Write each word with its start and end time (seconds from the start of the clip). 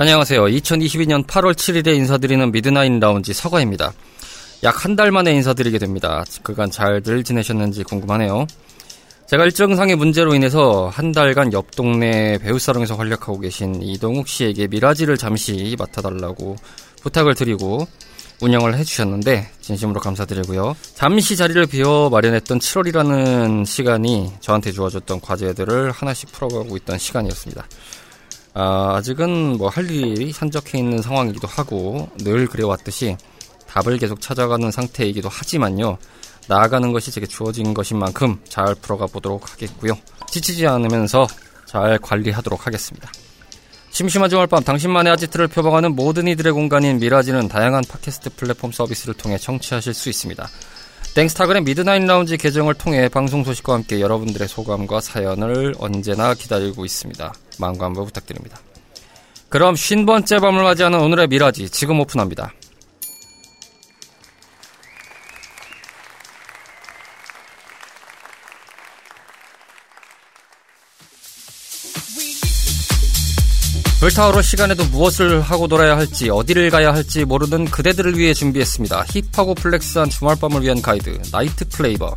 안녕하세요. 0.00 0.44
2022년 0.44 1.26
8월 1.26 1.54
7일에 1.54 1.88
인사드리는 1.96 2.52
미드나잇 2.52 3.00
라운지 3.00 3.32
서가입니다. 3.34 3.92
약 4.62 4.84
한 4.84 4.94
달 4.94 5.10
만에 5.10 5.32
인사드리게 5.32 5.78
됩니다. 5.78 6.24
그간 6.44 6.70
잘들 6.70 7.24
지내셨는지 7.24 7.82
궁금하네요. 7.82 8.46
제가 9.26 9.42
일정상의 9.44 9.96
문제로 9.96 10.36
인해서 10.36 10.88
한 10.88 11.10
달간 11.10 11.52
옆 11.52 11.72
동네 11.74 12.38
배우사롱에서 12.38 12.94
활약하고 12.94 13.40
계신 13.40 13.82
이동욱 13.82 14.28
씨에게 14.28 14.68
미라지를 14.68 15.16
잠시 15.18 15.74
맡아달라고 15.76 16.54
부탁을 17.02 17.34
드리고 17.34 17.88
운영을 18.40 18.78
해주셨는데 18.78 19.50
진심으로 19.60 19.98
감사드리고요. 19.98 20.76
잠시 20.94 21.36
자리를 21.36 21.66
비워 21.66 22.08
마련했던 22.08 22.60
7월이라는 22.60 23.66
시간이 23.66 24.32
저한테 24.40 24.70
주어졌던 24.70 25.20
과제들을 25.20 25.90
하나씩 25.90 26.30
풀어가고 26.30 26.76
있던 26.76 26.98
시간이었습니다. 26.98 27.66
아, 28.60 28.96
아직은 28.96 29.56
뭐 29.56 29.68
할 29.68 29.88
일이 29.88 30.32
산적해 30.32 30.78
있는 30.78 31.00
상황이기도 31.00 31.46
하고 31.46 32.08
늘 32.18 32.48
그래왔듯이 32.48 33.16
답을 33.68 33.98
계속 33.98 34.20
찾아가는 34.20 34.68
상태이기도 34.72 35.28
하지만요. 35.28 35.96
나아가는 36.48 36.90
것이 36.92 37.12
제게 37.12 37.26
주어진 37.26 37.72
것인 37.72 37.98
만큼 38.00 38.40
잘 38.48 38.74
풀어가 38.74 39.06
보도록 39.06 39.52
하겠고요. 39.52 39.92
지치지 40.28 40.66
않으면서 40.66 41.28
잘 41.66 41.98
관리하도록 41.98 42.66
하겠습니다. 42.66 43.12
심심한 43.90 44.28
주말 44.28 44.48
밤 44.48 44.64
당신만의 44.64 45.12
아지트를 45.12 45.46
표방하는 45.46 45.94
모든 45.94 46.26
이들의 46.26 46.52
공간인 46.52 46.98
미라지는 46.98 47.46
다양한 47.46 47.84
팟캐스트 47.88 48.30
플랫폼 48.30 48.72
서비스를 48.72 49.14
통해 49.14 49.38
청취하실 49.38 49.94
수 49.94 50.08
있습니다. 50.08 50.48
땡스타그램 51.14 51.62
미드나잇 51.62 52.06
라운지 52.06 52.36
계정을 52.36 52.74
통해 52.74 53.08
방송 53.08 53.44
소식과 53.44 53.74
함께 53.74 54.00
여러분들의 54.00 54.48
소감과 54.48 55.00
사연을 55.00 55.74
언제나 55.78 56.34
기다리고 56.34 56.84
있습니다. 56.84 57.32
망고 57.58 57.84
한번 57.84 58.04
부탁드립니다. 58.06 58.58
그럼 59.48 59.76
쉰 59.76 60.04
번째 60.04 60.38
밤을 60.38 60.62
맞이하는 60.62 61.00
오늘의 61.00 61.28
미라지 61.28 61.68
지금 61.70 62.00
오픈합니다. 62.00 62.52
불타오를 74.00 74.44
시간에도 74.44 74.84
무엇을 74.84 75.40
하고 75.40 75.66
놀아야 75.66 75.96
할지 75.96 76.30
어디를 76.30 76.70
가야 76.70 76.94
할지 76.94 77.24
모르는 77.24 77.64
그대들을 77.64 78.16
위해 78.16 78.32
준비했습니다. 78.32 79.06
힙하고 79.34 79.54
플렉스한 79.54 80.08
주말밤을 80.08 80.62
위한 80.62 80.80
가이드 80.80 81.20
나이트 81.32 81.68
플레이버 81.68 82.14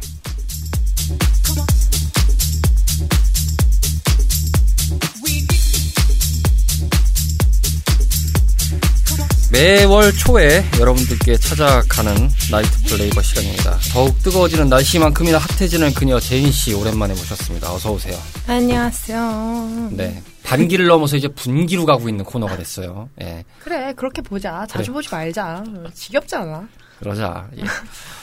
매월 9.52 10.14
초에 10.14 10.64
여러분들께 10.80 11.36
찾아가는 11.38 12.16
나이트 12.52 12.84
플레이버 12.88 13.22
시간입니다. 13.22 13.78
더욱 13.92 14.18
뜨거워지는 14.24 14.70
날씨만큼이나 14.70 15.38
핫해지는 15.40 15.94
그녀 15.94 16.20
제인 16.22 16.50
씨 16.52 16.74
오랜만에 16.74 17.14
모셨습니다. 17.14 17.74
어서 17.74 17.92
오세요. 17.92 18.18
안녕하세요. 18.48 19.90
네. 19.92 20.24
반기를 20.44 20.88
넘어서 20.88 21.18
이제 21.18 21.28
분기로 21.28 21.86
가고 21.86 22.08
있는 22.08 22.24
코너가 22.24 22.56
됐어요. 22.58 23.10
예. 23.22 23.44
그래, 23.64 23.94
그렇게 23.96 24.22
보자. 24.22 24.66
자주 24.70 24.92
그래. 24.92 24.94
보지 24.94 25.10
말자. 25.12 25.64
지겹잖아. 25.94 26.68
그러자. 27.00 27.50
예. 27.58 27.64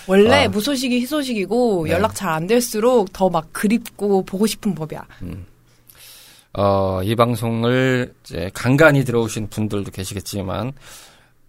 원래 0.07 0.47
아. 0.47 0.49
무소식이 0.49 0.99
희소식이고 1.03 1.85
네. 1.87 1.93
연락 1.93 2.15
잘 2.15 2.31
안 2.31 2.47
될수록 2.47 3.13
더 3.13 3.29
막 3.29 3.53
그립고 3.53 4.25
보고 4.25 4.47
싶은 4.47 4.75
법이야. 4.75 5.05
어, 6.55 7.01
이 7.05 7.15
방송을 7.15 8.15
이제 8.25 8.51
간간히 8.55 9.05
들어오신 9.05 9.49
분들도 9.51 9.91
계시겠지만 9.91 10.73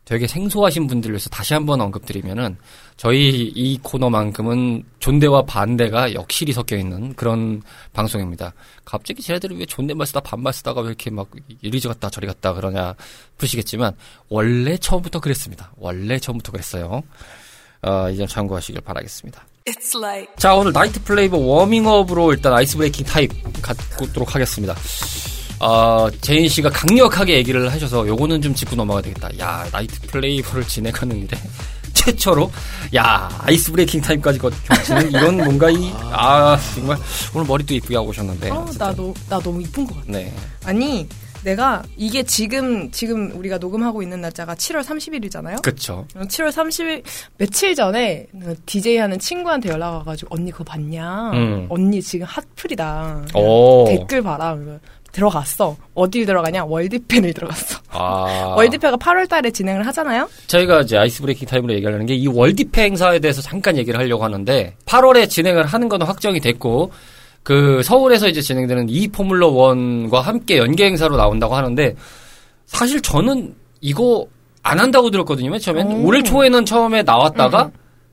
되게 0.10 0.26
생소하신 0.26 0.88
분들을 0.88 1.14
위해서 1.14 1.30
다시 1.30 1.54
한번 1.54 1.80
언급드리면은 1.82 2.58
저희 2.98 3.44
이 3.44 3.78
코너만큼은 3.84 4.84
존대와 4.98 5.44
반대가 5.44 6.16
역실히 6.16 6.52
섞여 6.52 6.76
있는 6.76 7.14
그런 7.14 7.62
방송입니다. 7.94 8.54
갑자기 8.86 9.22
쟤네들은 9.22 9.60
왜 9.60 9.68
존댓말 9.68 10.08
쓰다 10.08 10.22
반말 10.22 10.52
쓰다가 10.52 10.82
왜 10.82 10.88
이렇게 10.88 11.12
막 11.12 11.30
이리 11.62 11.80
갔다 11.80 12.10
저리 12.10 12.26
갔다 12.26 12.54
그러냐 12.54 12.96
싶으시겠지만 13.38 13.94
원래 14.30 14.78
처음부터 14.78 15.20
그랬습니다. 15.20 15.72
원래 15.78 16.18
처음부터 16.18 16.54
그랬어요. 16.54 17.04
어, 17.84 18.10
이점 18.10 18.26
참고하시길 18.26 18.82
바라겠습니다. 18.82 19.46
자, 20.38 20.56
오늘 20.56 20.74
나이트 20.74 21.04
플레이버 21.04 21.38
워밍업으로 21.38 22.34
일단 22.34 22.52
ice 22.54 22.78
breaking 22.78 23.06
타임 23.06 23.32
갖도록 23.62 24.34
하겠습니다. 24.34 24.74
어, 25.60 26.08
제인 26.22 26.48
씨가 26.48 26.70
강력하게 26.70 27.36
얘기를 27.38 27.72
하셔서 27.72 28.08
요거는 28.08 28.42
좀 28.42 28.54
짚고 28.54 28.76
넘어가야 28.76 29.02
되겠다. 29.04 29.30
야, 29.40 29.66
나이트 29.72 30.00
플레이버를 30.08 30.64
진행하는데 30.66 31.38
최초로 31.94 32.50
야, 32.96 33.30
ice 33.40 33.72
breaking 33.72 34.00
타임까지 34.02 34.40
겹치는 34.40 35.12
이런 35.12 35.36
뭔가 35.44 35.70
이 35.70 35.92
아, 36.12 36.58
정말 36.76 36.98
오늘 37.36 37.46
머리도 37.48 37.74
이쁘게 37.74 37.96
하고 37.96 38.10
오셨는데. 38.10 38.50
어, 38.52 38.66
어쨌든. 38.70 39.14
나, 39.30 39.40
너무 39.40 39.62
이쁜 39.62 39.86
것 39.86 39.96
같아. 39.96 40.06
네. 40.08 40.34
아니, 40.64 41.08
내가 41.44 41.84
이게 41.98 42.24
지금, 42.24 42.90
지금 42.92 43.32
우리가 43.38 43.58
녹음하고 43.58 44.02
있는 44.04 44.22
날짜가 44.22 44.56
7월 44.56 44.84
30일이잖아요? 44.84 45.62
그쵸. 45.62 46.06
7월 46.14 46.52
30일, 46.52 47.04
며칠 47.38 47.76
전에 47.76 48.28
DJ 48.66 48.98
하는 48.98 49.20
친구한테 49.20 49.70
연락 49.70 49.92
와가지고, 49.92 50.36
언니 50.36 50.52
그거 50.52 50.64
봤냐? 50.66 51.32
음. 51.32 51.66
언니 51.70 52.02
지금 52.02 52.26
핫플이다. 52.28 53.26
오. 53.36 53.86
댓글 53.88 54.22
봐라. 54.22 54.58
들어갔어. 55.12 55.76
어디 55.94 56.26
들어가냐? 56.26 56.66
월드페를 56.66 57.34
들어갔어. 57.34 57.80
아. 57.90 58.54
월드페가 58.58 58.98
8월 58.98 59.28
달에 59.28 59.50
진행을 59.52 59.86
하잖아요? 59.88 60.30
저희가 60.48 60.82
이제 60.82 60.98
ice 60.98 61.22
breaking 61.22 61.48
타임으로 61.48 61.74
얘기하려는 61.74 62.06
게 62.06 62.16
이 62.16 62.28
월드페 62.28 62.84
행사에 62.84 63.20
대해서 63.20 63.42
잠깐 63.42 63.78
얘기를 63.78 64.00
하려고 64.00 64.24
하는데 64.24 64.76
8월에 64.86 65.30
진행을 65.30 65.66
하는 65.66 65.90
건 65.90 66.02
확정이 66.02 66.40
됐고 66.40 66.92
그 67.44 67.82
서울에서 67.84 68.28
이제 68.28 68.42
진행되는 68.42 68.90
이 68.90 69.08
포뮬러 69.08 69.50
1과 69.52 70.22
함께 70.22 70.58
연계 70.58 70.86
행사로 70.86 71.16
나온다고 71.18 71.56
하는데 71.56 71.96
사실 72.66 73.02
저는 73.02 73.56
이거 73.82 74.28
안 74.62 74.80
한다고 74.80 75.10
들었거든요. 75.10 75.50
맨 75.50 75.60
처음엔 75.60 75.88
오. 75.88 76.06
올해 76.08 76.22
초에는 76.22 76.66
처음에 76.66 77.02
나왔다가 77.04 77.72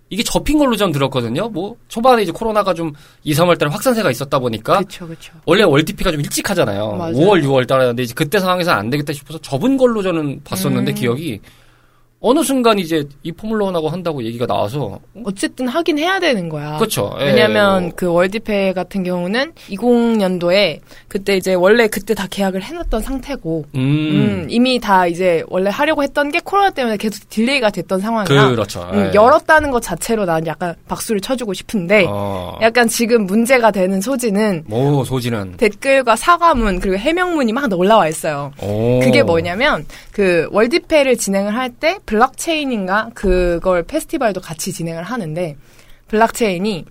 이게 0.08 0.22
접힌 0.22 0.58
걸로 0.58 0.76
전 0.76 0.92
들었거든요. 0.92 1.48
뭐 1.48 1.76
초반에 1.88 2.22
이제 2.22 2.30
코로나가 2.32 2.74
좀 2.74 2.92
2, 3.24 3.32
3월 3.34 3.58
달에 3.58 3.70
확산세가 3.70 4.10
있었다 4.10 4.38
보니까 4.38 4.78
그쵸, 4.78 5.06
그쵸. 5.08 5.32
원래 5.44 5.64
월드페가 5.64 6.12
좀 6.12 6.20
일찍 6.20 6.48
하잖아요. 6.48 6.92
맞아요. 6.92 7.14
5월, 7.14 7.42
6월 7.42 7.66
달에는데 7.66 8.04
이제 8.04 8.14
그때 8.14 8.38
상황에서는 8.38 8.78
안 8.78 8.90
되겠다 8.90 9.12
싶어서 9.12 9.38
접은 9.40 9.76
걸로 9.76 10.02
저는 10.02 10.40
봤었는데 10.44 10.92
음. 10.92 10.94
기억이 10.94 11.40
어느 12.20 12.42
순간 12.42 12.78
이제 12.78 13.06
이 13.22 13.30
포뮬러 13.30 13.66
1하고 13.66 13.88
한다고 13.88 14.24
얘기가 14.24 14.46
나와서 14.46 14.98
어쨌든 15.24 15.68
하긴 15.68 15.98
해야 15.98 16.18
되는 16.18 16.48
거야. 16.48 16.78
그렇죠. 16.78 17.14
예. 17.20 17.26
왜냐면 17.26 17.92
그 17.94 18.06
월드페 18.10 18.72
같은 18.72 19.04
경우는 19.04 19.52
20년도에 19.68 20.80
그때 21.08 21.36
이제 21.36 21.52
원래 21.52 21.88
그때 21.88 22.14
다 22.14 22.26
계약을 22.30 22.62
해놨던 22.62 23.02
상태고 23.02 23.66
음, 23.74 23.80
음, 23.80 24.46
이미 24.48 24.80
다 24.80 25.06
이제 25.06 25.44
원래 25.48 25.68
하려고 25.68 26.02
했던 26.02 26.32
게 26.32 26.40
코로나 26.42 26.70
때문에 26.70 26.96
계속 26.96 27.28
delay가 27.28 27.68
됐던 27.68 28.00
상황이라 28.00 28.48
그렇죠. 28.48 28.88
음, 28.94 29.10
예. 29.10 29.14
열었다는 29.14 29.70
것 29.70 29.82
자체로 29.82 30.24
난 30.24 30.46
약간 30.46 30.74
박수를 30.88 31.20
쳐주고 31.20 31.52
싶은데 31.52 32.06
어, 32.08 32.58
약간 32.62 32.88
지금 32.88 33.26
문제가 33.26 33.70
되는 33.70 34.00
소지는 34.00 34.64
뭐 34.66 35.04
소지는 35.04 35.58
댓글과 35.58 36.16
사과문 36.16 36.80
그리고 36.80 36.96
해명문이 36.96 37.52
막 37.52 37.66
올라와 37.72 38.08
있어요. 38.08 38.52
오. 38.62 39.00
그게 39.00 39.22
뭐냐면 39.22 39.84
그 40.12 40.48
월드페를 40.52 41.16
진행을 41.16 41.54
할때 41.54 41.98
블록체인인가 42.06 43.10
그걸 43.14 43.82
페스티벌도 43.82 44.40
같이 44.40 44.72
진행을 44.72 45.02
하는데 45.02 45.56
블록체인이 46.08 46.84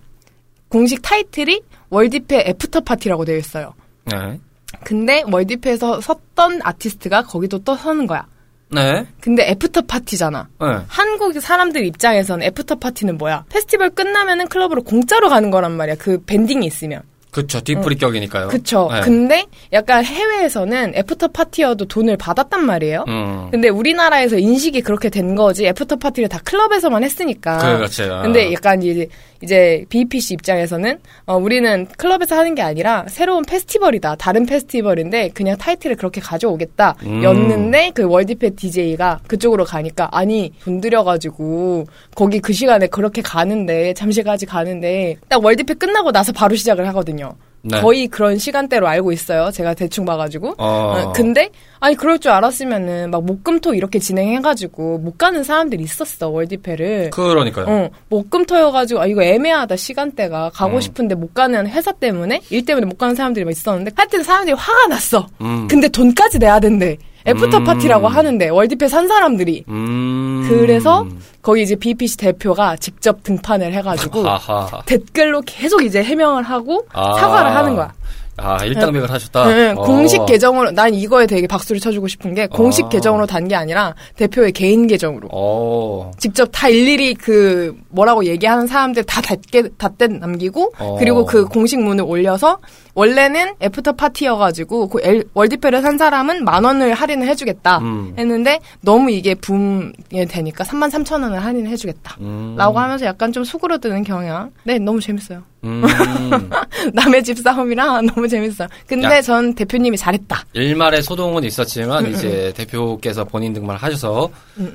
공식 0.68 1.00
타이틀이 1.02 1.62
월드페 1.90 2.44
after 2.48 2.80
party라고 2.80 3.24
되어 3.24 3.36
있어요. 3.36 3.74
네. 4.04 4.38
근데 4.84 5.22
월드페에서 5.30 6.00
섰던 6.00 6.60
아티스트가 6.62 7.22
거기도 7.22 7.58
또 7.58 7.74
서는 7.76 8.06
거야. 8.06 8.26
네. 8.70 9.06
근데 9.20 9.48
after 9.50 9.82
party잖아. 9.82 10.48
네. 10.60 10.66
한국 10.88 11.40
사람들 11.40 11.84
입장에서는 11.86 12.44
after 12.46 12.76
party는 12.76 13.16
뭐야? 13.16 13.44
페스티벌 13.48 13.90
끝나면은 13.90 14.48
클럽으로 14.48 14.82
공짜로 14.82 15.28
가는 15.28 15.50
거란 15.50 15.72
말이야. 15.72 15.96
그 15.96 16.22
밴딩이 16.24 16.66
있으면. 16.66 17.02
그쵸. 17.36 17.60
뒤풀이 17.60 17.96
격이니까요. 17.96 18.48
그쵸. 18.48 18.88
네. 18.90 19.00
근데 19.02 19.44
약간 19.70 20.02
해외에서는 20.02 20.94
after 20.96 21.28
party여도 21.28 21.84
돈을 21.84 22.16
받았단 22.16 22.64
말이에요. 22.64 23.04
음. 23.08 23.48
근데 23.50 23.68
우리나라에서 23.68 24.38
인식이 24.38 24.80
그렇게 24.80 25.10
된 25.10 25.34
거지. 25.34 25.66
after 25.66 25.96
party를 25.96 26.30
다 26.30 26.40
클럽에서만 26.42 27.04
했으니까. 27.04 27.58
그렇죠. 27.58 28.22
근데 28.22 28.54
약간 28.54 28.80
이제 28.82 29.06
이제 29.42 29.84
BPC 29.88 30.34
입장에서는 30.34 30.98
어, 31.26 31.36
우리는 31.36 31.86
클럽에서 31.96 32.36
하는 32.36 32.54
게 32.54 32.62
아니라 32.62 33.04
새로운 33.08 33.44
페스티벌이다. 33.44 34.16
다른 34.16 34.46
페스티벌인데 34.46 35.30
그냥 35.30 35.56
타이틀을 35.56 35.96
그렇게 35.96 36.20
가져오겠다. 36.20 36.96
음. 37.04 37.22
였는데 37.22 37.92
그 37.94 38.04
월드페 38.04 38.50
DJ가 38.50 39.20
그쪽으로 39.26 39.64
가니까 39.64 40.08
아니 40.12 40.52
돈 40.64 40.80
들여가지고 40.80 41.86
거기 42.14 42.40
그 42.40 42.52
시간에 42.52 42.86
그렇게 42.86 43.22
가는데 43.22 43.94
잠실까지 43.94 44.46
가는데 44.46 45.16
딱 45.28 45.44
월드페 45.44 45.74
끝나고 45.74 46.12
나서 46.12 46.32
바로 46.32 46.54
시작을 46.54 46.86
하거든요. 46.88 47.34
네. 47.62 47.80
거의 47.80 48.06
그런 48.06 48.38
시간대로 48.38 48.86
알고 48.86 49.10
있어요. 49.12 49.50
제가 49.50 49.74
대충 49.74 50.04
봐가지고. 50.04 50.54
어. 50.58 50.64
어, 50.66 51.12
근데 51.12 51.50
아니 51.80 51.96
그럴 51.96 52.18
줄 52.18 52.30
알았으면은 52.30 53.10
막 53.10 53.24
목금토 53.24 53.74
이렇게 53.74 53.98
진행해가지고 53.98 54.98
못 54.98 55.18
가는 55.18 55.42
사람들이 55.42 55.82
있었어 55.82 56.28
월디페를. 56.28 57.10
그러니까요. 57.10 57.66
어, 57.68 57.90
목금토여가지고, 58.08 59.00
아, 59.00 59.06
이거 59.06 59.22
애매하다, 59.22 59.76
시간대가. 59.76 60.50
가고 60.54 60.76
음. 60.76 60.80
싶은데 60.80 61.14
못 61.14 61.34
가는 61.34 61.66
회사 61.66 61.92
때문에? 61.92 62.42
일 62.50 62.64
때문에 62.64 62.86
못 62.86 62.98
가는 62.98 63.14
사람들이 63.14 63.44
막 63.44 63.50
있었는데, 63.50 63.90
하여튼 63.96 64.22
사람들이 64.22 64.54
화가 64.56 64.86
났어. 64.88 65.26
음. 65.40 65.66
근데 65.68 65.88
돈까지 65.88 66.38
내야 66.38 66.60
된대. 66.60 66.96
after 67.26 67.58
음. 67.58 67.64
party라고 67.64 68.08
하는데, 68.08 68.48
월디페 68.48 68.88
산 68.88 69.08
사람들이. 69.08 69.64
음. 69.68 70.46
그래서, 70.48 71.06
거기 71.42 71.62
이제 71.62 71.74
BEPC 71.76 72.16
대표가 72.18 72.76
직접 72.76 73.22
등판을 73.22 73.72
해가지고, 73.72 74.22
하하. 74.28 74.82
댓글로 74.86 75.42
계속 75.44 75.82
이제 75.84 76.02
해명을 76.02 76.42
하고, 76.44 76.86
아. 76.92 77.14
사과를 77.14 77.54
하는 77.54 77.74
거야. 77.74 77.92
아, 78.38 78.62
일당백을 78.62 79.10
하셨다. 79.10 79.46
네, 79.46 79.70
어. 79.70 79.74
공식 79.76 80.26
계정으로, 80.26 80.70
난 80.72 80.92
이거에 80.92 81.26
되게 81.26 81.46
박수를 81.46 81.80
쳐주고 81.80 82.06
싶은 82.06 82.34
게, 82.34 82.46
공식 82.46 82.84
아. 82.84 82.88
계정으로 82.90 83.24
단 83.26 83.48
게 83.48 83.54
아니라, 83.56 83.94
대표의 84.16 84.52
개인 84.52 84.86
계정으로. 84.86 85.28
어. 85.32 86.10
직접 86.18 86.46
다 86.52 86.68
일일이 86.68 87.14
그 87.14 87.74
뭐라고 87.88 88.26
얘기하는 88.26 88.66
사람들 88.66 89.04
다 89.04 89.22
댓글 89.22 89.70
댓글 89.78 90.06
남기고 90.08 90.72
어. 90.78 90.96
그리고 90.98 91.24
그 91.24 91.46
공식 91.46 91.80
문을 91.80 92.04
올려서 92.06 92.58
원래는 92.96 93.52
after 93.60 93.92
party여가지고 93.92 94.88
그 94.88 95.00
엘- 95.04 95.24
월디페를 95.34 95.82
산 95.82 95.98
사람은 95.98 96.44
만 96.44 96.64
원을 96.64 96.94
할인을 96.94 97.28
해주겠다 97.28 97.78
음. 97.78 98.14
했는데 98.18 98.58
너무 98.80 99.10
이게 99.10 99.34
붐이 99.34 99.92
되니까 100.30 100.64
3만 100.64 100.90
3천 100.90 101.22
원을 101.22 101.44
할인을 101.44 101.70
해주겠다. 101.70 102.16
음. 102.20 102.54
라고 102.56 102.78
하면서 102.78 103.04
약간 103.04 103.32
좀 103.32 103.44
수그러드는 103.44 104.02
경향. 104.02 104.50
네, 104.64 104.78
너무 104.78 104.98
재밌어요. 104.98 105.42
음. 105.64 105.82
남의 106.94 107.22
집 107.24 107.38
싸움이라 107.38 108.00
너무 108.14 108.26
재밌어요. 108.28 108.68
근데 108.86 109.06
야. 109.16 109.20
전 109.20 109.52
대표님이 109.54 109.96
잘했다. 109.98 110.44
일말의 110.54 111.02
소동은 111.02 111.44
있었지만 111.44 112.06
음, 112.06 112.12
이제 112.12 112.52
대표께서 112.56 113.24
본인 113.24 113.52
등판 113.52 113.76
하셔서 113.76 114.30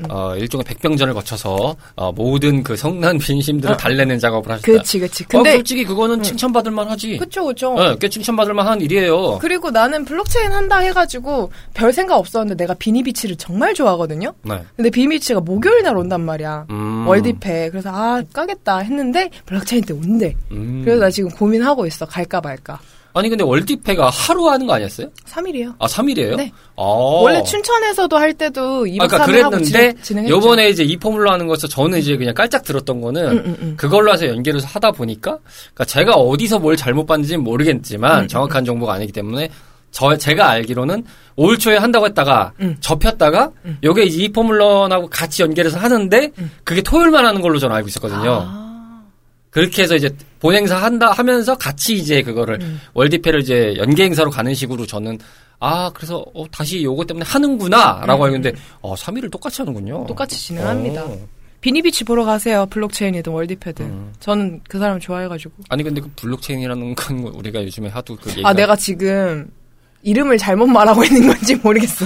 어, 0.09 0.35
일종의 0.35 0.63
백병전을 0.65 1.13
거쳐서 1.15 1.75
어, 1.95 2.11
모든 2.11 2.61
그 2.61 2.75
성난 2.75 3.17
민심들을 3.19 3.77
달래는 3.77 4.19
작업을 4.19 4.51
하셨다. 4.51 4.71
어. 4.71 4.75
그치, 4.77 4.99
그치. 4.99 5.23
어, 5.23 5.27
근데, 5.29 5.53
솔직히 5.53 5.83
그거는 5.85 6.21
칭찬받을 6.21 6.71
만하지. 6.71 7.17
그쵸, 7.17 7.45
그쵸. 7.45 7.73
네, 7.75 7.95
꽤 7.99 8.09
칭찬받을 8.11 8.53
만한 8.53 8.79
일이에요. 8.81 9.39
그리고 9.39 9.71
나는 9.71 10.05
블록체인 10.05 10.51
한다 10.51 10.77
해가지고 10.77 11.51
별 11.73 11.91
생각 11.93 12.17
없었는데 12.17 12.61
내가 12.61 12.73
비니비치를 12.75 13.37
정말 13.37 13.73
좋아하거든요. 13.73 14.33
네. 14.43 14.61
근데 14.75 14.89
비니비치가 14.89 15.39
목요일 15.39 15.83
날 15.83 15.97
온단 15.97 16.21
말이야. 16.21 16.67
음. 16.69 17.07
월디페. 17.07 17.69
그래서 17.71 17.89
아, 17.91 18.17
못 18.17 18.31
가겠다 18.33 18.79
했는데 18.79 19.29
블록체인 19.45 19.83
때 19.83 19.93
온대. 19.93 20.35
음. 20.51 20.81
그래서 20.83 21.01
나 21.01 21.09
지금 21.09 21.29
고민하고 21.31 21.87
있어. 21.87 22.05
갈까 22.05 22.41
말까. 22.41 22.79
아니 23.13 23.29
근데 23.29 23.43
월디페가 23.43 24.09
하루 24.09 24.49
하는 24.49 24.67
거 24.67 24.73
아니었어요? 24.73 25.07
3일이요. 25.27 25.75
아 25.79 25.87
3일이에요? 25.87 26.35
네. 26.35 26.51
아. 26.77 26.83
원래 26.83 27.43
춘천에서도 27.43 28.17
할 28.17 28.33
때도 28.33 28.85
2박 28.85 29.01
아, 29.01 29.07
그러니까 29.07 29.25
3일 29.25 29.41
하고 29.41 29.57
그랬는데. 29.57 30.29
요번에 30.29 30.69
이제 30.69 30.83
이 30.83 30.97
포뮬러 30.97 31.31
하는 31.31 31.47
것에서 31.47 31.67
저는 31.67 31.99
이제 31.99 32.15
그냥 32.17 32.33
깔짝 32.33 32.63
들었던 32.63 33.01
거는 33.01 33.31
음, 33.31 33.37
음, 33.45 33.57
음. 33.61 33.73
그걸로 33.77 34.11
해서 34.13 34.27
연계를 34.27 34.61
하다 34.63 34.91
보니까 34.91 35.37
그러니까 35.73 35.85
제가 35.85 36.13
어디서 36.13 36.59
뭘 36.59 36.75
잘못 36.77 37.05
봤는지는 37.05 37.41
음, 37.41 37.43
모르겠지만 37.43 38.27
정확한 38.27 38.65
정보가 38.65 38.93
아니기 38.93 39.11
때문에 39.11 39.49
저 39.91 40.15
제가 40.15 40.49
알기로는 40.49 41.03
올 41.35 41.57
초에 41.59 41.75
한다고 41.77 42.05
했다가 42.05 42.53
음. 42.61 42.77
접혔다가 42.79 43.51
요게 43.83 44.03
이제 44.03 44.23
이 44.23 44.31
포뮬러하고 44.31 45.09
같이 45.09 45.41
연결해서 45.43 45.79
하는데 45.79 46.31
그게 46.63 46.81
토요일만 46.81 47.25
하는 47.25 47.41
걸로 47.41 47.59
저는 47.59 47.75
알고 47.75 47.89
있었거든요. 47.89 48.21
음. 48.21 48.47
아, 48.47 48.70
그렇게 49.51 49.83
해서 49.83 49.95
이제 49.95 50.09
본행사 50.39 50.77
한다 50.77 51.11
하면서 51.11 51.55
같이 51.57 51.93
이제 51.95 52.21
그거를 52.23 52.57
음. 52.61 52.79
월디페를 52.93 53.41
이제 53.41 53.75
연계 53.77 54.05
행사로 54.05 54.31
가는 54.31 54.53
식으로 54.53 54.85
저는 54.87 55.19
아 55.59 55.91
그래서 55.93 56.25
어, 56.33 56.45
다시 56.51 56.83
요거 56.83 57.05
때문에 57.05 57.25
하는구나라고 57.27 58.25
알겠는데 58.25 58.57
어 58.81 58.95
3일을 58.95 59.29
똑같이 59.29 59.61
하는군요. 59.61 60.01
음. 60.03 60.07
똑같이 60.07 60.37
진행합니다. 60.39 61.03
어. 61.05 61.17
비니비치 61.59 62.05
보러 62.05 62.25
가세요. 62.25 62.65
블록체인이든 62.71 63.31
월디페든. 63.31 63.85
음. 63.85 64.13
저는 64.19 64.61
그 64.67 64.79
사람 64.79 64.99
좋아해가지고. 64.99 65.53
아니 65.69 65.83
근데 65.83 66.01
그 66.01 66.09
블록체인이라는 66.15 66.95
건 66.95 67.17
우리가 67.35 67.61
요즘에 67.63 67.89
하도 67.89 68.15
그 68.19 68.31
얘기가 68.31 68.49
아, 68.49 68.53
내가 68.53 68.75
지금 68.75 69.47
이름을 70.01 70.39
잘못 70.39 70.65
말하고 70.65 71.03
있는 71.05 71.27
건지 71.27 71.53
모르겠어. 71.55 72.05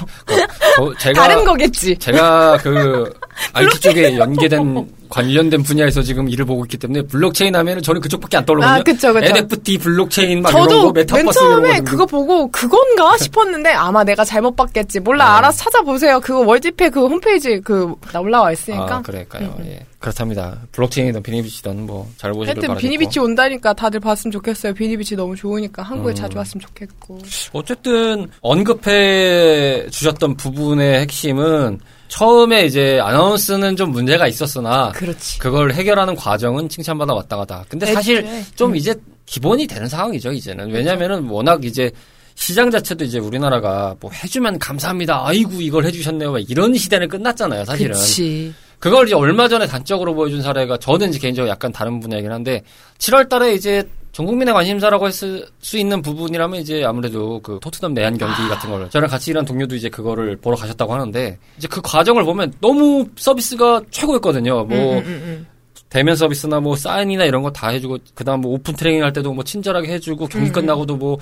저- 0.75 0.93
제가 0.99 1.21
다른 1.21 1.45
거겠지. 1.45 1.95
제가 1.97 2.57
그 2.57 3.13
IT 3.53 3.79
쪽에 3.79 4.17
연계된 4.17 4.87
관련된 5.09 5.63
분야에서 5.63 6.01
지금 6.01 6.27
일을 6.29 6.45
보고 6.45 6.65
있기 6.65 6.77
때문에 6.77 7.03
블록체인 7.03 7.55
하면은 7.55 7.81
저는 7.81 8.01
그쪽밖에 8.01 8.37
안 8.37 8.45
떠오르거든요. 8.45 8.79
아, 8.79 8.83
그쵸, 8.83 9.13
그쵸. 9.13 9.25
NFT 9.25 9.77
블록체인 9.77 10.41
막 10.41 10.49
이런 10.51 10.63
거 10.65 10.69
저도 10.69 10.91
맨 10.91 11.01
메타버스 11.01 11.21
이런 11.21 11.33
처음에 11.33 11.77
거 11.79 11.83
그거 11.83 12.05
보고 12.05 12.51
그건가 12.51 13.17
싶었는데 13.17 13.69
아마 13.71 14.03
내가 14.03 14.25
잘못 14.25 14.55
봤겠지. 14.55 14.99
몰라 15.01 15.25
네. 15.25 15.31
알아서 15.37 15.57
찾아보세요. 15.63 16.19
그거 16.21 16.39
월드페 16.39 16.89
그 16.89 17.07
홈페이지 17.07 17.59
그나 17.61 18.19
올라와 18.19 18.51
있으니까. 18.51 18.97
아, 18.97 19.01
그럴까요? 19.01 19.55
예. 19.65 19.85
그렇답니다. 19.99 20.59
블록체인이든 20.71 21.23
비니비치든 21.23 21.85
뭐 21.85 22.07
잘 22.17 22.31
보시길 22.31 22.47
하여튼 22.49 22.67
바라겠고. 22.69 22.79
비니비치 22.81 23.19
온다니까 23.19 23.73
다들 23.73 23.99
봤으면 23.99 24.31
좋겠어요. 24.31 24.73
비니비치 24.73 25.15
너무 25.15 25.35
좋으니까 25.35 25.81
한국에 25.83 26.11
음. 26.13 26.15
자주 26.15 26.37
왔으면 26.37 26.61
좋겠고. 26.61 27.19
어쨌든 27.53 28.27
언급해 28.41 29.87
주셨던 29.89 30.37
부분의 30.37 31.01
핵심은 31.01 31.79
처음에 32.07 32.65
이제 32.65 32.99
아나운스는 33.01 33.75
좀 33.75 33.91
문제가 33.91 34.27
있었으나 34.27 34.91
그렇지. 34.91 35.39
그걸 35.39 35.73
해결하는 35.73 36.15
과정은 36.15 36.69
칭찬받아 36.69 37.13
왔다 37.13 37.37
갔다. 37.37 37.65
근데 37.67 37.85
사실 37.87 38.17
애초에. 38.19 38.43
좀 38.55 38.71
음. 38.71 38.75
이제 38.75 38.93
기본이 39.25 39.65
되는 39.67 39.87
상황이죠, 39.87 40.31
이제는. 40.31 40.71
왜냐면은 40.71 41.27
워낙 41.29 41.65
이제 41.65 41.91
시장 42.35 42.69
자체도 42.69 43.05
이제 43.05 43.17
우리나라가 43.17 43.95
뭐 43.99 44.11
해주면 44.11 44.59
감사합니다. 44.59 45.25
아이고, 45.25 45.61
이걸 45.61 45.85
해주셨네요. 45.85 46.31
막 46.33 46.49
이런 46.49 46.75
시대는 46.75 47.07
끝났잖아요, 47.07 47.65
사실은. 47.65 47.93
그치. 47.95 48.53
그걸 48.79 49.07
이제 49.07 49.15
얼마 49.15 49.47
전에 49.47 49.65
단적으로 49.65 50.13
보여준 50.13 50.41
사례가 50.41 50.77
저는 50.77 51.09
이제 51.09 51.17
개인적으로 51.19 51.49
약간 51.49 51.71
다른 51.71 51.99
분야이긴 51.99 52.31
한데 52.31 52.61
7월 52.99 53.27
달에 53.29 53.53
이제 53.55 53.87
전 54.15 54.25
국민의 54.25 54.53
관심사라고 54.53 55.07
했을 55.07 55.45
수 55.59 55.77
있는 55.77 56.01
부분이라면 56.01 56.61
이제 56.61 56.85
아무래도 56.85 57.41
그 57.41 57.59
토트넘 57.61 57.93
내한 57.93 58.17
경기 58.17 58.47
같은 58.47 58.69
걸 58.71 58.89
저랑 58.89 59.09
같이 59.09 59.31
일한 59.31 59.43
동료도 59.43 59.75
이제 59.75 59.89
그거를 59.89 60.37
보러 60.37 60.55
가셨다고 60.55 60.93
하는데 60.93 61.37
이제 61.57 61.67
그 61.67 61.81
과정을 61.81 62.23
보면 62.23 62.53
너무 62.61 63.05
서비스가 63.17 63.81
최고였거든요. 63.91 64.63
뭐 64.63 64.93
음, 64.93 64.97
음, 64.99 65.05
음, 65.05 65.47
대면 65.89 66.15
서비스나 66.15 66.61
뭐 66.61 66.77
사인이나 66.77 67.25
이런 67.25 67.41
거 67.43 67.51
다 67.51 67.67
해주고 67.67 67.97
그다음 68.13 68.39
뭐 68.39 68.53
open 68.53 68.73
training 68.77 69.03
할 69.03 69.11
때도 69.11 69.33
뭐 69.33 69.43
친절하게 69.43 69.89
해주고 69.95 70.27
경기 70.27 70.47
음. 70.49 70.53
끝나고도 70.53 70.95
뭐 70.95 71.17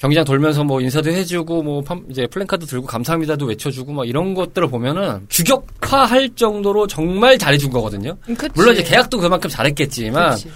경기장 0.00 0.24
돌면서 0.24 0.64
뭐 0.64 0.80
인사도 0.80 1.10
해주고 1.12 1.62
뭐 1.62 1.82
팜- 1.82 2.04
이제 2.10 2.26
플랜카드 2.26 2.66
들고 2.66 2.84
감사합니다도 2.88 3.46
외쳐주고 3.46 3.92
막 3.92 4.08
이런 4.08 4.34
것들을 4.34 4.66
보면은 4.66 5.28
규격화할 5.30 6.30
정도로 6.34 6.88
정말 6.88 7.38
잘해준 7.38 7.70
거거든요. 7.70 8.16
음. 8.28 8.34
그치. 8.34 8.50
물론 8.56 8.74
이제 8.74 8.82
계약도 8.82 9.18
그만큼 9.20 9.48
잘했겠지만 9.48 10.32
그치. 10.32 10.50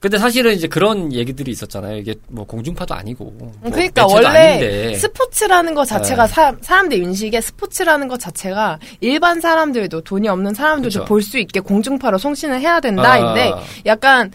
근데 0.00 0.18
사실은 0.18 0.52
이제 0.52 0.66
그런 0.68 1.12
얘기들이 1.14 1.50
있었잖아요. 1.52 1.96
이게 1.96 2.14
뭐 2.28 2.44
공중파도 2.44 2.94
아니고 2.94 3.24
뭐 3.38 3.52
그러니까 3.62 4.02
매체도 4.02 4.08
원래 4.12 4.26
아닌데. 4.28 4.94
스포츠라는 4.96 5.74
것 5.74 5.86
자체가 5.86 6.26
네. 6.26 6.32
사, 6.32 6.54
사람들 6.60 6.98
인식에 6.98 7.40
스포츠라는 7.40 8.06
것 8.08 8.20
자체가 8.20 8.78
일반 9.00 9.40
사람들도 9.40 10.02
돈이 10.02 10.28
없는 10.28 10.52
사람들도. 10.54 11.06
볼 11.06 11.22
수 11.22 11.38
있게 11.38 11.60
공중파로 11.60 12.18
송신을 12.18 12.60
해야 12.60 12.80
된다인데 12.80 13.52
아. 13.54 13.62
약간 13.86 14.30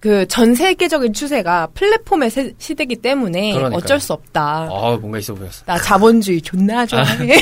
그 0.00 0.26
전 0.26 0.56
세계적인 0.56 1.12
추세가 1.12 1.68
플랫폼의 1.74 2.28
세- 2.28 2.52
시대이기 2.58 2.96
때문에 2.96 3.52
그러니까요. 3.52 3.78
어쩔 3.78 4.00
수 4.00 4.12
없다. 4.12 4.66
아 4.68 4.98
뭔가 5.00 5.18
있어 5.20 5.32
보였어. 5.34 5.64
나 5.66 5.78
자본주의 5.78 6.42
존나 6.42 6.84
좋아해. 6.86 7.38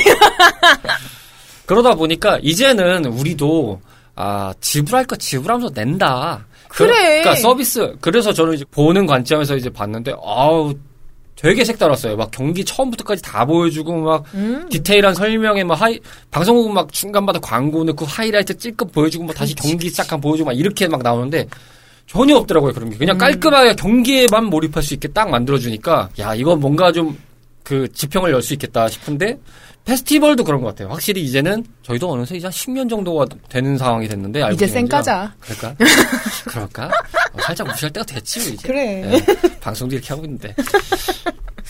그러다 1.65 1.95
보니까 1.95 2.37
이제는 2.43 3.05
우리도 3.05 3.81
아 4.15 4.53
지불할 4.61 5.05
거 5.05 5.15
지불하면서 5.15 5.71
낸다. 5.73 6.45
그- 6.71 6.85
그래. 6.85 7.21
그러니까 7.21 7.35
서비스. 7.35 7.95
그래서 8.01 8.31
저는 8.33 8.53
이제 8.55 8.65
보는 8.71 9.05
관점에서 9.05 9.55
이제 9.55 9.69
봤는데 9.69 10.13
아우 10.23 10.73
되게 11.35 11.65
색달랐어요. 11.65 12.15
막 12.17 12.29
경기 12.31 12.63
처음부터까지 12.63 13.21
다 13.23 13.45
보여주고 13.45 13.93
막 14.01 14.23
음. 14.35 14.67
디테일한 14.69 15.15
설명에 15.15 15.63
막 15.63 15.81
하이 15.81 15.99
방송국 16.29 16.71
막 16.71 16.91
중간마다 16.93 17.39
광고 17.39 17.83
넣고 17.83 18.05
하이라이트 18.05 18.57
찔끔 18.57 18.87
보여주고 18.89 19.23
뭐 19.25 19.33
다시 19.33 19.55
경기 19.55 19.89
시작한 19.89 20.21
보여주고 20.21 20.47
막 20.49 20.53
이렇게 20.57 20.87
막 20.87 21.01
나오는데 21.01 21.47
전혀 22.05 22.35
없더라고요 22.37 22.73
그런 22.73 22.89
게 22.91 22.95
음. 22.95 22.99
그냥 22.99 23.17
깔끔하게 23.17 23.73
경기에만 23.75 24.45
몰입할 24.45 24.83
수 24.83 24.93
있게 24.93 25.07
딱 25.07 25.29
만들어주니까 25.31 26.09
야 26.19 26.35
이건 26.35 26.59
뭔가 26.59 26.91
좀 26.91 27.17
그 27.63 27.87
지평을 27.93 28.31
열 28.31 28.41
수 28.41 28.53
있겠다 28.53 28.87
싶은데 28.89 29.37
페스티벌도 29.85 30.43
그런 30.43 30.61
것 30.61 30.67
같아요. 30.67 30.89
확실히 30.89 31.23
이제는 31.23 31.65
저희도 31.83 32.11
어느새 32.11 32.35
이제 32.35 32.45
한 32.47 32.51
10년 32.51 32.87
정도가 32.89 33.25
되는 33.49 33.77
상황이 33.77 34.07
됐는데 34.07 34.41
알고 34.43 34.53
이제. 34.55 34.67
쌩까자. 34.67 35.33
그럴까? 35.39 35.75
그럴까? 36.45 36.85
어, 37.33 37.37
살짝 37.41 37.67
무시할 37.67 37.91
때가 37.91 38.05
됐지 38.05 38.39
뭐, 38.41 38.49
이제. 38.49 38.67
그래. 38.67 39.11
예, 39.13 39.25
방송도 39.59 39.95
이렇게 39.95 40.09
하고 40.09 40.23
있는데. 40.25 40.53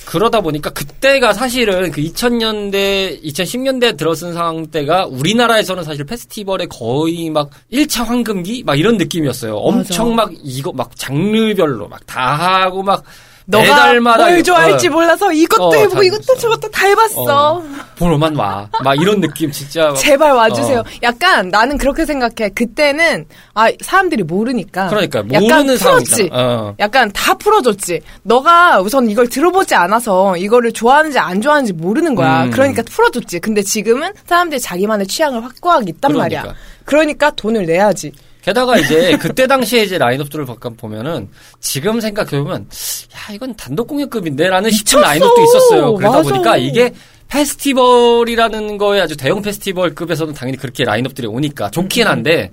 그러다 0.05 0.41
보니까 0.41 0.71
그때가 0.71 1.31
사실은 1.33 1.91
그 1.91 2.01
2000년대, 2.01 3.23
2010년대 3.23 3.95
들어선 3.97 4.33
상황 4.33 4.67
때가 4.67 5.05
우리나라에서는 5.05 5.83
사실 5.83 6.03
페스티벌의 6.05 6.67
거의 6.67 7.29
막 7.29 7.49
1차 7.71 8.03
황금기? 8.05 8.63
막 8.65 8.77
이런 8.77 8.97
느낌이었어요. 8.97 9.55
엄청 9.55 10.15
막 10.15 10.31
이거 10.43 10.73
막 10.73 10.95
장르별로 10.97 11.87
막 11.87 12.01
다 12.07 12.33
하고 12.63 12.83
막 12.83 13.03
너가 13.51 13.93
뭘 13.99 14.43
좋아할지 14.43 14.87
어, 14.87 14.91
몰라서 14.91 15.31
이것도 15.31 15.67
어, 15.67 15.73
해보고 15.75 15.95
다 15.95 16.03
이것도. 16.03 16.35
저것도 16.37 16.71
다 16.71 16.87
해봤어. 16.87 17.23
어, 17.57 17.63
보러만 17.97 18.35
와. 18.35 18.67
막 18.83 18.95
이런 18.99 19.19
느낌 19.21 19.51
진짜. 19.51 19.87
막- 19.87 19.95
제발 19.95 20.31
와주세요. 20.31 20.79
어. 20.79 20.83
약간 21.03 21.49
나는 21.49 21.77
그렇게 21.77 22.05
생각해. 22.05 22.49
그때는 22.55 23.25
아 23.53 23.69
사람들이 23.81 24.23
모르니까. 24.23 24.87
그러니까 24.87 25.19
약간 25.19 25.41
모르는 25.43 25.77
풀었지. 25.77 26.15
상황이잖아. 26.15 26.29
어. 26.31 26.75
약간 26.79 27.11
다 27.13 27.33
풀어줬지. 27.35 28.01
너가 28.23 28.79
우선 28.81 29.09
이걸 29.09 29.27
들어보지 29.27 29.75
않아서 29.75 30.35
이거를 30.37 30.71
좋아하는지 30.71 31.19
안 31.19 31.41
좋아하는지 31.41 31.73
모르는 31.73 32.15
거야. 32.15 32.45
음. 32.45 32.51
그러니까 32.51 32.81
풀어줬지. 32.89 33.39
근데 33.39 33.61
지금은 33.61 34.11
사람들이 34.25 34.59
자기만의 34.61 35.07
취향을 35.07 35.43
확고하게 35.43 35.85
있단 35.89 36.13
그러니까. 36.13 36.41
말이야. 36.41 36.55
그러니까 36.85 37.29
돈을 37.31 37.65
내야지. 37.65 38.11
게다가 38.41 38.77
이제 38.77 39.17
그때 39.17 39.45
당시에 39.47 39.83
이제 39.83 39.97
라인업들을 39.97 40.45
잠깐 40.45 40.75
보면은 40.75 41.29
지금 41.59 41.99
생각해보면 42.01 42.61
야 42.61 43.33
이건 43.33 43.55
단독 43.55 43.87
공연급인데라는 43.87 44.71
싶은. 44.71 45.01
라인업도 45.01 45.43
있었어요. 45.43 45.93
그러다 45.95 46.17
맞아. 46.17 46.29
보니까 46.29 46.57
이게 46.57 46.91
페스티벌이라는 47.27 48.77
거에 48.77 48.99
아주 48.99 49.15
대형 49.15 49.41
페스티벌급에서는 49.41 50.33
당연히 50.33 50.57
그렇게 50.57 50.83
라인업들이 50.83 51.27
오니까 51.27 51.69
좋긴 51.69 52.07
음. 52.07 52.11
한데 52.11 52.51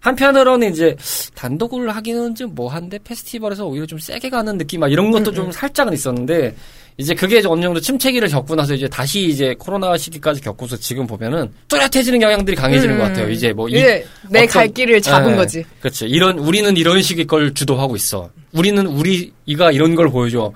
한편으로는 0.00 0.72
이제 0.72 0.96
단독을 1.34 1.94
하기는 1.94 2.34
좀 2.34 2.54
뭐한데 2.54 2.98
페스티벌에서 3.04 3.66
오히려 3.66 3.86
좀 3.86 3.98
세게 3.98 4.30
가는 4.30 4.56
느낌 4.56 4.80
막 4.80 4.90
이런 4.90 5.10
것도 5.10 5.30
음, 5.30 5.34
좀 5.34 5.52
살짝은 5.52 5.92
있었는데 5.92 6.54
이제 7.00 7.14
그게 7.14 7.38
이제 7.38 7.46
어느 7.46 7.62
정도 7.62 7.80
침체기를 7.80 8.28
겪고 8.28 8.56
나서 8.56 8.74
이제 8.74 8.88
다시 8.88 9.22
이제 9.28 9.54
코로나 9.56 9.96
시기까지 9.96 10.40
겪고서 10.40 10.76
지금 10.76 11.06
보면은 11.06 11.48
뚜렷해지는 11.68 12.18
경향들이 12.18 12.56
강해지는 12.56 12.96
음. 12.96 12.98
것 12.98 13.04
같아요. 13.04 13.30
이제 13.30 13.52
뭐 13.52 13.68
이- 13.68 13.72
이제 13.74 14.04
내 14.28 14.40
어떤- 14.40 14.48
갈 14.48 14.68
길을 14.68 15.00
잡은 15.00 15.32
예, 15.32 15.36
거지. 15.36 15.64
그렇지. 15.80 16.06
이런 16.06 16.38
우리는 16.40 16.76
이런 16.76 17.00
식의 17.00 17.26
걸 17.28 17.54
주도하고 17.54 17.94
있어. 17.94 18.30
우리는 18.52 18.84
우리가 18.84 19.70
이런 19.70 19.94
걸 19.94 20.08
보여줘. 20.10 20.52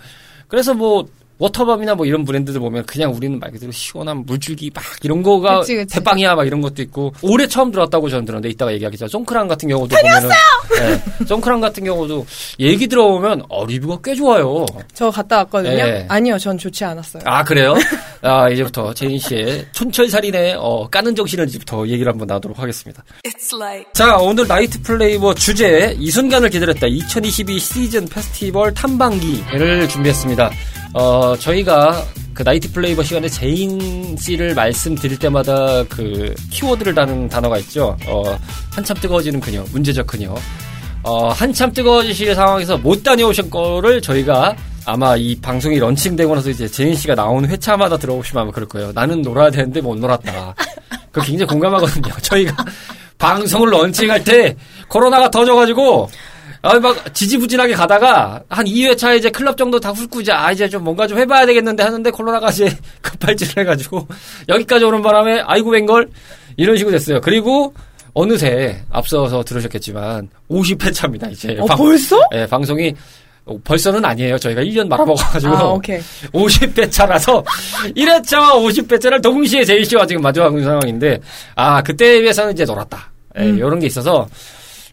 그래서 0.49 0.75
뭐 0.75 1.07
워터밤이나 1.43 1.97
뭐 1.97 2.07
이런 2.07 2.25
브랜드들 2.25 2.61
보면 2.61 2.85
그냥 2.87 3.13
우리는 3.13 3.37
말 3.41 3.51
그대로 3.51 3.73
시원한 3.73 4.25
물줄기 4.25 4.71
막 4.73 4.85
이런 5.03 5.23
거가 5.23 5.61
그치, 5.61 5.75
그치. 5.75 5.97
대빵이야 5.97 6.37
막 6.37 6.47
이런 6.47 6.61
것도 6.61 6.83
있고 6.83 7.13
올해 7.21 7.49
처음 7.49 7.73
들어왔다고 7.73 8.09
저는 8.09 8.25
들었는데 8.25 8.49
이따가 8.49 8.73
얘기하겠지만 8.73 9.09
송크란 9.09 9.49
같은 9.49 9.69
경우도 9.69 9.97
보면은 9.97 10.29
예, 10.81 11.25
송크란 11.27 11.61
같은 11.61 11.83
경우도 11.85 12.25
얘기 12.61 12.87
들어보면 12.87 13.43
어 13.49 13.67
리뷰가 13.67 13.99
꽤 14.05 14.15
좋아요. 14.15 14.65
저 14.95 15.11
갔다 15.11 15.39
왔거든요. 15.39 15.73
예. 15.79 16.07
아니요, 16.09 16.39
전 16.39 16.57
좋지 16.57 16.85
않았어요. 16.85 17.23
아 17.27 17.43
그래요? 17.43 17.75
아 18.23 18.49
이제부터 18.49 18.95
제인 18.95 19.19
씨의 19.19 19.67
촌철살인의 19.73 20.57
어, 20.59 20.89
까는 20.89 21.17
정신을 21.17 21.49
이제부터 21.49 21.89
얘기를 21.89 22.11
한번 22.11 22.29
나도록 22.29 22.61
하겠습니다. 22.61 23.03
It's 23.27 23.53
like 23.53 23.93
자, 23.93 24.17
오늘 24.17 24.47
나이트 24.47 24.81
플레이버 24.83 25.35
주제 25.35 25.97
이 25.99 26.11
순간을 26.11 26.51
기다렸다 26.51 26.87
2022 26.87 27.59
시즌 27.59 28.07
페스티벌 28.07 28.73
탐방기를 28.75 29.89
준비했습니다. 29.89 30.51
어, 30.95 31.37
저희가 31.37 32.05
그 32.35 32.43
나이트 32.43 32.73
플레이버 32.73 33.03
시간에 33.03 33.29
제인 33.29 34.17
씨를 34.17 34.55
말씀드릴 34.55 35.19
때마다 35.19 35.85
그 35.85 36.35
키워드를 36.51 36.95
다는 36.95 37.29
단어가 37.29 37.59
있죠. 37.59 37.97
어, 38.07 38.23
한참 38.71 38.97
뜨거워지는 38.99 39.41
그녀, 39.41 39.65
문제적 39.73 40.07
그녀. 40.07 40.35
어, 41.03 41.29
한참 41.29 41.73
뜨거워지실 41.73 42.35
상황에서 42.35 42.79
못 42.79 43.03
다녀오신 43.03 43.51
거를 43.51 44.01
저희가 44.01 44.55
아마 44.85 45.17
이 45.17 45.37
방송이 45.37 45.79
launching되고 45.79 46.35
나서 46.35 46.51
이제 46.51 46.69
제인 46.69 46.95
씨가 46.95 47.15
나오는 47.15 47.49
회차마다 47.49 47.97
들어보시면 47.99 48.43
아마 48.43 48.53
그럴 48.53 48.69
거예요. 48.69 48.93
나는 48.93 49.23
놀아야 49.23 49.51
되는데 49.51 49.81
못 49.81 49.97
놀았다. 49.97 50.55
그 51.11 51.21
굉장히 51.23 51.47
공감하거든요. 51.49 52.13
저희가 52.23 52.65
방송을 53.19 53.71
launching할 53.71 54.25
때 54.25 54.57
코로나가 54.89 55.31
터져가지고 55.31 56.09
아, 56.63 56.79
막 56.79 57.13
지지부진하게 57.13 57.75
가다가 57.75 58.41
한 58.49 58.65
2회차 58.65 59.19
이제 59.19 59.31
클럽 59.31 59.57
정도 59.57 59.81
다 59.81 59.91
훑고 59.91 60.21
이제 60.21 60.31
아 60.31 60.53
이제 60.53 60.69
좀 60.69 60.85
뭔가 60.85 61.09
좀 61.09 61.19
해봐야 61.19 61.45
되겠는데 61.45 61.83
하는데 61.83 62.11
코로나가 62.11 62.51
이제 62.51 62.77
급발진을 63.03 63.59
해가지고 63.59 64.07
여기까지 64.49 64.85
오는 64.85 65.03
바람에 65.03 65.43
아이고 65.45 65.71
웬걸 65.71 66.09
이런 66.57 66.77
식으로 66.77 66.93
됐어요. 66.97 67.21
그리고 67.21 67.75
어느새 68.15 68.81
앞서서 68.91 69.43
들으셨겠지만 69.43 70.29
50회차입니다 70.51 71.33
이제. 71.33 71.57
어, 71.59 71.67
벌써? 71.67 72.21
예, 72.35 72.47
방송이 72.47 72.95
어, 73.45 73.59
벌써는 73.65 74.05
아니에요. 74.05 74.39
저희가 74.39 74.63
1년 74.63 74.87
막 74.87 75.05
먹어가지고 75.05 75.57
아, 75.57 75.65
오케이. 75.65 75.99
50회차라서 76.33 77.45
1회차와 77.97 78.53
50회차를 78.53 79.21
동시에 79.21 79.65
제이 79.65 79.85
씨와 79.85 80.07
지금 80.07 80.23
마주하고 80.23 80.59
있는 80.59 80.71
상황인데 80.71 81.19
아 81.57 81.83
그때에 81.83 82.21
비해서는 82.21 82.53
이제 82.53 82.65
놀았다. 82.65 83.11
예, 83.39 83.43
음. 83.43 83.57
이런 83.57 83.81
게 83.81 83.87
있어서 83.87 84.29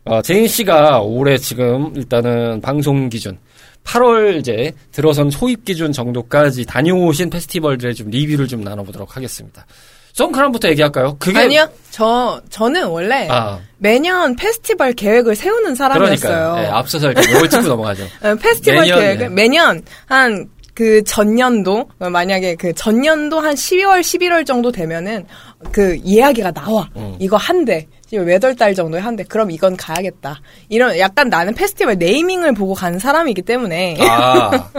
어, 0.05 0.21
제인 0.21 0.47
씨가 0.47 1.01
올해 1.01 1.37
지금 1.37 1.93
일단은 1.95 2.61
방송 2.61 3.09
기준 3.09 3.37
8월 3.83 4.37
이제 4.39 4.71
들어선 4.91 5.29
초입 5.29 5.65
기준 5.65 5.91
정도까지 5.91 6.65
다녀오신 6.65 7.29
페스티벌들의 7.29 7.95
좀 7.95 8.09
리뷰를 8.09 8.47
좀 8.47 8.61
나눠보도록 8.61 9.15
하겠습니다. 9.15 9.65
송크란부터 10.13 10.69
얘기할까요? 10.69 11.15
그게 11.17 11.39
아니요, 11.39 11.69
저 11.91 12.41
저는 12.49 12.87
원래 12.87 13.27
아 13.29 13.59
매년 13.77 14.35
페스티벌 14.35 14.93
계획을 14.93 15.35
세우는 15.35 15.75
사람이었어요. 15.75 16.55
예, 16.59 16.67
앞서서 16.67 17.11
이렇게 17.11 17.31
이걸 17.31 17.49
찍고 17.49 17.67
넘어가죠. 17.67 18.03
어, 18.23 18.35
페스티벌 18.35 18.81
매년, 18.81 18.99
계획을 18.99 19.25
예. 19.25 19.29
매년 19.29 19.81
한 20.07 20.49
그 20.79 21.03
전년도 21.03 21.89
어, 21.99 22.09
만약에 22.09 22.55
그 22.55 22.71
전년도 22.71 23.41
한 23.41 23.53
12월 23.53 23.99
11월 23.99 24.45
정도 24.45 24.71
되면은 24.71 25.25
그 25.73 25.97
이야기가 26.01 26.51
나와 26.51 26.89
음. 26.95 27.17
이거 27.19 27.35
한대 27.35 27.85
지금 28.09 28.25
몇월 28.25 28.55
달 28.55 28.73
정도에 28.73 28.99
한대 28.99 29.23
그럼 29.23 29.51
이건 29.51 29.77
가야겠다 29.77 30.41
이런 30.67 30.97
약간 30.97 31.29
나는 31.29 31.53
페스티벌 31.53 31.97
네이밍을 31.97 32.53
보고 32.53 32.73
가는 32.73 32.97
사람이기 32.97 33.43
때문에 33.43 33.97
아 34.01 34.51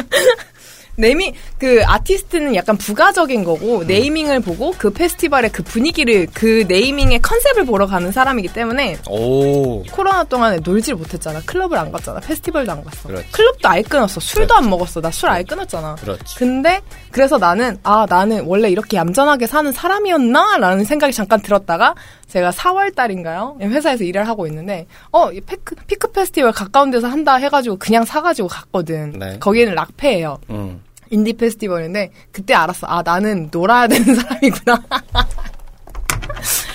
네이밍 0.97 1.33
그 1.59 1.83
아티스트는 1.87 2.55
약간 2.57 2.77
부가적인 2.77 3.41
음. 3.41 3.45
거고 3.45 3.85
네이밍을 3.85 4.41
보고 4.41 4.75
그 4.77 4.91
페스티벌의 4.91 5.51
그 5.51 5.63
분위기를 5.63 6.27
그 6.35 6.65
네이밍의 6.69 7.21
컨셉을 7.23 7.65
보러 7.65 7.87
가는 7.87 8.13
사람이기 8.13 8.49
때문에 8.53 8.99
오. 9.09 9.83
코로나 9.85 10.25
동안에 10.25 10.59
놀질 10.59 10.97
못했잖아. 10.97 11.41
클럽을 11.47 11.79
안 11.79 11.91
갔잖아. 11.91 12.21
페스티벌도 12.21 12.73
안 12.73 12.85
갔어. 12.85 13.09
그렇지. 13.09 13.31
클럽도 13.33 13.69
아예 13.69 13.83
끊었어. 13.83 14.21
술도 14.21 14.55
안 14.55 14.69
먹었어. 14.69 15.01
나 15.01 15.11
술 15.11 15.29
아예 15.31 15.43
끊었잖아. 15.43 15.95
그렇지. 15.97 16.37
근데 16.37 16.81
그래서 17.11 17.39
나는 17.39 17.79
아 17.83 18.07
나는 18.09 18.45
원래 18.45 18.69
이렇게 18.69 18.97
얌전하게 18.99 19.47
사는 19.47 19.73
사람이었나라는 19.73 20.85
생각이 20.85 21.13
잠깐 21.15 21.41
들었다가 21.41 21.95
제가 22.31 22.51
4월 22.51 22.95
달인가요 22.95 23.57
회사에서 23.61 24.05
일을 24.05 24.27
하고 24.29 24.47
있는데 24.47 24.87
어이 25.11 25.41
피크, 25.41 25.75
피크 25.87 26.13
페스티벌 26.13 26.53
가까운 26.53 26.91
데서 26.91 27.09
한다 27.09 27.35
해가지고 27.37 27.77
그냥 27.79 28.05
사가지고 28.05 28.49
갔거든. 28.49 29.13
네. 29.19 29.39
거기는 29.39 29.75
락페예요. 29.75 30.39
음. 30.51 30.81
인디 31.11 31.33
페스티벌인데 31.33 32.13
그때 32.31 32.55
알았어. 32.55 32.87
아 32.87 33.03
나는 33.03 33.49
놀아야 33.53 33.87
되는 33.89 34.15
사람이구나. 34.15 34.83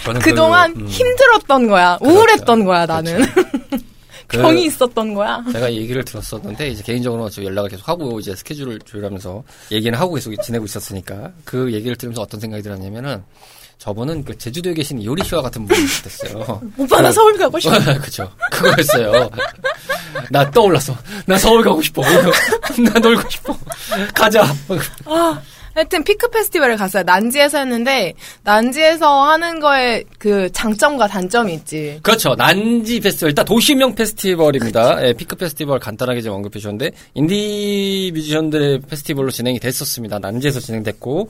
저는 0.03 0.21
그동안 0.21 0.73
그, 0.73 0.79
음, 0.81 0.87
힘들었던 0.87 1.67
거야. 1.67 1.97
우울했던 2.01 2.65
거야 2.65 2.85
나는. 2.85 3.21
그- 4.27 4.37
병이 4.41 4.65
있었던 4.65 5.13
거야. 5.13 5.43
제가 5.51 5.71
얘기를 5.71 6.03
들었었는데 6.03 6.69
이제 6.69 6.83
개인적으로 6.83 7.29
저 7.29 7.43
연락을 7.43 7.69
계속 7.69 7.87
하고 7.87 8.19
이제 8.19 8.35
스케줄을 8.35 8.79
조율하면서 8.79 9.43
얘기는 9.71 9.97
하고 9.97 10.15
계속 10.15 10.35
지내고 10.41 10.65
있었으니까 10.65 11.31
그 11.45 11.71
얘기를 11.73 11.95
들으면서 11.95 12.21
어떤 12.23 12.39
생각이 12.39 12.61
들었냐면은 12.63 13.23
저분은 13.77 14.23
그 14.23 14.37
제주도에 14.37 14.73
계신 14.73 15.01
씨와 15.23 15.41
같은 15.41 15.65
분이 15.65 15.79
됐어요. 16.03 16.61
오빠 16.77 17.01
나 17.01 17.11
서울 17.11 17.37
가고 17.37 17.59
싶어. 17.59 17.77
그쵸. 18.01 18.31
그거였어요. 18.51 19.29
나 20.31 20.49
떠올랐어. 20.49 20.95
나 21.25 21.37
서울 21.37 21.63
가고 21.63 21.81
싶어. 21.81 22.01
나 22.01 22.99
놀고 22.99 23.29
싶어. 23.29 23.57
가자. 24.13 24.43
아, 25.05 25.41
하여튼 25.75 26.03
피크 26.05 26.29
페스티벌을 26.29 26.77
갔어요. 26.77 27.03
난지에서 27.03 27.59
했는데 27.59 28.13
난지에서 28.43 29.23
하는 29.23 29.59
거에 29.59 30.03
그 30.17 30.49
장점과 30.53 31.07
단점이 31.07 31.53
있지. 31.53 31.99
그렇죠. 32.01 32.33
난지 32.35 32.99
페스티벌. 33.01 33.31
일단 33.31 33.43
도시명 33.45 33.93
페스티벌입니다. 33.93 35.05
예, 35.05 35.13
피크 35.13 35.35
페스티벌 35.35 35.79
간단하게 35.79 36.21
좀 36.21 36.33
언급해 36.35 36.59
주셨는데 36.59 36.91
인디 37.13 38.09
뮤지션들의 38.13 38.79
페스티벌로 38.89 39.29
진행이 39.29 39.59
됐었습니다. 39.59 40.19
난지에서 40.19 40.61
진행됐고. 40.61 41.29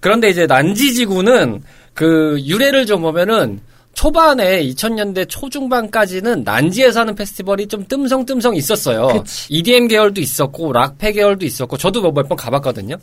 그런데 0.00 0.30
이제 0.30 0.46
난지 0.46 0.94
지구는 0.94 1.62
그 1.92 2.40
유래를 2.40 2.86
좀 2.86 3.02
보면은 3.02 3.60
초반에 3.94 4.64
2000년대 4.64 5.28
초중반까지는 5.28 6.44
난지에서 6.44 7.00
하는 7.00 7.14
페스티벌이 7.14 7.66
좀 7.66 7.84
뜸성뜸성 7.86 8.56
있었어요. 8.56 9.08
그치. 9.08 9.52
EDM 9.52 9.88
계열도 9.88 10.20
있었고 10.20 10.72
락페 10.72 11.12
계열도 11.12 11.44
있었고 11.44 11.76
저도 11.76 12.00
뭐몇번 12.00 12.36
가봤거든요. 12.36 12.96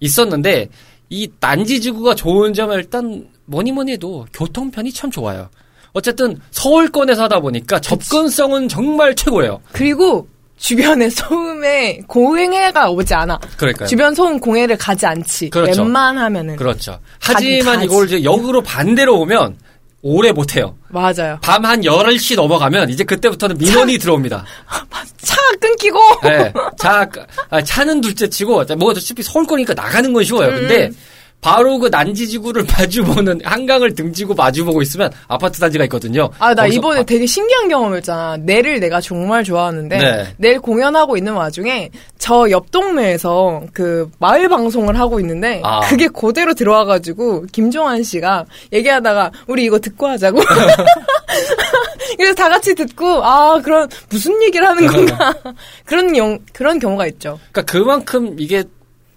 있었는데 0.00 0.68
이 1.08 1.30
난지 1.40 1.80
지구가 1.80 2.14
좋은 2.14 2.52
점은 2.52 2.76
일단 2.76 3.28
뭐니 3.46 3.72
뭐니 3.72 3.92
해도 3.92 4.26
교통편이 4.32 4.92
참 4.92 5.10
좋아요. 5.10 5.48
어쨌든 5.92 6.38
서울권에서 6.50 7.22
하다 7.24 7.40
보니까 7.40 7.80
접근성은 7.80 8.68
정말 8.68 9.14
최고예요. 9.14 9.60
그리고 9.72 10.28
주변에 10.58 11.08
소음에 11.10 12.00
공해가 12.06 12.90
오지 12.90 13.14
않아. 13.14 13.38
그러니까요. 13.56 13.88
주변 13.88 14.14
소음 14.14 14.38
공해를 14.38 14.76
가지 14.76 15.06
않지. 15.06 15.50
그렇죠. 15.50 15.82
웬만하면은. 15.82 16.56
그렇죠. 16.56 16.98
하지만 17.20 17.76
가지. 17.76 17.86
이걸 17.86 18.06
이제 18.06 18.24
역으로 18.24 18.62
반대로 18.62 19.20
오면 19.20 19.56
오래 20.02 20.30
못해요. 20.32 20.76
맞아요. 20.88 21.38
밤 21.42 21.64
한 21.64 21.80
10시 21.80 22.36
넘어가면 22.36 22.90
이제 22.90 23.02
그때부터는 23.04 23.58
민원이 23.58 23.98
들어옵니다. 23.98 24.44
차가 25.18 25.42
끊기고. 25.60 25.98
네. 26.22 26.52
자, 26.78 27.08
아, 27.50 27.60
차는 27.62 28.00
둘째 28.00 28.28
치고, 28.28 28.64
뭐 28.78 28.90
어차피 28.90 29.22
서울 29.22 29.46
거니까 29.46 29.74
나가는 29.74 30.12
건 30.12 30.22
쉬워요. 30.22 30.50
근데 30.54 30.86
음. 30.86 30.96
바로 31.40 31.78
그 31.78 31.88
난지 31.90 32.26
지구를 32.26 32.64
마주보는 32.72 33.40
한강을 33.44 33.94
등지고 33.94 34.34
마주보고 34.34 34.82
있으면 34.82 35.10
아파트 35.28 35.60
단지가 35.60 35.84
있거든요. 35.84 36.28
아, 36.40 36.54
나 36.54 36.66
이번에 36.66 37.00
바- 37.00 37.06
되게 37.06 37.24
신기한 37.26 37.68
경험했잖아. 37.68 38.38
내를 38.38 38.80
내가 38.80 39.00
정말 39.00 39.44
좋아하는데, 39.44 39.96
네. 39.98 40.34
내일 40.38 40.58
공연하고 40.60 41.16
있는 41.16 41.34
와중에, 41.34 41.90
저 42.18 42.48
옆 42.50 42.70
동네에서 42.72 43.62
그 43.72 44.10
마을 44.18 44.48
방송을 44.48 44.98
하고 44.98 45.20
있는데, 45.20 45.60
아. 45.62 45.80
그게 45.88 46.08
그대로 46.08 46.52
들어와가지고, 46.54 47.46
김종환 47.52 48.02
씨가 48.02 48.46
얘기하다가, 48.72 49.30
우리 49.46 49.64
이거 49.64 49.78
듣고 49.78 50.08
하자고. 50.08 50.40
그래서 52.16 52.34
다 52.34 52.48
같이 52.48 52.74
듣고, 52.74 53.06
아, 53.24 53.60
그런, 53.62 53.88
무슨 54.08 54.40
얘기를 54.42 54.66
하는 54.66 54.86
건가. 54.86 55.34
그런 55.84 56.16
영, 56.16 56.38
그런 56.52 56.78
경우가 56.78 57.06
있죠. 57.08 57.38
그러니까 57.52 57.70
그만큼 57.72 58.36
이게 58.38 58.64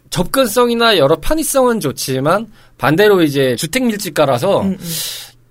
접근성이나 0.10 0.98
여러 0.98 1.16
편의성은 1.20 1.80
좋지만 1.80 2.48
반대로 2.78 3.22
이제 3.24 3.56
주택 3.56 3.84
밀집가라서 3.86 4.62
음, 4.62 4.78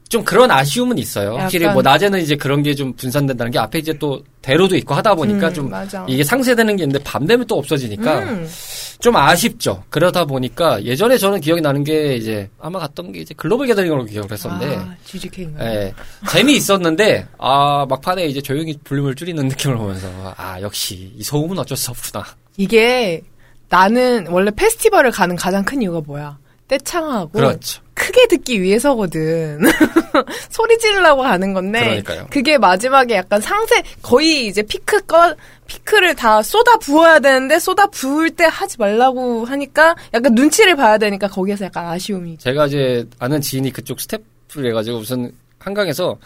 좀 0.09 0.25
그런 0.25 0.51
아쉬움은 0.51 0.97
있어요. 0.97 1.37
확실히 1.37 1.69
뭐 1.69 1.83
낮에는 1.83 2.19
이제 2.21 2.35
그런 2.35 2.63
게 2.63 2.75
좀 2.75 2.95
분산된다는 2.95 3.53
게 3.53 3.59
앞에 3.59 3.79
이제 3.79 3.93
또 3.99 4.23
대로도 4.41 4.75
있고 4.79 4.95
하다 4.95 5.15
보니까 5.15 5.49
음, 5.49 5.55
좀 5.55 5.69
맞아. 5.71 6.07
이게 6.09 6.25
상쇄되는 6.25 6.77
게 6.77 6.85
있는데 6.85 7.03
밤 7.05 7.27
되면 7.27 7.47
또 7.47 7.59
없어지니까 7.59 8.21
음. 8.21 8.49
좀 9.01 9.15
아쉽죠. 9.17 9.85
그러다 9.91 10.25
보니까 10.25 10.83
예전에 10.83 11.19
저는 11.19 11.41
기억이 11.41 11.61
나는 11.61 11.85
게 11.85 12.17
이제 12.17 12.49
아마 12.59 12.79
갔던 12.79 13.13
게 13.13 13.21
이제 13.21 13.35
글로벌 13.37 13.67
게더링으로 13.67 14.07
기억을 14.07 14.33
했었는데 14.33 14.77
아, 14.77 14.95
GGK인가? 15.05 15.65
예, 15.67 15.95
재미 16.31 16.57
있었는데 16.57 17.27
아 17.37 17.85
막판에 17.89 18.27
이제 18.27 18.41
조용히 18.41 18.77
볼륨을 18.83 19.15
줄이는 19.15 19.47
느낌을 19.49 19.77
보면서 19.77 20.09
아 20.39 20.59
역시 20.63 21.13
이 21.17 21.23
소음은 21.23 21.59
어쩔 21.59 21.77
수 21.77 21.91
없구나. 21.91 22.25
이게, 22.57 23.21
나는 23.69 24.27
원래 24.29 24.51
페스티벌을 24.51 25.11
가는 25.11 25.37
가장 25.37 25.65
큰 25.65 25.83
이유가 25.83 26.01
뭐야? 26.01 26.39
떼창하고, 26.69 27.31
그렇죠. 27.31 27.83
크게 27.95 28.29
듣기 28.29 28.61
위해서거든. 28.63 29.61
소리 30.51 30.79
지르려고 30.79 31.23
가는 31.23 31.55
건데. 31.55 31.81
그러니까요. 31.81 32.27
그게 32.31 32.59
마지막에 32.59 33.15
약간 33.17 33.41
상세, 33.41 33.83
거의 34.03 34.47
이제 34.47 34.63
피크 34.63 35.07
거, 35.07 35.35
피크를 35.67 36.15
다 36.15 36.43
쏟아 36.43 36.77
부어야 36.77 37.21
되는데, 37.21 37.59
쏟아 37.59 37.87
부을 37.87 38.31
때 38.31 38.45
하지 38.45 38.77
말라고 38.79 39.47
하니까, 39.47 39.97
약간 40.13 40.35
눈치를 40.35 40.77
봐야 40.77 40.99
되니까, 40.99 41.27
거기에서 41.29 41.65
약간 41.65 41.87
아쉬움이. 41.87 42.39
제가 42.39 42.67
이제 42.67 43.07
아는 43.19 43.41
지인이 43.41 43.73
그쪽 43.73 44.01
스태프를 44.01 44.71
해가지고 44.71 44.99
무슨 44.99 45.33
한강에서 45.59 46.19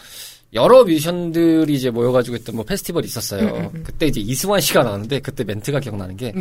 여러 0.55 0.85
뮤지션들이 0.85 1.73
이제 1.75 1.91
모여가지고 1.91 2.37
했던 2.37 2.57
뭐 2.57 2.65
페스티벌이 2.65 3.07
있었어요. 3.07 3.73
그때 3.85 4.07
이제 4.07 4.21
이승환 4.21 4.61
씨가 4.61 4.83
나왔는데 4.83 5.21
그때 5.21 5.45
멘트가 5.45 5.81
기억나는 5.81 6.17
게? 6.17 6.35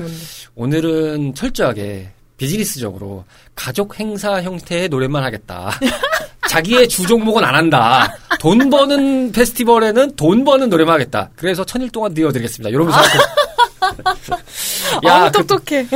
오늘은 0.55 1.33
철저하게 1.33 2.09
비즈니스적으로 2.35 3.23
가족 3.55 3.99
행사 3.99 4.41
형태의 4.41 4.89
노래만 4.89 5.23
하겠다. 5.23 5.71
자기의 6.49 6.89
주 6.89 7.07
종목은 7.07 7.43
안 7.45 7.55
한다. 7.55 8.13
돈 8.41 8.69
버는 8.69 9.31
페스티벌에는 9.31 10.15
돈 10.17 10.43
버는 10.43 10.67
노래만 10.69 10.95
하겠다. 10.95 11.29
그래서 11.37 11.63
천일 11.63 11.89
동안 11.91 12.13
띄워드리겠습니다. 12.13 12.69
이러면서 12.69 12.99
아, 13.79 13.93
그- 15.31 15.37
무 15.39 15.45
똑똑해. 15.47 15.87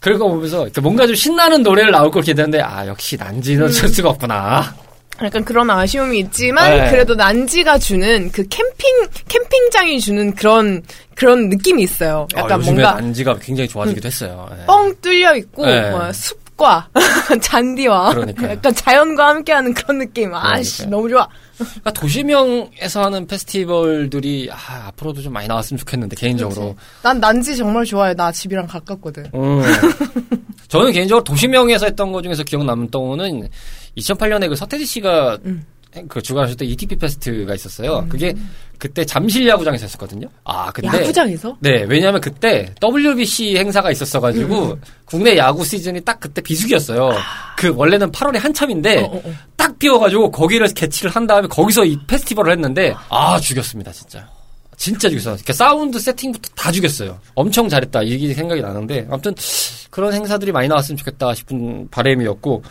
그런 0.00 0.18
거 0.18 0.26
보면서 0.28 0.66
뭔가 0.82 1.06
좀 1.06 1.14
신나는 1.14 1.62
노래를 1.62 1.92
나올 1.92 2.10
걸 2.10 2.22
기대했는데 2.22 2.60
아 2.62 2.84
역시 2.88 3.16
난지는 3.16 3.70
칠 3.70 3.88
수가 3.88 4.08
없구나. 4.10 4.74
약간 5.22 5.44
그런 5.44 5.70
아쉬움이 5.70 6.18
있지만, 6.20 6.76
네. 6.76 6.90
그래도 6.90 7.14
난지가 7.14 7.78
주는 7.78 8.30
그 8.32 8.46
캠핑, 8.48 9.08
캠핑장이 9.28 10.00
주는 10.00 10.34
그런, 10.34 10.82
그런 11.14 11.48
느낌이 11.48 11.82
있어요. 11.82 12.26
아, 12.34 12.40
약간 12.40 12.58
요즘에 12.60 12.82
뭔가 12.82 13.00
난지가 13.00 13.38
굉장히 13.38 13.68
좋아지기도 13.68 14.06
했어요. 14.06 14.48
예. 14.60 14.66
뻥 14.66 14.94
뚫려 15.00 15.36
있고, 15.36 15.66
네. 15.66 15.90
뭐 15.90 16.12
숲과 16.12 16.88
잔디와 17.40 18.10
그러니까요. 18.14 18.50
약간 18.52 18.74
자연과 18.74 19.28
함께하는 19.28 19.74
그런 19.74 19.98
느낌. 19.98 20.34
아씨. 20.34 20.86
너무 20.88 21.08
좋아. 21.08 21.28
그러니까 21.56 21.92
도시명에서 21.92 23.04
하는 23.04 23.26
페스티벌들이 23.28 24.50
아, 24.52 24.88
앞으로도 24.88 25.22
좀 25.22 25.32
많이 25.32 25.46
나왔으면 25.46 25.78
좋겠는데 25.78 26.16
개인적으로. 26.16 26.74
난 27.02 27.20
난지 27.20 27.56
정말 27.56 27.84
좋아해. 27.84 28.14
나 28.14 28.32
집이랑 28.32 28.66
가깝거든. 28.66 29.26
음. 29.34 29.62
저는 30.66 30.90
개인적으로 30.90 31.22
도심형에서 31.22 31.86
했던 31.86 32.10
것 32.10 32.22
중에서 32.22 32.42
기억 32.42 32.64
남는 32.64 32.90
거는 32.90 33.48
2008년에 33.96 34.48
그 34.48 34.56
서태지 34.56 34.86
씨가 34.86 35.38
음. 35.44 35.64
그 36.08 36.20
주관하셨던 36.20 36.66
ETP 36.66 36.96
페스트가 36.96 37.54
있었어요. 37.54 38.06
그게 38.08 38.34
그때 38.78 39.04
잠실 39.04 39.46
야구장에서 39.46 39.84
했었거든요. 39.84 40.26
아 40.42 40.70
근데 40.72 40.98
야구장에서? 40.98 41.56
네, 41.60 41.84
왜냐하면 41.88 42.20
그때 42.20 42.74
WBC 42.82 43.56
행사가 43.56 43.92
있었어가지고 43.92 44.72
음. 44.72 44.80
국내 45.04 45.36
야구 45.36 45.64
시즌이 45.64 46.00
딱 46.00 46.18
그때 46.18 46.42
비수기였어요. 46.42 47.12
그 47.56 47.72
원래는 47.74 48.10
8월에 48.10 48.40
한참인데 48.40 49.02
어, 49.02 49.04
어, 49.04 49.22
어. 49.24 49.34
딱 49.56 49.78
비워가지고 49.78 50.32
거기를 50.32 50.66
개최를 50.68 51.14
한 51.14 51.26
다음에 51.26 51.46
거기서 51.46 51.84
이 51.84 51.98
페스티벌을 52.06 52.52
했는데 52.52 52.94
아 53.08 53.38
죽였습니다 53.38 53.92
진짜. 53.92 54.28
진짜 54.76 55.08
죽였어. 55.08 55.36
이렇게 55.36 55.52
사운드 55.52 56.00
세팅부터 56.00 56.50
다 56.56 56.72
죽였어요. 56.72 57.20
엄청 57.34 57.68
잘했다. 57.68 58.02
이게 58.02 58.34
생각이 58.34 58.60
나는데 58.60 59.06
아무튼 59.08 59.32
그런 59.90 60.12
행사들이 60.12 60.50
많이 60.50 60.66
나왔으면 60.66 60.96
좋겠다 60.96 61.32
싶은 61.34 61.88
바람이었고 61.90 62.64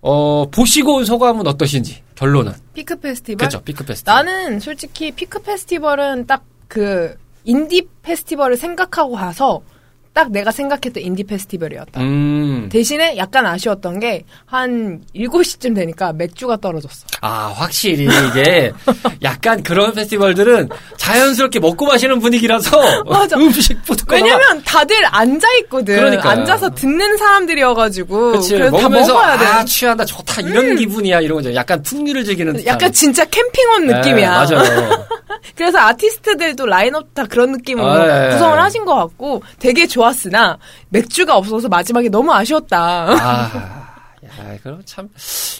어 0.00 0.46
보시고 0.50 0.96
온 0.96 1.04
소감은 1.04 1.46
어떠신지 1.46 2.02
결론은 2.14 2.52
피크 2.74 3.00
페스티벌? 3.00 3.38
그렇죠 3.38 3.60
피크 3.64 3.84
페스티벌. 3.84 4.14
나는 4.14 4.60
솔직히 4.60 5.10
피크 5.12 5.42
페스티벌은 5.42 6.26
딱 6.26 6.44
그 6.68 7.16
인디 7.44 7.88
페스티벌을 8.02 8.56
생각하고 8.56 9.12
가서 9.14 9.62
딱 10.12 10.30
내가 10.30 10.50
생각했던 10.50 11.02
인디 11.02 11.24
페스티벌이었다. 11.24 12.00
음. 12.00 12.68
대신에 12.70 13.16
약간 13.16 13.46
아쉬웠던 13.46 14.00
게 14.00 14.24
한 14.46 15.00
7시쯤 15.14 15.74
되니까 15.74 16.12
맥주가 16.14 16.56
떨어졌어. 16.56 17.06
아, 17.20 17.52
확실히 17.54 18.04
이게 18.04 18.72
약간 19.22 19.62
그런 19.62 19.92
페스티벌들은 19.92 20.70
자연스럽게 20.96 21.60
먹고 21.60 21.86
마시는 21.86 22.18
분위기라서 22.20 23.04
맞아. 23.04 23.36
음식 23.36 23.82
푸드코너가 23.84 24.24
왜냐면 24.24 24.62
다들 24.64 24.96
앉아 25.14 25.46
있거든. 25.64 25.96
그러니까요. 25.96 26.30
앉아서 26.30 26.70
듣는 26.70 27.16
사람들이어 27.18 27.74
가지고. 27.74 28.32
그치, 28.32 28.54
그래서 28.54 28.76
다 28.76 28.82
먹으면서 28.84 29.12
먹어야 29.14 29.38
돼. 29.38 29.44
음. 29.44 29.50
아 29.50 29.64
취한다 29.64 30.04
좋다 30.04 30.40
이런 30.42 30.76
기분이야 30.76 31.20
이런 31.20 31.36
거죠. 31.38 31.54
약간 31.54 31.82
풍류를 31.82 32.24
즐기는 32.24 32.54
듯한. 32.54 32.66
약간 32.66 32.92
진짜 32.92 33.24
캠핑 33.26 33.68
온 33.76 33.86
네, 33.86 33.94
느낌이야. 33.94 34.30
맞아요. 34.30 35.06
그래서 35.54 35.78
아티스트들도 35.78 36.66
라인업 36.66 37.14
다 37.14 37.24
그런 37.28 37.52
느낌으로 37.52 37.86
아, 37.86 38.26
예, 38.26 38.32
구성을 38.32 38.56
예. 38.56 38.60
하신 38.60 38.84
것 38.84 38.94
같고 38.94 39.42
되게 39.58 39.86
좋 39.86 40.04
았으나 40.08 40.58
맥주가 40.88 41.36
없어서 41.36 41.68
마지막에 41.68 42.08
너무 42.08 42.32
아쉬웠다. 42.32 42.78
아, 43.10 43.88
야, 44.24 44.58
그럼 44.62 44.82
참, 44.84 45.08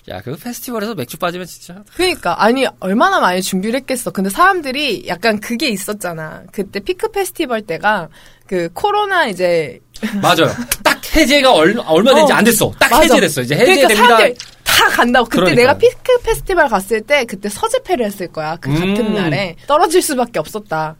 야, 0.08 0.20
그 0.20 0.36
페스티벌에서 0.36 0.94
맥주 0.94 1.16
빠지면 1.16 1.46
진짜. 1.46 1.82
그러니까 1.94 2.42
아니 2.42 2.66
얼마나 2.80 3.20
많이 3.20 3.40
준비를 3.40 3.80
했겠어. 3.80 4.10
근데 4.10 4.30
사람들이 4.30 5.04
약간 5.06 5.38
그게 5.40 5.68
있었잖아. 5.68 6.42
그때 6.52 6.80
피크 6.80 7.10
페스티벌 7.12 7.62
때가 7.62 8.08
그 8.46 8.68
코로나 8.72 9.26
이제 9.26 9.80
맞아요. 10.20 10.52
딱 10.82 10.97
해제가 11.16 11.52
얼, 11.52 11.76
얼마 11.86 12.14
된지 12.14 12.32
어, 12.32 12.36
안 12.36 12.44
됐어. 12.44 12.72
딱 12.78 12.90
맞아. 12.90 13.02
해제됐어. 13.02 13.42
이제 13.42 13.56
그러니까 13.56 13.82
해제됩니다. 13.88 14.16
사람들 14.16 14.36
다다 14.64 14.88
간다고. 14.90 15.24
그때 15.24 15.40
그러니까요. 15.40 15.66
내가 15.66 15.78
피크 15.78 16.18
페스티벌 16.22 16.68
갔을 16.68 17.00
때 17.00 17.24
그때 17.24 17.48
서재페를 17.48 18.04
했을 18.06 18.28
거야. 18.28 18.56
그 18.60 18.70
같은 18.72 18.98
음. 18.98 19.14
날에 19.14 19.56
떨어질 19.66 20.02
수밖에 20.02 20.38
없었다. 20.38 20.96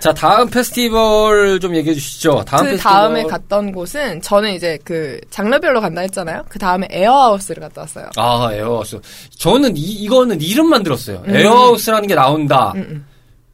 자, 0.00 0.12
다음 0.14 0.48
페스티벌 0.48 1.60
좀 1.60 1.76
얘기해 1.76 1.94
주시죠. 1.94 2.42
다음 2.46 2.64
그 2.64 2.70
페스티벌. 2.70 2.92
다음에 2.92 3.22
갔던 3.24 3.72
곳은 3.72 4.22
저는 4.22 4.54
이제 4.54 4.78
그 4.82 5.20
장르별로 5.30 5.80
간다 5.80 6.00
했잖아요. 6.00 6.44
그 6.48 6.58
다음에 6.58 6.88
에어하우스를 6.90 7.60
갔다 7.60 7.82
왔어요. 7.82 8.10
아, 8.16 8.48
에어하우스. 8.52 8.98
저는 9.38 9.76
이, 9.76 9.80
이거는 9.82 10.40
이름만 10.40 10.82
들었어요. 10.82 11.22
음. 11.28 11.36
에어하우스라는 11.36 12.08
게 12.08 12.14
나온다. 12.14 12.72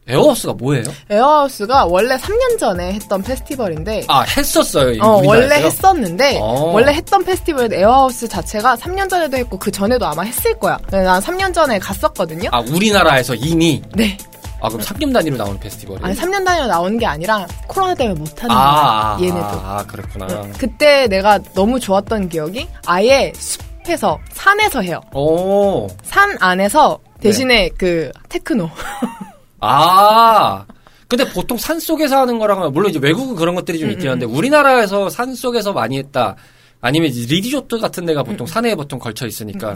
에어하우스가 0.07 0.53
뭐예요? 0.53 0.83
에어하우스가 1.09 1.85
원래 1.85 2.17
3년 2.17 2.59
전에 2.59 2.93
했던 2.93 3.21
페스티벌인데 3.21 4.03
아, 4.09 4.21
했었어요. 4.21 5.01
어, 5.01 5.21
원래? 5.25 5.55
했었는데, 5.55 6.39
어. 6.41 6.71
원래 6.73 6.91
했던 6.93 7.23
페스티벌 7.23 7.73
에어하우스 7.73 8.27
자체가 8.27 8.75
3년 8.75 9.09
전에도 9.09 9.37
했고, 9.37 9.57
그 9.57 9.71
전에도 9.71 10.05
아마 10.05 10.23
했을 10.23 10.57
거야. 10.59 10.77
근데 10.89 11.03
난 11.03 11.21
3년 11.21 11.53
전에 11.53 11.79
갔었거든요? 11.79 12.49
아, 12.51 12.59
우리나라에서 12.59 13.35
이미. 13.35 13.81
네. 13.95 14.17
아, 14.61 14.67
그럼 14.69 14.81
3년 14.81 15.13
단위로 15.13 15.37
나오는 15.37 15.59
페스티벌이에요? 15.59 16.05
아니, 16.05 16.15
3년 16.17 16.43
단위로 16.45 16.67
나온 16.67 16.97
게 16.97 17.05
아니라, 17.05 17.47
코로나 17.67 17.95
때문에 17.95 18.19
못 18.19 18.43
하는 18.43 18.55
아, 18.55 18.59
거야, 18.59 18.65
아, 18.65 19.17
얘네도. 19.21 19.45
아, 19.45 19.77
아, 19.79 19.85
그랬구나. 19.87 20.27
그때 20.57 21.07
내가 21.07 21.39
너무 21.53 21.79
좋았던 21.79 22.27
기억이, 22.29 22.67
아예 22.85 23.31
숲에서, 23.37 24.19
산에서 24.33 24.81
해요. 24.81 24.99
오. 25.13 25.87
산 26.03 26.35
안에서, 26.41 26.99
대신에 27.21 27.55
네. 27.55 27.69
그, 27.77 28.11
테크노. 28.27 28.69
아. 29.63 30.65
근데 31.07 31.29
보통 31.31 31.57
산 31.57 31.79
속에서 31.79 32.21
하는 32.21 32.39
거랑 32.39 32.71
물론 32.71 32.89
이제 32.89 32.99
외국은 32.99 33.35
그런 33.35 33.55
것들이 33.55 33.77
음, 33.77 33.81
좀 33.81 33.91
있긴 33.91 34.09
한데 34.09 34.25
우리나라에서 34.25 35.09
산 35.09 35.35
속에서 35.35 35.73
많이 35.73 35.97
했다. 35.97 36.35
아니면 36.81 37.11
리조트 37.11 37.77
같은 37.79 38.05
데가 38.05 38.23
보통 38.23 38.45
산에 38.45 38.75
보통 38.75 38.99
걸쳐 38.99 39.25
있으니까 39.25 39.75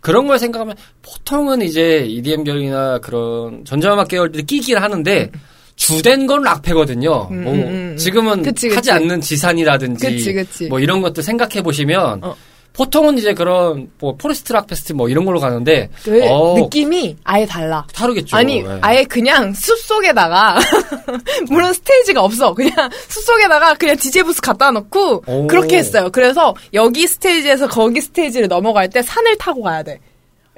그런 0.00 0.26
걸 0.26 0.38
생각하면 0.38 0.76
보통은 1.02 1.62
이제 1.62 2.04
EDM 2.06 2.42
계열이나 2.42 2.98
그런 2.98 3.64
전자음악 3.64 4.08
계열들이 4.08 4.44
끼긴 4.44 4.78
하는데 4.78 5.30
주된 5.76 6.26
건 6.26 6.42
락페거든요. 6.42 7.28
음, 7.30 7.44
뭐 7.44 7.52
음, 7.52 7.60
음. 7.60 7.96
지금은 7.96 8.42
그치, 8.42 8.66
하지 8.68 8.76
그치. 8.76 8.90
않는 8.90 9.20
지산이라든지 9.20 10.06
그치, 10.06 10.32
그치. 10.32 10.66
뭐 10.66 10.80
이런 10.80 11.00
것들 11.00 11.22
생각해 11.22 11.62
보시면 11.62 12.24
어. 12.24 12.34
보통은 12.78 13.18
이제 13.18 13.34
그런 13.34 13.90
뭐 13.98 14.14
forest 14.16 14.52
rock 14.52 14.68
페스티 14.68 14.94
뭐 14.94 15.08
이런 15.08 15.24
걸로 15.24 15.40
가는데 15.40 15.90
그 16.04 16.24
어, 16.28 16.54
느낌이 16.56 17.16
아예 17.24 17.44
달라. 17.44 17.84
다르겠죠. 17.92 18.36
아니 18.36 18.60
예. 18.60 18.78
아예 18.82 19.02
그냥 19.02 19.52
숲 19.52 19.76
속에다가 19.80 20.60
물론 21.50 21.72
스테이지가 21.72 22.22
없어 22.22 22.54
그냥 22.54 22.72
숲 23.08 23.22
속에다가 23.22 23.74
그냥 23.74 23.96
DJ 23.96 24.22
부스 24.22 24.40
갖다 24.40 24.70
놓고 24.70 25.24
오. 25.26 25.46
그렇게 25.48 25.78
했어요 25.78 26.10
그래서 26.12 26.54
여기 26.72 27.08
스테이지에서 27.08 27.66
거기 27.66 28.00
스테이지를 28.00 28.46
넘어갈 28.46 28.88
때 28.88 29.02
산을 29.02 29.36
타고 29.38 29.62
가야 29.62 29.82
돼 29.82 29.98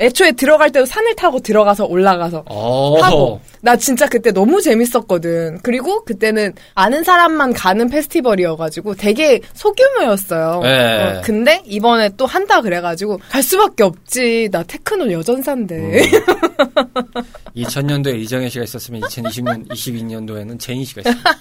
애초에 0.01 0.33
들어갈 0.33 0.73
때도 0.73 0.87
산을 0.87 1.15
타고 1.15 1.41
들어가서 1.41 1.85
올라가서 1.85 2.45
어. 2.47 2.99
하고 3.03 3.41
나 3.61 3.77
진짜 3.77 4.09
그때 4.09 4.33
너무 4.33 4.61
재밌었거든 4.63 5.61
그리고 5.63 6.05
그때는 6.05 6.55
아는 6.75 7.05
사람만 7.05 7.53
가는 7.53 7.89
페스티벌이어가지고 7.89 8.95
되게 8.95 9.41
소규모였어요 9.53 10.61
네. 10.63 11.19
어, 11.19 11.21
근데 11.23 11.63
이번에 11.67 12.11
또 12.17 12.27
한다 12.27 12.63
그래가지고 12.63 13.21
갈 13.29 13.43
수밖에 13.43 13.85
없지 13.85 14.49
나 14.51 14.63
테크노 14.63 15.13
여전사인데 15.13 15.75
음. 15.75 15.93
2000년도에 17.57 18.19
이정현 18.21 18.49
씨가 18.49 18.65
있었으면 18.65 19.01
2020년, 19.03 19.69
22년도에는 19.69 20.59
제니 20.59 20.85
씨가 20.85 21.03
있습니다. 21.03 21.39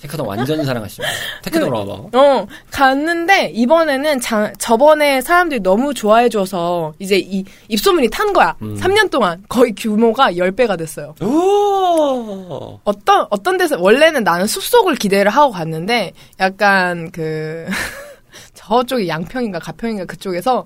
테크노 0.00 0.24
완전 0.24 0.64
사랑하십니다. 0.64 1.14
테크노로 1.42 1.78
와봐. 1.78 2.18
어, 2.18 2.46
갔는데, 2.70 3.50
이번에는 3.54 4.20
자, 4.20 4.52
저번에 4.58 5.20
사람들이 5.20 5.60
너무 5.60 5.94
좋아해줘서, 5.94 6.94
이제 6.98 7.18
이, 7.18 7.44
입 7.68 7.78
소문이 7.86 8.08
탄 8.10 8.32
거야. 8.32 8.56
음. 8.62 8.74
3년 8.76 9.08
동안. 9.10 9.44
거의 9.48 9.72
규모가 9.76 10.32
10배가 10.32 10.76
됐어요. 10.76 11.14
오! 11.22 12.80
어떤, 12.82 13.26
어떤 13.30 13.56
데서, 13.56 13.76
원래는 13.78 14.24
나는 14.24 14.46
숲속을 14.48 14.96
기대를 14.96 15.30
하고 15.30 15.52
갔는데, 15.52 16.12
약간 16.40 17.10
그, 17.12 17.66
저쪽에 18.54 19.06
양평인가 19.06 19.60
가평인가 19.60 20.04
그쪽에서, 20.06 20.64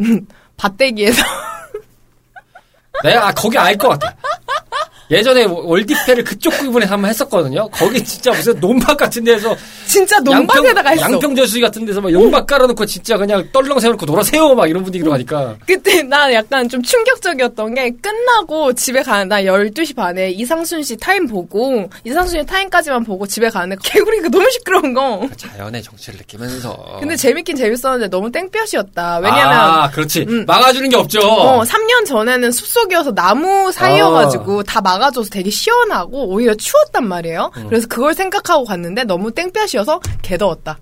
음, 0.00 0.26
밭대기에서, 0.56 1.22
내가 3.02 3.28
아, 3.28 3.32
거기 3.32 3.58
알 3.58 3.76
것 3.76 3.88
같아. 3.88 4.14
예전에 5.10 5.44
월디페를 5.44 6.24
그쪽 6.24 6.50
부분에 6.58 6.86
한번 6.86 7.10
했었거든요. 7.10 7.68
거기 7.70 8.02
진짜 8.04 8.30
무슨 8.30 8.58
논밭 8.60 8.96
같은 8.96 9.24
데서 9.24 9.56
진짜 9.86 10.18
논밭에다가 10.20 10.90
했어. 10.90 11.02
양평 11.02 11.34
저수지 11.34 11.60
같은 11.60 11.84
데서 11.84 12.00
막 12.00 12.12
용밭 12.12 12.46
깔아놓고 12.46 12.86
진짜 12.86 13.16
그냥 13.16 13.46
떨렁 13.52 13.80
세워놓고 13.80 14.06
놀아세요 14.06 14.54
막 14.54 14.68
이런 14.70 14.84
분위기로 14.84 15.10
가니까 15.10 15.56
그때 15.66 16.02
나 16.02 16.32
약간 16.32 16.68
좀 16.68 16.80
충격적이었던 16.82 17.74
게 17.74 17.90
끝나고 18.00 18.72
집에 18.74 19.02
가는 19.02 19.28
나 19.28 19.42
12시 19.42 19.96
반에 19.96 20.30
이상순 20.30 20.84
씨 20.84 20.96
타임 20.96 21.26
보고 21.26 21.88
이상순 22.04 22.40
씨 22.40 22.46
타임까지만 22.46 23.04
보고 23.04 23.26
집에 23.26 23.48
가는데 23.50 23.76
개구리가 23.82 24.28
너무 24.28 24.48
시끄러운 24.50 24.94
거. 24.94 25.28
자연의 25.36 25.82
정취를 25.82 26.18
느끼면서. 26.20 26.98
근데 27.00 27.16
재밌긴 27.16 27.56
재밌었는데 27.56 28.08
너무 28.08 28.30
땡볕이었다. 28.30 29.18
왜냐면 29.18 29.52
아, 29.52 29.90
그렇지. 29.90 30.24
음. 30.28 30.44
막아주는 30.46 30.88
게 30.88 30.96
없죠. 30.96 31.20
어, 31.20 31.62
3년 31.62 32.06
전에는 32.06 32.52
숲속이어서 32.52 33.12
나무 33.14 33.72
사이여가지고 33.72 34.62
다막 34.62 34.99
아줘서 35.02 35.30
되게 35.30 35.50
시원하고 35.50 36.28
오히려 36.28 36.54
추웠단 36.54 37.06
말이에요. 37.06 37.50
음. 37.56 37.66
그래서 37.68 37.86
그걸 37.88 38.14
생각하고 38.14 38.64
갔는데 38.64 39.04
너무 39.04 39.30
땡볕이어서 39.32 40.00
개더웠다. 40.22 40.78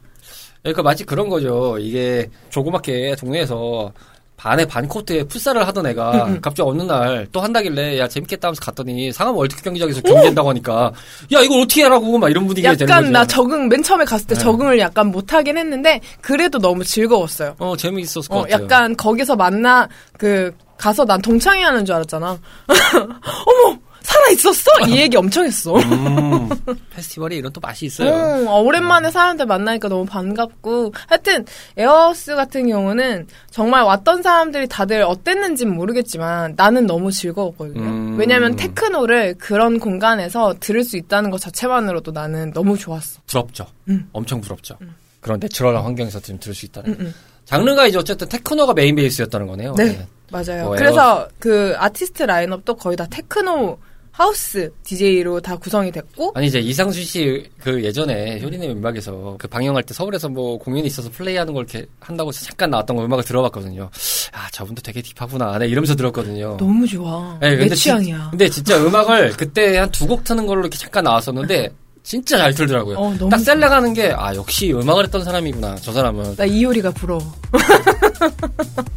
그러니까 0.62 0.82
마치 0.82 1.04
그런 1.04 1.28
거죠. 1.28 1.78
이게 1.78 2.28
조그맣게 2.50 3.16
동네에서 3.18 3.92
반에 4.36 4.64
반 4.66 4.86
코트에 4.86 5.24
풋살을 5.24 5.66
하던 5.66 5.86
애가 5.86 6.26
음, 6.26 6.40
갑자기 6.40 6.62
어느 6.68 6.82
날 6.82 7.26
또 7.32 7.40
한다길래 7.40 7.98
야 7.98 8.06
재밌겠다 8.06 8.46
하면서 8.48 8.60
갔더니 8.60 9.10
상암 9.12 9.34
월드컵 9.36 9.64
경기장에서 9.64 10.00
경기된다고 10.02 10.48
하니까 10.50 10.92
야 11.32 11.40
이걸 11.40 11.62
어떻게 11.62 11.82
하라고 11.82 12.18
막 12.18 12.30
이런 12.30 12.46
분위기가 12.46 12.72
되는 12.74 12.86
거죠. 12.86 12.92
약간 12.92 13.12
나 13.12 13.26
적응 13.26 13.68
맨 13.68 13.82
처음에 13.82 14.04
갔을 14.04 14.28
때 14.28 14.36
네. 14.36 14.40
적응을 14.40 14.78
약간 14.78 15.08
못 15.08 15.32
하긴 15.32 15.58
했는데 15.58 16.00
그래도 16.20 16.60
너무 16.60 16.84
즐거웠어요. 16.84 17.56
어 17.58 17.76
재미있었을 17.76 18.28
것 18.28 18.36
어, 18.36 18.42
같아요. 18.42 18.62
약간 18.62 18.96
거기서 18.96 19.34
만나 19.34 19.88
그 20.16 20.52
가서 20.76 21.04
난 21.04 21.20
동창회 21.20 21.60
하는 21.64 21.84
줄 21.84 21.96
알았잖아. 21.96 22.38
어머 22.68 23.78
살아 24.08 24.30
있었어? 24.30 24.70
이 24.88 24.96
얘기 24.96 25.16
엄청 25.18 25.44
했어. 25.44 25.76
음, 25.76 26.48
페스티벌이 26.94 27.36
이런 27.36 27.52
또 27.52 27.60
맛이 27.60 27.84
있어요. 27.86 28.08
어, 28.10 28.50
어, 28.50 28.62
오랜만에 28.62 29.10
사람들 29.10 29.44
만나니까 29.44 29.88
너무 29.88 30.06
반갑고 30.06 30.94
하여튼 31.06 31.44
에어하우스 31.76 32.34
같은 32.34 32.68
경우는 32.68 33.26
정말 33.50 33.82
왔던 33.82 34.22
사람들이 34.22 34.66
다들 34.66 35.02
어땠는지는 35.02 35.74
모르겠지만 35.74 36.54
나는 36.56 36.86
너무 36.86 37.12
즐거웠거든요. 37.12 37.82
음. 37.82 38.16
왜냐면 38.18 38.56
테크노를 38.56 39.34
그런 39.36 39.78
공간에서 39.78 40.54
들을 40.58 40.84
수 40.84 40.96
있다는 40.96 41.30
것 41.30 41.38
자체만으로도 41.40 42.12
나는 42.12 42.50
너무 42.54 42.78
좋았어. 42.78 43.20
부럽죠. 43.26 43.66
음. 43.88 44.08
엄청 44.12 44.40
부럽죠. 44.40 44.78
그런 45.20 45.38
내추럴한 45.38 45.84
환경에서 45.84 46.20
좀 46.20 46.38
들을 46.38 46.54
수 46.54 46.64
있다는. 46.64 46.90
음, 46.92 46.96
음. 47.00 47.14
장르가 47.44 47.86
이제 47.86 47.98
어쨌든 47.98 48.26
테크노가 48.28 48.72
메인 48.72 48.94
베이스였다는 48.94 49.46
거네요. 49.46 49.74
네, 49.74 50.06
맞아요. 50.30 50.64
뭐 50.64 50.76
그래서 50.76 51.28
그 51.38 51.74
아티스트 51.78 52.22
라인업도 52.22 52.76
거의 52.76 52.96
다 52.96 53.06
테크노 53.10 53.78
하우스 54.18 54.68
DJ로 54.82 55.40
다 55.40 55.56
구성이 55.56 55.92
됐고 55.92 56.32
아니 56.34 56.48
이제 56.48 56.58
이상순 56.58 57.04
씨그 57.04 57.84
예전에 57.84 58.40
효리네 58.42 58.70
민박에서 58.72 59.36
그 59.38 59.46
방영할 59.46 59.84
때 59.84 59.94
서울에서 59.94 60.28
뭐 60.28 60.58
공연이 60.58 60.88
있어서 60.88 61.08
플레이하는 61.08 61.54
걸 61.54 61.62
이렇게 61.70 61.86
한다고 62.00 62.30
해서 62.30 62.44
잠깐 62.44 62.68
나왔던 62.70 62.96
거 62.96 63.04
음악을 63.04 63.22
들어봤거든요. 63.22 63.88
아 64.32 64.50
저분도 64.50 64.82
되게 64.82 65.02
deep하구나. 65.02 65.56
네, 65.58 65.68
이러면서 65.68 65.94
들었거든요. 65.94 66.56
너무 66.58 66.84
좋아. 66.86 67.38
네, 67.40 67.54
내 67.56 67.68
진- 67.68 67.76
취향이야. 67.76 68.28
근데 68.32 68.48
진짜 68.48 68.76
음악을 68.84 69.30
그때 69.36 69.78
한 69.78 69.88
두 69.92 70.06
곡 70.08 70.24
트는 70.24 70.46
걸로 70.46 70.62
이렇게 70.62 70.76
잠깐 70.78 71.04
나왔었는데 71.04 71.70
진짜 72.08 72.38
잘 72.38 72.54
틀더라고요. 72.54 72.96
어, 72.96 73.14
너무 73.18 73.28
딱 73.30 73.38
셀렉하는 73.38 73.92
게 73.92 74.14
아 74.16 74.34
역시 74.34 74.72
음악을 74.72 75.04
했던 75.04 75.22
사람이구나. 75.24 75.76
저 75.82 75.92
사람은 75.92 76.36
나 76.36 76.44
이효리가 76.46 76.92
부러워. 76.92 77.20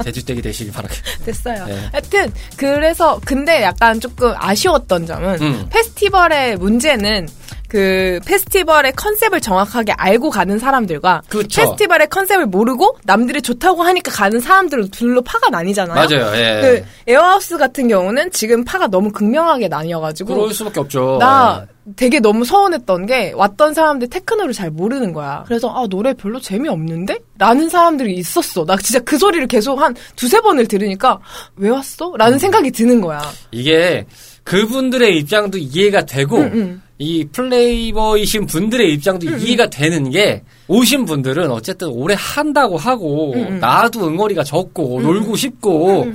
대주댁이 0.06 0.42
되시길 0.42 0.72
바라게. 0.72 0.96
됐어요. 1.26 1.66
네. 1.66 1.78
하여튼 1.92 2.32
그래서 2.56 3.20
근데 3.26 3.64
약간 3.64 4.00
조금 4.00 4.34
아쉬웠던 4.38 5.06
점은 5.06 5.42
음. 5.42 5.68
페스티벌의 5.70 6.56
문제는 6.56 7.28
그 7.68 8.20
페스티벌의 8.26 8.94
컨셉을 8.94 9.40
정확하게 9.42 9.94
알고 9.94 10.30
가는 10.30 10.58
사람들과 10.58 11.22
그쵸. 11.30 11.62
페스티벌의 11.62 12.08
컨셉을 12.08 12.46
모르고 12.46 12.98
남들이 13.04 13.42
좋다고 13.42 13.84
하니까 13.84 14.12
가는 14.12 14.40
사람들로 14.40 14.88
둘로 14.88 15.22
파가 15.22 15.50
나뉘잖아요. 15.50 15.96
맞아요. 15.96 16.36
예. 16.38 16.62
그 16.62 16.86
에어하우스 17.12 17.58
같은 17.58 17.88
경우는 17.90 18.32
지금 18.32 18.64
파가 18.64 18.88
너무 18.88 19.12
극명하게 19.12 19.68
나뉘어가지고 19.68 20.34
그럴 20.34 20.54
수밖에 20.54 20.80
없죠. 20.80 21.18
나 21.20 21.66
예. 21.66 21.81
되게 21.96 22.20
너무 22.20 22.46
서운했던 22.46 23.08
게 23.08 23.32
왔던 23.36 23.74
사람들 23.74 24.10
테크노를 24.10 24.54
잘 24.54 24.70
모르는 24.70 25.14
거야. 25.14 25.44
그래서 25.48 25.70
아 25.70 25.88
노래 25.88 26.14
별로 26.14 26.40
재미없는데? 26.40 27.18
라는 27.40 27.70
사람들이 27.70 28.14
있었어. 28.16 28.66
나 28.66 28.78
진짜 28.78 29.00
그 29.00 29.18
소리를 29.18 29.48
계속 29.48 29.80
한 29.80 29.96
두세 30.16 30.42
번을 30.42 30.68
들으니까 30.68 31.20
왜 31.56 31.70
왔어? 31.70 32.12
음. 32.12 32.18
라는 32.18 32.38
생각이 32.38 32.72
드는 32.72 33.02
거야. 33.02 33.22
이게 33.52 34.06
그분들의 34.44 35.18
입장도 35.18 35.58
이해가 35.58 36.06
되고 36.06 36.38
음, 36.38 36.52
음. 36.54 36.82
이 37.00 37.26
raver이신 37.32 38.46
분들의 38.46 38.94
입장도 38.94 39.38
이해가 39.38 39.70
되는 39.72 40.10
게 40.12 40.44
오신 40.68 41.06
분들은 41.06 41.50
어쨌든 41.50 41.88
오래 41.90 42.16
한다고 42.18 42.78
하고 42.78 43.34
음, 43.34 43.54
음. 43.54 43.60
나도 43.60 44.08
응어리가 44.08 44.44
졌고 44.44 45.02
놀고 45.02 45.36
싶고 45.36 46.12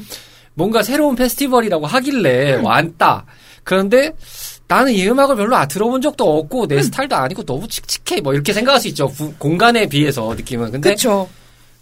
뭔가 0.55 0.83
새로운 0.83 1.17
페스티벌이라고 1.17 1.87
하길래 1.87 2.55
왔다. 2.63 3.27
그런데 3.65 4.13
나는 4.69 4.93
이 4.93 5.07
음악을 5.09 5.37
별로 5.37 5.57
아, 5.57 5.67
들어본 5.67 6.01
적도 6.01 6.39
없고 6.39 6.67
내 6.67 6.83
스타일도 6.83 7.15
아니고 7.15 7.45
너무 7.45 7.69
칙칙해 7.69 8.21
뭐 8.21 8.35
이렇게 8.35 8.53
생각할 8.53 8.81
수 8.81 8.89
있죠 8.89 9.07
구- 9.09 9.33
공간에 9.39 9.87
비해서 9.89 10.35
느낌은 10.35 10.73
근데 10.73 10.91
그쵸. 10.91 11.29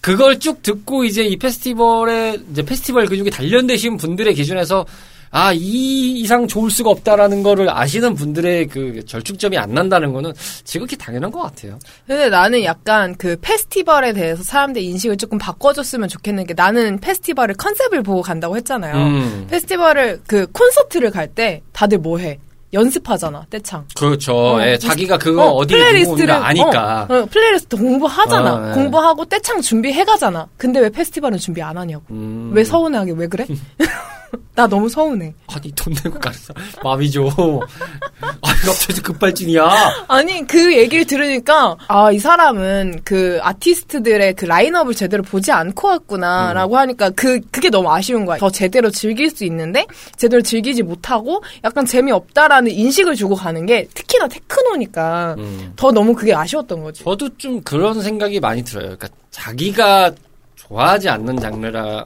그걸 0.03 0.39
쭉 0.39 0.63
듣고 0.63 1.05
이제 1.05 1.25
이 1.25 1.37
페스티벌에 1.39 2.39
이제 2.53 2.63
페스티벌 2.63 3.07
근육이 3.07 3.31
단련되신 3.31 3.97
분들의 3.97 4.35
기준에서 4.35 4.85
아, 5.31 5.53
이 5.53 6.13
이상 6.21 6.47
좋을 6.47 6.71
수가 6.71 6.91
없다라는 6.91 7.43
거를 7.43 7.69
아시는 7.69 8.15
분들의 8.15 8.69
그 8.69 9.05
절충점이 9.05 9.59
안 9.59 9.75
난다는 9.75 10.13
거는 10.13 10.33
지극히 10.63 10.97
당연한 10.97 11.33
것 11.33 11.41
같아요. 11.41 11.77
근데 12.07 12.29
나는 12.29 12.63
약간 12.63 13.17
그 13.17 13.37
페스티벌에 13.41 14.13
대해서 14.13 14.45
사람들 14.45 14.81
인식을 14.81 15.17
조금 15.17 15.37
바꿔줬으면 15.39 16.09
좋겠는 16.09 16.47
게 16.47 16.55
나는 16.55 17.01
페스티벌을 17.01 17.57
컨셉을 17.57 18.05
보고 18.05 18.23
간다고 18.23 18.57
했잖아요. 18.57 18.95
음. 18.95 19.47
페스티벌을 19.51 20.21
그 20.29 20.47
콘서트를 20.53 21.11
갈 21.11 21.27
때 21.35 21.63
다들 21.73 21.99
뭐 21.99 22.19
해? 22.19 22.39
연습하잖아, 22.75 23.47
떼창. 23.49 23.87
그렇죠. 23.95 24.35
어, 24.37 24.67
예, 24.67 24.77
자기가 24.77 25.17
그거 25.19 25.47
어, 25.53 25.67
디 25.67 25.75
playlist를 25.75 26.31
아니까. 26.33 27.07
어, 27.09 27.15
어, 27.15 27.27
플레이리스트 27.27 27.77
공부하잖아. 27.77 28.55
어, 28.55 28.71
예. 28.71 28.75
공부하고 28.75 29.25
떼창 29.25 29.61
준비해 29.63 30.05
가잖아. 30.05 30.49
근데 30.57 30.81
왜 30.81 30.91
페스티벌은 30.91 31.39
준비 31.39 31.63
안 31.63 31.79
하냐고. 31.79 32.03
음. 32.11 32.51
왜 32.53 32.65
서운해하게 32.65 33.13
왜 33.17 33.27
그래? 33.29 33.47
나 34.55 34.67
너무 34.67 34.89
서운해. 34.89 35.35
아니 35.49 35.71
돈 35.73 35.95
내고 36.05 36.19
가서 36.19 36.55
마음이 36.83 37.11
죠. 37.11 37.29
아, 38.21 38.49
갑자기 38.65 39.01
급발진이야. 39.01 39.69
아니 40.09 40.47
그 40.47 40.77
얘기를 40.77 41.05
들으니까 41.05 41.77
아 41.89 42.11
이 42.15 42.19
사람은 42.19 43.01
그 43.05 43.39
아티스트들의 43.43 44.35
그 44.35 44.45
라인업을 44.45 44.95
제대로 44.95 45.23
보지 45.23 45.51
않고 45.51 45.89
왔구나라고 45.89 46.77
하니까 46.79 47.11
그 47.11 47.41
그게 47.51 47.71
너무 47.71 47.91
아쉬운 47.91 48.25
거야. 48.25 48.39
더 48.39 48.51
제대로 48.51 48.91
즐길 48.91 49.31
수 49.31 49.45
있는데 49.45 49.85
제대로 50.17 50.41
즐기지 50.43 50.83
못하고 50.85 51.43
약간 51.65 51.85
재미없다라는 51.87 52.71
인식을 52.71 53.17
주고 53.17 53.35
가는 53.35 53.67
게 53.67 53.89
특히나 53.95 54.29
테크노니까 54.29 55.35
음. 55.39 55.73
더 55.77 55.91
너무 55.91 56.15
그게 56.15 56.33
아쉬웠던 56.35 56.83
거지. 56.83 57.03
저도 57.03 57.37
좀 57.37 57.61
그런 57.63 58.01
생각이 58.01 58.39
많이 58.39 58.63
들어요. 58.63 58.85
그러니까 58.97 59.09
자기가 59.31 60.13
좋아하지 60.55 61.09
않는 61.09 61.39
장르라 61.41 62.05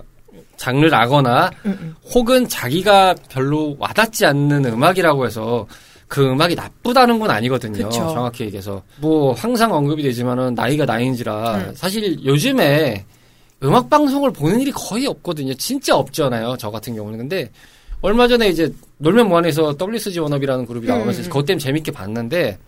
장르라거나 0.59 1.51
음, 1.65 1.95
혹은 2.13 2.47
자기가 2.47 3.15
별로 3.31 3.77
와닿지 3.79 4.27
않는 4.27 4.67
음악이라고 4.67 5.25
해서 5.25 5.67
그 6.09 6.27
음악이 6.31 6.55
나쁘다는 6.55 7.19
건 7.19 7.31
아니거든요. 7.31 7.85
그쵸. 7.89 7.91
정확히 7.91 8.45
얘기해서 8.45 8.83
뭐 8.99 9.33
항상 9.33 9.73
언급이 9.73 10.03
되지만은 10.03 10.55
나이가 10.55 10.85
나이인지라 10.85 11.57
음. 11.57 11.73
사실 11.75 12.23
요즘에 12.25 13.05
음악 13.63 13.89
방송을 13.89 14.33
보는 14.33 14.61
일이 14.61 14.71
거의 14.73 15.07
없거든요. 15.07 15.55
진짜 15.55 15.97
없잖아요. 15.97 16.57
저 16.59 16.71
같은 16.71 16.95
경우는 16.95 17.19
근데 17.19 17.51
얼마 18.01 18.29
전에 18.29 18.49
이제 18.49 18.73
놀면 18.99 19.29
뭐하네에서 19.29 19.77
WSG 19.81 20.21
원업이라는 20.21 20.67
그룹이 20.67 20.87
나오면서 20.87 21.21
음, 21.21 21.25
음. 21.25 21.29
그것 21.29 21.47
때문에 21.47 21.63
재밌게 21.63 21.93
봤는데 21.93 22.59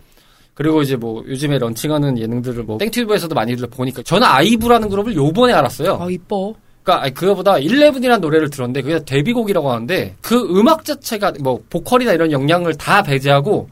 그리고 0.53 0.81
이제 0.81 0.95
뭐 0.95 1.23
요즘에 1.27 1.57
런칭하는 1.57 2.19
예능들을 2.19 2.63
뭐 2.63 2.77
땡튜브에서도 2.77 3.33
많이들 3.33 3.67
보니까 3.67 4.03
저는 4.03 4.27
아이브라는 4.27 4.89
그룹을 4.89 5.15
요번에 5.15 5.53
알았어요. 5.53 5.97
아 5.99 6.07
이뻐. 6.09 6.53
아니, 6.85 7.13
그거보다 7.13 7.53
11이라는 7.55 8.19
노래를 8.19 8.49
들었는데 8.49 8.81
그게 8.81 9.03
데뷔곡이라고 9.05 9.71
하는데 9.71 10.15
그 10.21 10.35
음악 10.57 10.83
자체가 10.85 11.33
뭐 11.41 11.61
보컬이나 11.69 12.13
이런 12.13 12.31
영향을 12.31 12.73
다 12.75 13.03
배제하고 13.03 13.69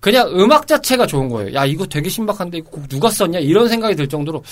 그냥 0.00 0.28
음악 0.38 0.66
자체가 0.66 1.06
좋은 1.06 1.28
거예요. 1.28 1.54
야 1.54 1.64
이거 1.64 1.86
되게 1.86 2.08
신박한데 2.08 2.58
이거 2.58 2.70
곡 2.70 2.88
누가 2.88 3.10
썼냐 3.10 3.38
이런 3.40 3.68
생각이 3.68 3.94
들 3.96 4.08
정도로 4.08 4.42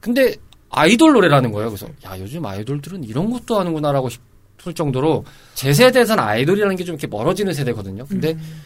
근데 0.00 0.34
아이돌 0.70 1.12
노래라는 1.12 1.52
거예요. 1.52 1.68
그래서 1.70 1.86
야 2.04 2.18
요즘 2.18 2.44
아이돌들은 2.44 3.04
이런 3.04 3.30
것도 3.30 3.58
하는구나라고 3.58 4.08
싶을 4.08 4.74
정도로 4.74 5.24
제 5.54 5.72
세대에서는 5.72 6.22
아이돌이라는 6.22 6.76
게 6.76 6.84
좀 6.84 6.94
이렇게 6.94 7.06
멀어지는 7.06 7.52
세대거든요. 7.54 8.04
근데 8.06 8.32
음. 8.32 8.62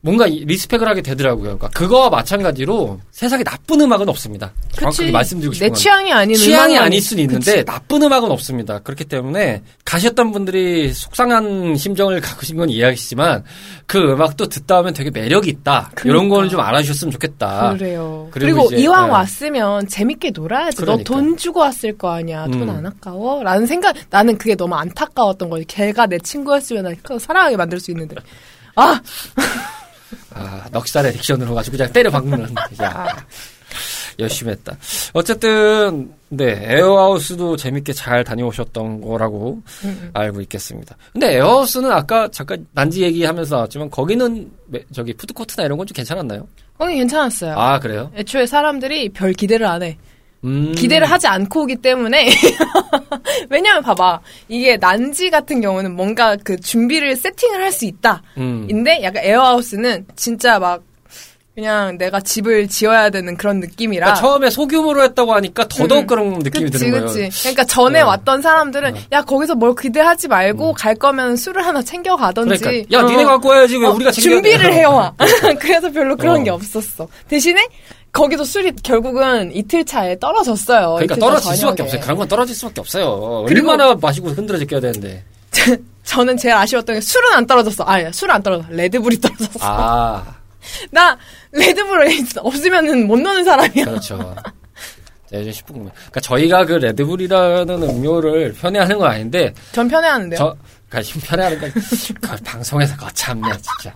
뭔가 0.00 0.28
이- 0.28 0.44
리스펙을 0.44 0.86
하게 0.88 1.02
되더라고요. 1.02 1.42
그러니까 1.58 1.68
그거와 1.70 2.08
마찬가지로 2.08 3.00
세상에 3.10 3.42
나쁜 3.42 3.80
음악은 3.80 4.08
없습니다. 4.08 4.52
정확하게 4.72 5.02
그치. 5.06 5.12
말씀드리고 5.12 5.52
싶은 5.54 5.64
내 5.66 5.68
건. 5.70 5.74
취향이 5.76 6.12
아닌 6.12 6.36
취향이 6.36 6.78
아닐 6.78 7.02
수는 7.02 7.24
있는데 7.24 7.64
나쁜 7.64 8.02
음악은 8.04 8.30
없습니다. 8.30 8.78
그렇기 8.78 9.06
때문에 9.06 9.62
가셨던 9.84 10.30
분들이 10.30 10.92
속상한 10.92 11.74
심정을 11.76 12.20
갖으신 12.20 12.56
건 12.56 12.70
이해하시지만 12.70 13.42
그 13.86 13.98
음악도 13.98 14.48
듣다 14.48 14.76
보면 14.78 14.94
되게 14.94 15.10
매력이 15.10 15.50
있다. 15.50 15.90
이런 16.04 16.14
그러니까. 16.28 16.34
거는 16.36 16.48
좀 16.50 16.60
알아주셨으면 16.60 17.10
좋겠다. 17.10 17.74
그래요. 17.76 18.28
그리고 18.30 18.56
그리고, 18.62 18.66
이제, 18.74 18.84
이왕 18.84 19.06
네. 19.06 19.12
왔으면 19.12 19.88
재밌게 19.88 20.30
놀아야지. 20.30 20.76
그러니까. 20.76 21.10
너 21.12 21.24
돈 21.24 21.36
주고 21.36 21.58
왔을 21.60 21.98
거 21.98 22.12
아니야. 22.12 22.44
돈 22.44 22.62
음. 22.62 22.70
안 22.70 22.86
아까워? 22.86 23.42
라는 23.42 23.66
생각, 23.66 23.96
나는 24.10 24.38
그게 24.38 24.54
너무 24.54 24.76
안타까웠던 24.76 25.50
거지. 25.50 25.64
걔가 25.64 26.06
내 26.06 26.18
친구였으면 26.18 26.84
나 26.84 27.18
사랑하게 27.18 27.56
만들 27.56 27.80
수 27.80 27.90
있는데. 27.90 28.14
아! 28.76 29.00
아, 30.38 30.68
넉살의 30.72 31.12
diction으로 31.14 31.54
가지고 31.54 31.76
그냥 31.76 31.92
때려 31.92 32.10
박는. 32.10 32.54
야. 32.82 33.06
열심히 34.18 34.50
했다. 34.52 34.76
어쨌든, 35.12 36.12
네, 36.28 36.58
에어하우스도 36.74 37.56
재밌게 37.56 37.92
잘 37.92 38.24
다녀오셨던 38.24 39.00
거라고 39.00 39.62
음, 39.84 40.10
알고 40.12 40.40
있겠습니다. 40.42 40.96
근데 41.12 41.36
에어하우스는 41.36 41.92
아까 41.92 42.28
잠깐 42.32 42.66
난지 42.72 43.02
얘기하면서 43.02 43.54
나왔지만 43.54 43.90
거기는 43.90 44.50
매- 44.66 44.82
저기 44.92 45.12
푸드코트나 45.14 45.64
이런 45.66 45.78
건 45.78 45.86
좀 45.86 45.94
괜찮았나요? 45.94 46.48
거기 46.76 46.94
괜찮았어요. 46.96 47.54
아, 47.56 47.78
그래요? 47.78 48.10
애초에 48.16 48.46
사람들이 48.46 49.10
별 49.10 49.32
기대를 49.32 49.66
안 49.66 49.82
해. 49.82 49.96
음. 50.44 50.72
기대를 50.76 51.10
하지 51.10 51.26
않고 51.26 51.62
오기 51.62 51.76
때문에. 51.76 52.28
왜냐면 53.50 53.82
봐봐. 53.82 54.20
이게 54.48 54.76
난지 54.76 55.30
같은 55.30 55.60
경우는 55.60 55.94
뭔가 55.96 56.36
그 56.42 56.58
준비를 56.60 57.16
세팅을 57.16 57.62
할 57.62 57.68
수 57.72 57.84
있다. 57.84 58.22
음. 58.38 58.66
인데 58.70 59.00
약간 59.02 59.22
에어하우스는 59.24 60.06
진짜 60.16 60.58
막 60.58 60.82
그냥 61.54 61.98
내가 61.98 62.20
집을 62.20 62.66
지어야 62.68 63.10
되는 63.10 63.36
그런 63.36 63.58
느낌이라. 63.60 64.06
그러니까 64.06 64.20
처음에 64.20 64.48
소규모로 64.50 65.02
했다고 65.02 65.34
하니까 65.34 65.66
더더욱 65.68 66.02
음. 66.02 66.06
그런 66.06 66.38
느낌이 66.38 66.70
그치, 66.70 66.78
드는 66.78 66.92
거예요. 66.92 67.06
그치. 67.06 67.40
그러니까 67.42 67.64
전에 67.64 68.00
어. 68.00 68.06
왔던 68.06 68.42
사람들은 68.42 68.94
야 69.12 69.22
거기서 69.22 69.56
뭘 69.56 69.74
기대하지 69.78 70.28
말고 70.28 70.72
갈 70.74 70.94
거면 70.94 71.36
술을 71.36 71.66
하나 71.66 71.82
챙겨 71.82 72.16
가던지. 72.16 72.58
그러니까 72.58 72.96
야 72.96 73.02
니네 73.02 73.24
갖고 73.24 73.48
와야지 73.48 73.76
왜 73.76 73.86
어, 73.86 73.90
우리가 73.90 74.10
준비를 74.12 74.70
돼? 74.70 74.76
해와. 74.78 75.12
그래서 75.60 75.90
별로 75.90 76.16
그런 76.16 76.40
어. 76.40 76.44
게 76.44 76.50
없었어. 76.50 77.06
대신에 77.28 77.66
거기도 78.12 78.44
술이 78.44 78.72
결국은 78.82 79.54
이틀 79.54 79.84
차에 79.84 80.18
떨어졌어요. 80.18 80.94
그러니까 80.94 81.16
떨어질 81.16 81.54
수밖에. 81.56 81.82
없어요. 81.82 82.00
그런 82.00 82.16
건 82.18 82.28
떨어질 82.28 82.54
수밖에 82.56 82.80
없어요. 82.80 83.06
얼마나 83.48 83.94
마시고 83.94 84.30
흔들어져 84.30 84.64
껴야 84.64 84.80
되는데. 84.80 85.24
저는 86.04 86.36
제일 86.36 86.54
아쉬웠던 86.54 86.96
게 86.96 87.00
술은 87.00 87.32
안 87.34 87.46
떨어졌어. 87.46 87.84
아니, 87.84 88.10
술은 88.12 88.34
안 88.34 88.42
떨어졌어. 88.42 88.70
레드불이 88.72 89.20
떨어졌어. 89.20 89.58
아 89.60 90.24
나 90.90 91.16
레드불 91.52 92.08
없으면은 92.38 93.06
못 93.06 93.18
노는 93.20 93.44
사람이야. 93.44 93.84
그렇죠. 93.84 94.34
네, 95.30 95.40
요즘 95.40 95.52
10분 95.52 95.72
그러니까 95.74 96.20
저희가 96.20 96.64
그 96.64 96.72
레드불이라는 96.74 97.82
음료를 97.82 98.54
편애하는 98.54 98.98
건 98.98 99.10
아닌데 99.10 99.52
전 99.72 99.86
편해하는데요. 99.88 100.38
저 100.38 100.56
그러니까 100.88 101.02
지금 101.02 101.20
편애하는 101.22 101.60
건그 101.60 102.42
방송에서 102.44 102.96
거참네 102.96 103.50
진짜. 103.52 103.94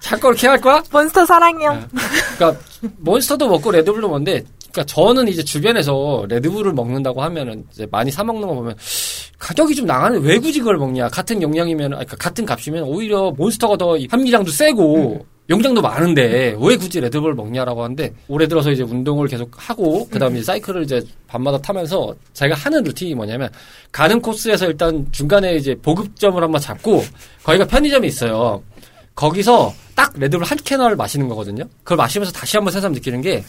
자꾸 0.00 0.28
이렇게 0.28 0.46
할 0.46 0.60
거야? 0.60 0.82
몬스터 0.90 1.24
사랑해요. 1.24 1.82
그러니까 2.36 2.62
몬스터도 2.98 3.48
먹고 3.48 3.70
레드불도 3.70 4.08
먹는데 4.08 4.44
그러니까 4.72 4.84
저는 4.84 5.28
이제 5.28 5.42
주변에서 5.42 6.26
레드불을 6.28 6.72
먹는다고 6.72 7.22
하면은 7.22 7.64
이제 7.72 7.86
많이 7.90 8.10
사 8.10 8.24
먹는 8.24 8.46
거 8.46 8.54
보면 8.54 8.76
가격이 9.38 9.74
좀 9.74 9.86
나가는데 9.86 10.26
왜 10.28 10.38
굳이 10.38 10.58
그걸 10.58 10.76
먹냐 10.76 11.08
같은 11.08 11.40
용량이면 11.40 11.90
그러니까 11.90 12.16
같은 12.16 12.44
값이면 12.44 12.82
오히려 12.82 13.30
몬스터가 13.30 13.76
더 13.76 13.96
함유량도 14.10 14.50
세고 14.50 15.26
용량도 15.50 15.82
많은데 15.82 16.56
왜 16.58 16.76
굳이 16.76 17.00
레드불을 17.00 17.34
먹냐라고 17.34 17.82
하는데 17.84 18.12
올해 18.28 18.48
들어서 18.48 18.70
이제 18.70 18.82
운동을 18.82 19.28
계속 19.28 19.50
하고 19.56 20.08
그다음에 20.08 20.36
이제 20.38 20.44
사이클을 20.46 20.84
이제 20.84 21.02
밤마다 21.26 21.58
타면서 21.58 22.14
제가 22.32 22.54
하는 22.54 22.82
루틴이 22.82 23.14
뭐냐면 23.14 23.50
가는 23.92 24.20
코스에서 24.22 24.66
일단 24.66 25.06
중간에 25.12 25.54
이제 25.56 25.74
보급점을 25.82 26.42
한번 26.42 26.60
잡고 26.60 27.04
거기가 27.42 27.66
편의점이 27.66 28.08
있어요. 28.08 28.62
거기서 29.14 29.74
딱 29.94 30.12
레드불 30.16 30.44
한 30.46 30.56
캔을 30.64 30.96
마시는 30.96 31.28
거거든요. 31.28 31.64
그걸 31.82 31.98
마시면서 31.98 32.32
다시 32.32 32.56
한번 32.56 32.72
새삼 32.72 32.92
느끼는 32.92 33.20
게 33.20 33.44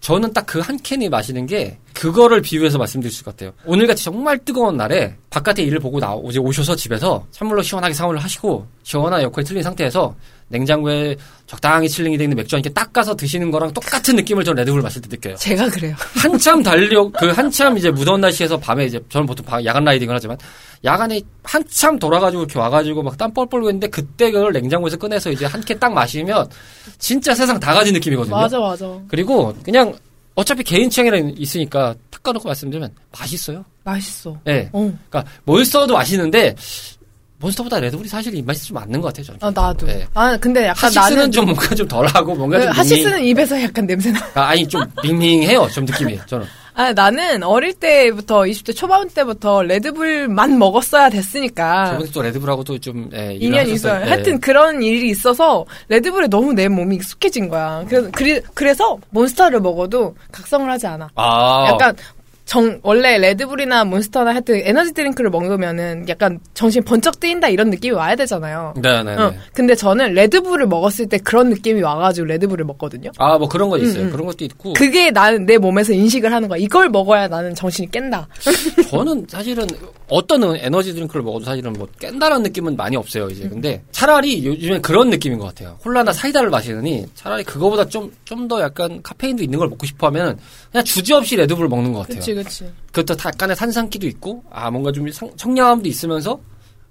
저는 0.00 0.32
딱 0.32 0.46
그 0.46 0.60
한 0.60 0.78
캔이 0.80 1.08
마시는 1.08 1.46
게 1.46 1.76
그거를 1.92 2.40
비유해서 2.40 2.78
말씀드릴 2.78 3.10
수 3.12 3.24
같아요. 3.24 3.52
오늘같이 3.64 4.04
정말 4.04 4.38
뜨거운 4.38 4.76
날에 4.76 5.16
바깥에 5.30 5.62
일을 5.64 5.80
보고 5.80 5.98
나 5.98 6.16
이제 6.28 6.38
오셔서 6.38 6.76
집에서 6.76 7.26
찬물로 7.32 7.62
시원하게 7.62 7.94
샤워를 7.94 8.20
하시고 8.20 8.64
시원한 8.84 9.22
에어컨이 9.22 9.44
틀린 9.44 9.62
상태에서 9.64 10.14
냉장고에 10.48 11.16
적당히 11.46 11.88
chilling이 11.88 12.16
돼 12.18 12.24
있는 12.24 12.36
맥주 12.36 12.56
한 12.56 12.66
캔 12.66 12.79
딱 12.79 12.92
까서 12.92 13.14
드시는 13.16 13.50
거랑 13.50 13.72
똑같은 13.72 14.16
느낌을 14.16 14.44
전 14.44 14.54
레드불 14.56 14.80
마실 14.82 15.00
때 15.02 15.08
느껴요. 15.10 15.36
제가 15.36 15.68
그래요. 15.68 15.94
한참 16.16 16.62
달려 16.62 17.08
그 17.10 17.28
한참 17.30 17.76
이제 17.78 17.90
무더운 17.90 18.20
날씨에서 18.20 18.58
밤에 18.58 18.86
이제 18.86 19.00
저는 19.08 19.26
보통 19.26 19.44
바- 19.46 19.62
야간 19.64 19.84
riding을 19.84 20.14
하지만 20.14 20.36
야간에 20.84 21.20
한참 21.42 21.98
돌아가지고 21.98 22.42
이렇게 22.44 22.58
와가지고 22.58 23.02
막 23.02 23.16
땀 23.18 23.32
뻘뻘 23.34 23.62
흘리는데 23.62 23.88
그때 23.88 24.30
그걸 24.30 24.52
냉장고에서 24.52 24.96
꺼내서 24.96 25.30
이제 25.30 25.44
한 25.46 25.60
캔 25.62 25.78
딱 25.78 25.92
마시면 25.92 26.48
진짜 26.98 27.34
세상 27.34 27.58
다 27.60 27.74
가진 27.74 27.92
느낌이거든요. 27.94 28.34
맞아, 28.34 28.58
맞아. 28.58 28.86
그리고 29.08 29.54
그냥 29.64 29.92
어차피 30.34 30.62
개인 30.62 30.88
취향이라 30.88 31.18
있으니까 31.36 31.94
탁 32.10 32.22
까놓고 32.22 32.46
말씀드리면 32.48 32.94
맛있어요. 33.18 33.64
맛있어. 33.84 34.38
예. 34.46 34.68
어. 34.72 34.92
그러니까 35.08 35.24
몬스터도 35.44 35.94
맛있는데 35.94 36.54
몬스터보다 37.40 37.78
레드불이 37.80 38.08
사실 38.08 38.34
입맛이 38.34 38.66
좀 38.68 38.74
맞는 38.76 39.00
것 39.00 39.08
같아요. 39.08 39.26
저는. 39.26 39.38
아, 39.42 39.50
나도. 39.50 39.86
네. 39.86 40.06
아, 40.14 40.36
근데 40.38 40.62
약간 40.66 40.88
하식스는 40.88 41.16
나는. 41.16 41.32
좀 41.32 41.44
뭔가 41.46 41.74
좀 41.74 41.86
덜하고 41.86 42.34
뭔가 42.34 42.58
그좀 42.58 42.70
밍밍. 42.72 42.78
하시스는 42.78 43.24
입에서 43.24 43.62
약간 43.62 43.86
냄새나. 43.86 44.18
아, 44.34 44.40
아니 44.48 44.66
좀 44.66 44.82
밍밍해요. 45.02 45.68
좀 45.72 45.84
느낌이 45.84 46.18
저는. 46.26 46.46
아, 46.74 46.92
나는 46.92 47.42
어릴 47.42 47.74
때부터, 47.74 48.42
20대 48.42 48.74
초반 48.76 49.08
때부터 49.08 49.62
레드불만 49.62 50.58
먹었어야 50.60 51.10
됐으니까. 51.10 51.90
저번에 51.92 52.10
또 52.12 52.22
레드불하고도 52.22 52.78
좀 52.78 53.10
예, 53.14 53.34
인연이. 53.34 53.72
있어요. 53.72 54.00
예. 54.00 54.08
하여튼 54.08 54.38
그런 54.38 54.80
일이 54.80 55.10
있어서 55.10 55.64
레드불에 55.88 56.28
너무 56.28 56.52
내 56.52 56.68
몸이 56.68 56.94
익숙해진 56.96 57.48
거야. 57.48 57.84
그래서, 57.88 58.08
그리, 58.12 58.40
그래서 58.54 58.96
몬스터를 59.10 59.60
먹어도 59.60 60.14
각성을 60.30 60.70
하지 60.70 60.86
않아. 60.86 61.08
아, 61.16 61.66
약간 61.68 61.96
정 62.48 62.80
원래 62.82 63.18
레드불이나 63.18 63.84
몬스터나 63.84 64.30
하여튼 64.30 64.62
에너지 64.64 64.94
드링크를 64.94 65.28
먹으면은 65.28 66.08
약간 66.08 66.40
정신 66.54 66.82
번쩍 66.82 67.20
뜨인다 67.20 67.48
이런 67.50 67.68
느낌이 67.68 67.94
와야 67.94 68.16
되잖아요. 68.16 68.72
네네네. 68.80 69.22
어, 69.22 69.34
근데 69.52 69.74
저는 69.74 70.14
레드불을 70.14 70.66
먹었을 70.66 71.10
때 71.10 71.18
그런 71.18 71.50
느낌이 71.50 71.82
와가지고 71.82 72.26
레드불을 72.26 72.64
먹거든요. 72.64 73.10
아, 73.18 73.36
뭐 73.36 73.48
그런 73.50 73.68
거 73.68 73.76
있어요. 73.76 74.04
음, 74.04 74.06
음. 74.06 74.12
그런 74.12 74.26
것도 74.26 74.46
있고. 74.46 74.72
그게 74.72 75.10
나는 75.10 75.44
내 75.44 75.58
몸에서 75.58 75.92
인식을 75.92 76.32
하는 76.32 76.48
거야. 76.48 76.58
이걸 76.58 76.88
먹어야 76.88 77.28
나는 77.28 77.54
정신이 77.54 77.90
깬다. 77.90 78.26
저는 78.90 79.26
사실은 79.28 79.66
어떤 80.08 80.42
에너지 80.56 80.94
드링크를 80.94 81.22
먹어도 81.22 81.44
사실은 81.44 81.74
뭐 81.74 81.86
깬다는 82.00 82.42
느낌은 82.44 82.76
많이 82.76 82.96
없어요, 82.96 83.28
이제. 83.28 83.46
근데 83.46 83.82
차라리 83.92 84.42
요즘에 84.46 84.80
그런 84.80 85.10
느낌인 85.10 85.38
것 85.38 85.44
같아요. 85.48 85.76
콜라나 85.82 86.14
사이다를 86.14 86.48
마시느니 86.48 87.04
차라리 87.14 87.44
그거보다 87.44 87.84
좀, 87.84 88.10
좀 88.24 88.48
더 88.48 88.62
약간 88.62 89.02
카페인도 89.02 89.42
있는 89.42 89.58
걸 89.58 89.68
먹고 89.68 89.84
싶어 89.84 90.06
하면 90.06 90.38
그냥 90.72 90.82
주저없이 90.84 91.36
레드불을 91.36 91.68
먹는 91.68 91.92
것 91.92 92.00
같아요. 92.02 92.18
그치 92.20 92.37
그치. 92.44 92.72
그것도 92.92 93.16
약간의 93.24 93.56
탄산기도 93.56 94.06
있고, 94.08 94.42
아, 94.50 94.70
뭔가 94.70 94.90
좀 94.92 95.10
상- 95.10 95.30
청량함도 95.36 95.88
있으면서, 95.88 96.38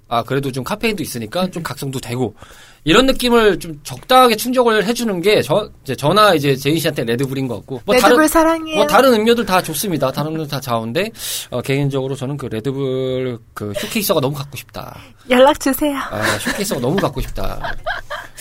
아, 0.10 0.24
그래도 0.24 0.52
좀 0.52 0.64
카페인도 0.64 1.04
있으니까 1.04 1.50
좀 1.52 1.62
각성도 1.64 2.00
되고, 2.00 2.34
이런 2.86 3.06
느낌을 3.06 3.60
좀 3.60 3.78
적당하게 3.84 4.38
충족을 4.38 4.86
해주는 4.86 5.22
게, 5.22 5.42
저, 5.42 5.70
이제 5.84 5.94
저나 5.94 6.34
이제 6.36 6.56
제인 6.56 6.80
씨한테 6.80 7.04
레드불인 7.04 7.46
것 7.50 7.56
같고, 7.58 7.82
뭐 7.84 7.94
레드불 7.94 8.16
다른, 8.16 8.28
사랑해요. 8.30 8.76
뭐 8.78 8.88
다른 8.88 9.14
음료들 9.14 9.46
다 9.46 9.62
좋습니다. 9.62 10.10
다른 10.12 10.32
음료들 10.32 10.50
다 10.50 10.62
좋은데, 10.62 11.12
어, 11.50 11.62
개인적으로 11.62 12.16
저는 12.16 12.38
그 12.38 12.46
레드불 12.46 13.40
그 13.54 13.74
쇼케이스가 13.78 14.22
너무 14.22 14.36
갖고 14.38 14.56
싶다. 14.56 14.98
연락 15.30 15.60
주세요. 15.60 15.98
아, 15.98 16.40
쇼케이스가 16.40 16.80
너무 16.80 16.96
갖고 16.96 17.20
싶다. 17.20 17.76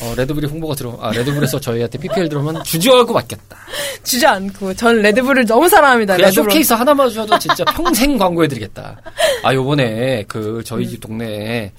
어, 0.02 0.14
레드불이 0.16 0.46
홍보가 0.46 0.74
들어, 0.74 0.96
아, 1.00 1.10
레드불에서 1.10 1.58
저희한테 1.60 1.98
PPL 1.98 2.28
들어오면 2.28 2.64
주저 2.64 2.89
않고 2.89 3.14
받겠다. 3.14 3.56
주저 4.02 4.28
않고 4.28 4.74
전 4.74 5.00
레드불을 5.00 5.46
너무 5.46 5.68
사랑합니다. 5.68 6.16
그냥 6.16 6.28
레드불. 6.30 6.50
쇼케이스 6.50 6.72
하나만 6.74 7.08
주셔도 7.08 7.38
진짜 7.38 7.64
평생 7.64 8.18
광고해드리겠다. 8.18 9.00
아, 9.42 9.54
요번에 9.54 10.24
그 10.28 10.62
저희 10.64 10.86
집 10.86 11.00
동네에 11.00 11.72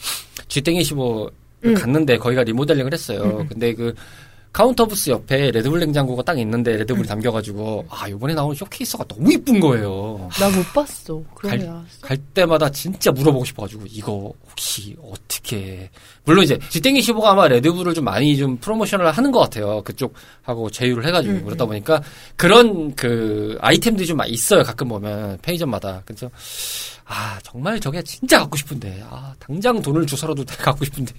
쥐땡 0.47 0.83
25 0.83 1.29
음. 1.65 1.73
갔는데 1.73 2.17
거기가 2.17 2.43
리모델링을 2.43 2.91
했어요. 2.93 3.45
근데 3.49 3.73
그 3.73 3.93
카운터 4.53 4.85
부스 4.87 5.09
옆에 5.11 5.51
레드불 5.51 5.79
냉장고가 5.81 6.23
딱 6.23 6.39
있는데 6.39 6.77
레드불이 6.77 7.05
음. 7.05 7.07
담겨가지고 7.07 7.85
아 7.89 8.09
요번에 8.09 8.33
나온 8.33 8.55
쇼케이스가 8.55 9.03
너무 9.05 9.31
이쁜 9.31 9.59
거예요. 9.59 10.29
나 10.39 10.49
못 10.49 10.63
봤어. 10.73 11.21
갈. 11.35 11.59
갈 12.01 12.17
때마다 12.33 12.69
진짜 12.71 13.11
물어보고 13.11 13.45
싶어가지고 13.45 13.83
이거 13.89 14.33
혹시 14.49 14.95
어떻게 15.03 15.89
물론 16.23 16.43
이제 16.43 16.57
쥐땡 16.69 16.99
25가 17.01 17.25
아마 17.25 17.47
레드불을 17.47 17.93
좀 17.93 18.05
많이 18.05 18.35
좀 18.35 18.57
프로모션을 18.57 19.11
하는 19.11 19.31
것 19.31 19.39
같아요 19.39 19.81
그쪽 19.83 20.13
하고 20.41 20.69
제휴를 20.69 21.05
해가지고 21.05 21.33
음, 21.35 21.45
그러다 21.45 21.65
보니까 21.65 22.01
그런 22.35 22.95
그 22.95 23.57
아이템들이 23.61 24.07
좀 24.07 24.17
있어요 24.25 24.63
가끔 24.63 24.87
보면 24.89 25.37
편의점마다 25.41 26.01
그래서 26.05 26.29
아 27.05 27.39
정말 27.43 27.79
저게 27.79 28.01
진짜 28.01 28.39
갖고 28.39 28.57
싶은데 28.57 29.03
아 29.09 29.33
당장 29.39 29.81
돈을 29.81 30.05
줘서라도 30.07 30.43
갖고 30.59 30.83
싶은데 30.83 31.13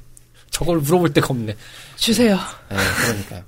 저걸 0.50 0.78
물어볼 0.78 1.12
데가 1.12 1.28
없네 1.30 1.56
주세요. 1.96 2.36
네, 2.70 2.76
그러니까요 3.04 3.42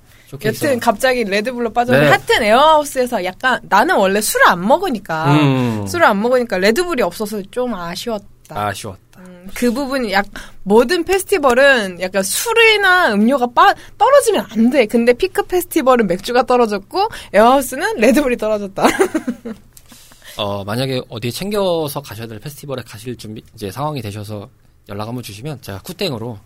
여튼 0.45 0.79
갑자기 0.79 1.25
레드불로 1.25 1.73
빠졌는데 1.73 2.07
네. 2.07 2.11
하여튼 2.11 2.43
에어하우스에서 2.45 3.25
약간 3.25 3.59
나는 3.65 3.97
원래 3.97 4.21
술을 4.21 4.49
안 4.49 4.67
먹으니까 4.67 5.35
음. 5.35 5.87
술을 5.87 6.07
안 6.07 6.23
먹으니까 6.23 6.59
레드불이 6.59 7.03
없어서 7.03 7.43
좀 7.51 7.75
아쉬웠다. 7.75 8.69
아쉬웠다 8.69 9.21
음, 9.21 9.49
그 9.55 9.73
부분이 9.73 10.13
약 10.13 10.27
모든 10.63 11.05
페스티벌은 11.05 12.01
약간 12.01 12.23
술이나 12.23 13.13
음료가 13.13 13.49
빠, 13.55 13.75
떨어지면 13.99 14.47
안 14.51 14.71
돼. 14.71 14.87
근데 14.87 15.13
피크 15.13 15.43
페스티벌은 15.47 16.07
맥주가 16.07 16.45
떨어졌고 16.45 17.09
에어하우스는 17.33 17.97
레드불이 17.97 18.37
떨어졌다. 18.37 18.87
어, 20.39 20.65
만약에 20.65 21.03
어디에 21.09 21.31
챙겨서 21.31 22.01
가셔야 22.01 22.27
될 22.27 22.39
페스티벌에 22.39 22.83
가실 22.87 23.17
준비, 23.17 23.43
이제 23.55 23.71
상황이 23.71 24.01
되셔서 24.01 24.49
연락 24.91 25.07
한번 25.09 25.23
주시면 25.23 25.63
제가 25.63 25.79
쿠땡으로, 25.83 26.31
어, 26.31 26.41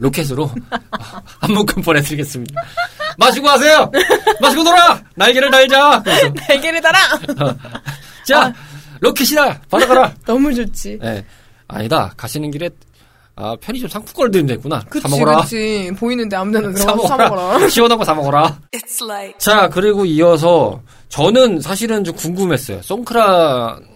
로켓으로 0.00 0.44
어, 0.44 0.52
한 1.40 1.52
묶음 1.52 1.82
보내드리겠습니다. 1.82 2.60
마시고 3.16 3.46
가세요! 3.46 3.90
마시고 4.40 4.64
놀아! 4.64 5.00
날개를 5.14 5.50
달자! 5.50 6.02
그래서, 6.04 6.28
날개를 6.48 6.80
달아. 6.80 6.98
자, 8.26 8.52
로켓이다! 9.00 9.60
받아가라! 9.70 10.12
너무 10.26 10.52
좋지. 10.52 10.98
네. 11.00 11.24
아니다. 11.68 12.12
가시는 12.16 12.50
길에, 12.50 12.70
아, 13.36 13.54
편의점 13.60 13.88
상품권을 13.88 14.32
드리면 14.32 14.56
됐구나. 14.56 14.80
그치, 14.90 15.02
사 15.02 15.08
먹어라. 15.08 15.42
그치. 15.42 15.92
보이는데 15.96 16.34
아무데나 16.34 16.72
사 16.76 16.86
들어가서 16.92 17.06
사 17.08 17.16
먹어라. 17.16 17.42
먹어라. 17.52 17.68
시원한 17.68 17.98
거 17.98 18.04
사 18.04 18.14
먹어라. 18.14 18.58
It's 18.72 19.00
like 19.08 19.38
자, 19.38 19.68
그리고 19.68 20.04
이어서 20.04 20.80
저는 21.08 21.60
사실은 21.60 22.02
좀 22.02 22.16
궁금했어요. 22.16 22.82
송크란 22.82 23.86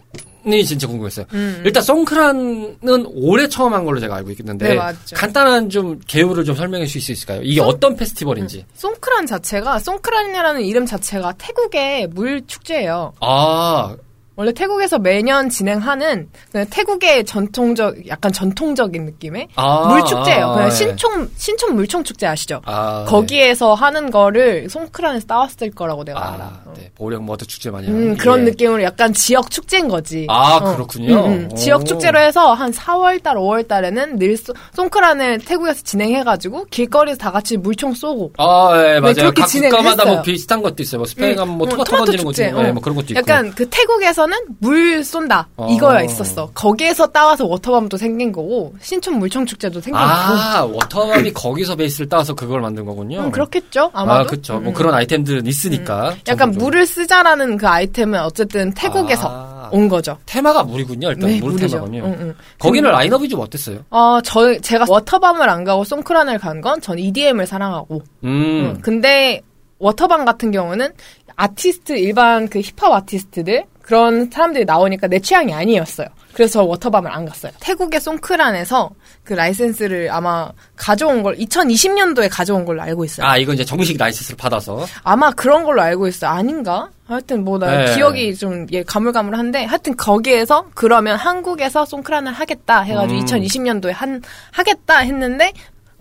이 0.46 0.64
진짜 0.64 0.86
궁금했어요. 0.86 1.26
일단 1.64 1.82
송크란은 1.82 3.06
올해 3.14 3.48
처음 3.48 3.74
한 3.74 3.84
걸로 3.84 4.00
제가 4.00 4.16
알고 4.16 4.30
있는데 4.30 4.76
음. 4.76 4.78
네. 4.78 5.14
간단한 5.14 5.68
좀 5.70 6.00
개요를 6.06 6.44
좀 6.44 6.54
설명해 6.54 6.86
주실 6.86 7.00
수 7.00 7.12
있을까요? 7.12 7.40
이게 7.42 7.60
어떤 7.60 7.96
페스티벌인지. 7.96 8.66
송크란 8.74 9.26
자체가, 9.26 9.78
송크란이라는 9.78 10.62
이름 10.62 10.86
자체가 10.86 11.34
태국의 11.38 12.08
물 12.08 12.46
축제예요. 12.46 13.12
아, 13.20 13.96
원래 14.34 14.52
태국에서 14.52 14.98
매년 14.98 15.50
진행하는 15.50 16.28
그냥 16.50 16.66
태국의 16.70 17.24
전통적 17.24 18.08
약간 18.08 18.32
전통적인 18.32 19.04
느낌의 19.04 19.48
아, 19.56 19.88
물 19.88 20.02
축제예요. 20.06 20.46
아, 20.46 20.54
그냥 20.54 20.68
네. 20.70 20.74
신촌 20.74 21.30
신촌 21.36 21.74
물총 21.74 22.02
축제 22.02 22.26
아시죠? 22.26 22.62
아, 22.64 23.04
거기에서 23.06 23.74
하는 23.74 24.10
거를 24.10 24.70
송크란에서 24.70 25.26
따왔을 25.26 25.70
거라고 25.72 26.04
네. 26.04 26.12
내가 26.12 26.24
아, 26.26 26.34
알아. 26.34 26.44
어. 26.66 26.72
네. 26.76 26.90
보령 26.94 27.26
머드 27.26 27.46
축제 27.46 27.70
많이 27.70 27.88
음, 27.88 27.94
하는. 27.94 28.16
그런 28.16 28.40
예. 28.40 28.44
느낌으로 28.44 28.82
약간 28.82 29.12
지역 29.12 29.50
축제인 29.50 29.88
거지. 29.88 30.26
아, 30.30 30.56
어. 30.56 30.74
그렇군요. 30.76 31.26
음, 31.26 31.32
음. 31.32 31.48
오. 31.52 31.54
지역 31.54 31.84
축제로 31.84 32.18
해서 32.18 32.54
한 32.54 32.72
4월달, 32.72 33.34
5월달에는 33.34 34.18
늘 34.18 34.36
송- 34.38 34.54
송크란을 34.74 35.40
태국에서 35.40 35.82
진행해가지고 35.82 36.66
길거리에서 36.70 37.18
다 37.18 37.30
같이 37.32 37.58
물총 37.58 37.92
쏘고. 37.94 38.32
아, 38.38 38.70
예, 38.76 38.98
맞아요. 39.00 39.14
그렇게 39.14 39.42
각 39.42 39.50
국가마다 39.50 40.04
뭐. 40.06 40.22
비슷한 40.22 40.62
것도 40.62 40.82
있어요. 40.82 41.00
뭐 41.00 41.06
스페인 41.06 41.36
가면 41.36 41.58
뭐 41.58 41.66
응, 41.66 41.70
토마토, 41.76 41.96
던지는 41.96 42.20
있고, 42.20 42.32
예, 42.42 42.48
어. 42.68 42.72
뭐 42.72 42.82
그런 42.82 42.96
것도 42.96 43.06
있고. 43.10 43.18
약간 43.18 43.52
그 43.54 43.68
태국에서 43.68 44.21
는 44.26 44.38
물 44.60 45.02
쏜다 45.04 45.48
어. 45.56 45.68
이거가 45.70 46.02
있었어. 46.02 46.50
거기에서 46.54 47.06
따와서 47.08 47.44
워터밤도 47.46 47.96
생긴 47.96 48.30
거고 48.32 48.74
신촌 48.80 49.18
물총 49.18 49.44
축제도 49.46 49.80
생긴 49.80 49.94
거고. 50.00 50.04
아, 50.04 50.62
워터밤이 50.64 51.32
거기서 51.34 51.76
베이스를 51.76 52.08
따서 52.08 52.34
그걸 52.34 52.60
만든 52.60 52.84
거군요. 52.84 53.20
음, 53.20 53.30
그렇겠죠 53.30 53.90
아마도. 53.92 54.36
아. 54.48 54.52
뭐 54.54 54.70
음, 54.70 54.72
그런 54.72 54.94
아이템들은 54.94 55.46
있으니까. 55.46 56.06
약간 56.28 56.38
전국적으로. 56.52 56.64
물을 56.64 56.86
쓰자라는 56.86 57.56
그 57.56 57.66
아이템은 57.66 58.20
어쨌든 58.20 58.72
태국에서 58.74 59.28
아. 59.28 59.68
온 59.72 59.88
거죠. 59.88 60.18
테마가 60.26 60.64
물이군요. 60.64 61.08
일단 61.10 61.28
네, 61.30 61.40
물 61.40 61.52
물이죠. 61.52 61.76
테마군요. 61.76 62.02
응, 62.04 62.16
응. 62.20 62.34
거기는 62.58 62.90
라인업이 62.90 63.28
좀 63.28 63.40
어땠어요? 63.40 63.78
어, 63.90 64.20
저, 64.22 64.58
제가 64.60 64.84
워터밤을 64.88 65.48
안 65.48 65.64
가고 65.64 65.84
송크란을 65.84 66.38
간 66.38 66.60
건 66.60 66.80
전 66.80 66.98
EDM을 66.98 67.46
사랑하고. 67.46 68.02
음. 68.24 68.74
응. 68.76 68.78
근데 68.82 69.40
워터밤 69.78 70.24
같은 70.24 70.50
경우는 70.52 70.92
아티스트, 71.34 71.92
일반 71.94 72.48
그 72.48 72.60
힙합 72.60 72.92
아티스트들, 72.92 73.64
그런 73.82 74.30
사람들이 74.30 74.64
나오니까 74.64 75.08
내 75.08 75.18
취향이 75.18 75.52
아니었어요. 75.52 76.06
그래서 76.32 76.60
저 76.60 76.62
워터밤을 76.64 77.10
안 77.10 77.26
갔어요. 77.26 77.52
태국의 77.60 78.00
송크란에서 78.00 78.90
그 79.22 79.34
라이센스를 79.34 80.10
아마 80.10 80.50
가져온 80.76 81.22
걸, 81.22 81.36
2020년도에 81.36 82.28
가져온 82.30 82.64
걸로 82.64 82.80
알고 82.82 83.04
있어요. 83.04 83.26
아, 83.26 83.36
이건 83.36 83.54
이제 83.54 83.64
정식 83.64 83.98
라이센스를 83.98 84.36
받아서. 84.36 84.86
아마 85.02 85.30
그런 85.30 85.64
걸로 85.64 85.82
알고 85.82 86.08
있어요. 86.08 86.30
아닌가? 86.30 86.88
하여튼 87.06 87.44
뭐나 87.44 87.84
네. 87.84 87.94
기억이 87.94 88.34
좀 88.34 88.66
예, 88.72 88.82
가물가물한데 88.82 89.64
하여튼 89.64 89.96
거기에서 89.96 90.66
그러면 90.74 91.16
한국에서 91.16 91.84
송크란을 91.84 92.32
하겠다 92.32 92.80
해가지고 92.80 93.20
음. 93.20 93.24
2020년도에 93.26 93.92
한 93.92 94.22
하겠다 94.52 94.98
했는데 94.98 95.52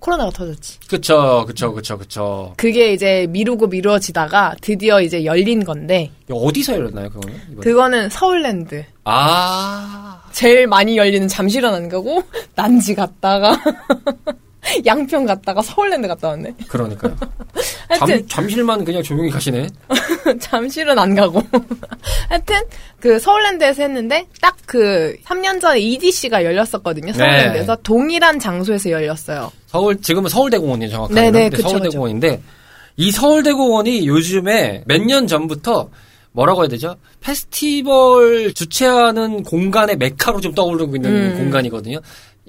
코로나가 0.01 0.31
터졌지. 0.31 0.79
그쵸, 0.89 1.45
그쵸, 1.47 1.73
그쵸, 1.73 1.97
그쵸. 1.97 2.53
그게 2.57 2.91
이제 2.91 3.27
미루고 3.29 3.67
미루어지다가 3.67 4.55
드디어 4.59 4.99
이제 4.99 5.23
열린 5.23 5.63
건데 5.63 6.09
어디서 6.30 6.73
열렸나요, 6.73 7.09
그거는? 7.11 7.36
이번에? 7.51 7.61
그거는 7.61 8.09
서울랜드. 8.09 8.84
아. 9.03 10.23
제일 10.32 10.65
많이 10.65 10.97
열리는 10.97 11.28
잠실은 11.28 11.73
안 11.73 11.88
가고 11.88 12.23
난지 12.55 12.95
갔다가 12.95 13.55
양평 14.86 15.26
갔다가 15.26 15.62
서울랜드 15.62 16.07
갔다 16.07 16.30
왔네. 16.30 16.53
그러니까요. 16.68 17.16
하여튼 17.89 18.07
잠, 18.28 18.28
잠실만 18.28 18.86
그냥 18.86 19.01
조용히 19.03 19.30
가시네. 19.30 19.68
잠실은 20.39 20.97
안 20.99 21.16
가고. 21.16 21.41
하여튼 22.30 22.62
그 22.99 23.20
서울랜드에서 23.20 23.82
했는데 23.84 24.28
딱 24.41 24.55
그 24.72 25.18
3년 25.26 25.59
전에 25.59 25.82
EDC가 25.82 26.45
열렸었거든요. 26.45 27.12
서울랜드에서 27.12 27.76
동일한 27.84 28.39
장소에서 28.39 28.89
열렸어요. 28.89 29.51
서울, 29.68 29.99
지금은 30.01 30.30
서울대공원이에요, 30.30 30.89
정확하게. 30.91 31.20
네네, 31.32 31.49
그쵸, 31.49 31.68
서울대공원인데, 31.68 32.41
이 32.95 33.12
서울대공원이 33.12 34.07
요즘에 34.07 34.84
몇 34.86 35.01
년 35.03 35.28
전부터 35.28 35.89
뭐라고 36.32 36.62
해야 36.62 36.70
되죠? 36.70 36.95
페스티벌 37.20 38.53
주최하는 38.53 39.43
공간의 39.43 39.97
메카로 39.97 40.39
좀 40.41 40.53
떠오르고 40.53 40.95
있는 40.95 41.12
음. 41.12 41.38
공간이거든요. 41.38 41.99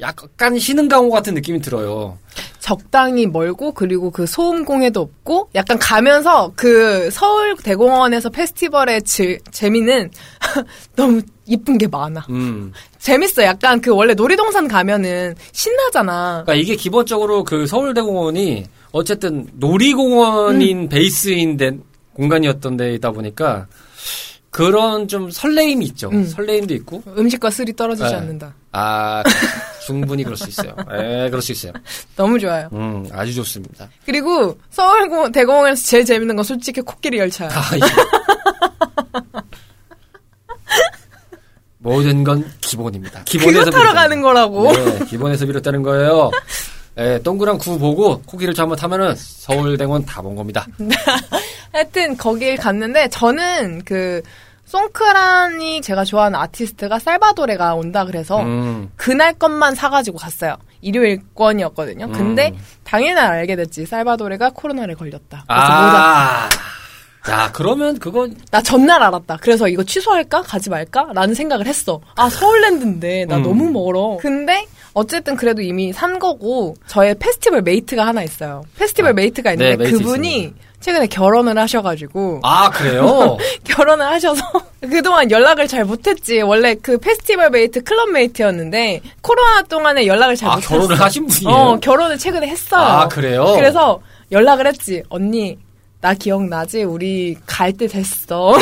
약간 0.01 0.59
신흥 0.59 0.89
강호 0.89 1.11
같은 1.11 1.35
느낌이 1.35 1.61
들어요. 1.61 2.19
적당히 2.61 3.27
멀고 3.27 3.73
그리고 3.73 4.11
그 4.11 4.27
소음 4.27 4.65
공해도 4.65 5.01
없고 5.01 5.51
약간 5.55 5.79
가면서 5.79 6.53
그 6.57 7.11
서울 7.11 7.57
대공원에서 7.57 8.31
페스티벌의 8.31 9.03
질, 9.03 9.41
재미는 9.51 10.11
너무 10.97 11.21
이쁜 11.47 11.77
게 11.77 11.89
많아. 11.89 12.27
음. 12.31 12.73
재밌어. 12.99 13.43
약간 13.43 13.81
그 13.81 13.91
원래 13.95 14.15
놀이동산 14.15 14.69
가면은 14.69 15.35
신나잖아. 15.53 16.45
그러니까 16.45 16.55
이게 16.55 16.77
기본적으로 16.77 17.45
그 17.45 17.67
서울 17.67 17.93
대공원이 17.95 18.65
어쨌든 18.93 19.49
놀이공원인 19.55 20.89
베이스인 20.89 21.57
데, 21.57 21.77
공간이었던 22.15 22.77
데이다 22.77 23.11
보니까 23.11 23.67
그런 24.51 25.09
좀 25.09 25.31
설레임이 25.31 25.85
있죠. 25.87 26.11
음. 26.11 26.25
설레임도 26.27 26.75
있고. 26.75 27.03
음식과 27.17 27.51
술이 27.51 27.75
떨어지지 27.75 28.11
네. 28.11 28.15
않는다. 28.15 28.55
아, 28.71 29.23
충분히 29.87 30.23
그럴 30.25 30.37
수 30.37 30.49
있어요. 30.49 30.75
예, 30.93 31.29
그럴 31.29 31.41
수 31.43 31.53
있어요. 31.53 31.73
너무 32.17 32.39
좋아요. 32.39 32.69
음, 32.73 33.07
아주 33.13 33.35
좋습니다. 33.35 33.89
그리고 34.07 34.59
서울 34.71 35.09
공- 35.09 35.31
대공원에서 35.33 35.85
제일 35.87 36.05
재밌는 36.05 36.37
건 36.37 36.45
솔직히 36.45 36.81
코끼리 36.81 37.19
열차야. 37.19 37.51
아, 37.53 37.77
이게. 37.77 37.87
모든 41.79 42.23
건 42.23 42.49
기본입니다. 42.61 43.25
기본에서 43.25 43.71
타러. 43.71 43.93
가는 43.93 44.23
거라고. 44.23 44.73
네, 44.73 45.05
기본에서 45.07 45.47
비롯되는 45.47 45.83
거예요. 45.83 46.31
예, 46.99 47.19
동그란 47.25 47.59
구 47.59 47.79
보고 47.79 48.21
코끼리를 48.23 48.57
한번 48.59 48.77
타면은 48.79 49.15
서울대공원 49.17 50.05
다 50.05 50.23
본 50.23 50.37
겁니다. 50.37 50.67
하여튼 51.73 52.17
거길 52.17 52.57
갔는데 52.59 53.09
저는 53.09 53.83
그 53.85 54.23
송크란이 54.73 55.83
제가 55.83 56.03
좋아하는 56.03 56.39
아티스트가 56.39 56.99
살바도레가 56.99 57.75
온다 57.75 58.07
그래서 58.07 58.41
음, 58.41 58.91
그날 58.97 59.35
것만 59.35 59.75
사가지고 59.75 60.17
갔어요. 60.17 60.57
일요일권이었거든요. 60.81 62.11
근데 62.11 62.53
음. 62.55 62.59
당일날 62.83 63.33
알게 63.33 63.55
됐지. 63.55 63.85
살바도레가 63.85 64.53
코로나에 64.55 64.95
걸렸다. 64.95 65.45
그래서 65.47 65.47
못 65.47 65.49
아, 65.49 66.49
야, 67.31 67.51
그러면 67.53 67.99
그건 67.99 68.35
나 68.51 68.61
전날 68.61 69.03
알았다. 69.03 69.39
그래서 69.41 69.69
이거 69.69 69.85
취소할까? 69.85 70.43
가지 70.43 70.71
말까? 70.71 71.09
라는 71.15 71.35
생각을 71.35 71.67
했어. 71.67 72.01
아, 72.17 72.29
서울랜드인데, 72.29 73.27
나 73.27 73.37
음. 73.37 73.43
너무 73.43 73.71
멀어. 73.71 74.17
근데, 74.21 74.67
어쨌든 74.93 75.37
그래도 75.37 75.63
이미 75.63 75.93
산 75.93 76.19
거고, 76.19 76.75
저의 76.89 77.15
페스티벌 77.19 77.63
mate가 77.63 78.05
하나 78.05 78.23
있어요. 78.25 78.65
페스티벌 78.77 79.11
아, 79.13 79.15
mate가 79.15 79.53
있는데, 79.53 79.77
네, 79.77 79.85
mate 79.85 79.99
그분이 79.99 80.37
있습니다. 80.37 80.67
최근에 80.81 81.07
결혼을 81.07 81.57
하셔가지고, 81.59 82.41
아 82.43 82.69
그래요? 82.71 83.37
결혼을 83.63 84.05
하셔서, 84.05 84.43
그동안 84.83 85.31
연락을 85.31 85.69
잘 85.69 85.85
못했지. 85.85 86.41
원래 86.41 86.75
그 86.75 86.99
페스티벌 86.99 87.51
mate, 87.51 87.85
클럽 87.85 88.11
mate였는데, 88.11 89.01
코로나 89.21 89.63
동안에 89.63 90.09
연락을 90.09 90.35
잘아 90.35 90.57
못했어. 90.57 90.69
결혼을 90.75 91.01
하신 91.01 91.27
분이에요? 91.29 91.57
어, 91.57 91.77
결혼을 91.79 92.19
최근에 92.19 92.49
했어요. 92.49 92.83
아 92.83 93.07
그래요? 93.07 93.53
그래서 93.55 94.01
연락을 94.33 94.67
했지. 94.67 95.05
언니, 95.09 95.57
나 96.03 96.15
기억나지? 96.15 96.83
우리 96.83 97.37
갈 97.47 97.73
때 97.73 97.87
됐어. 97.87 98.53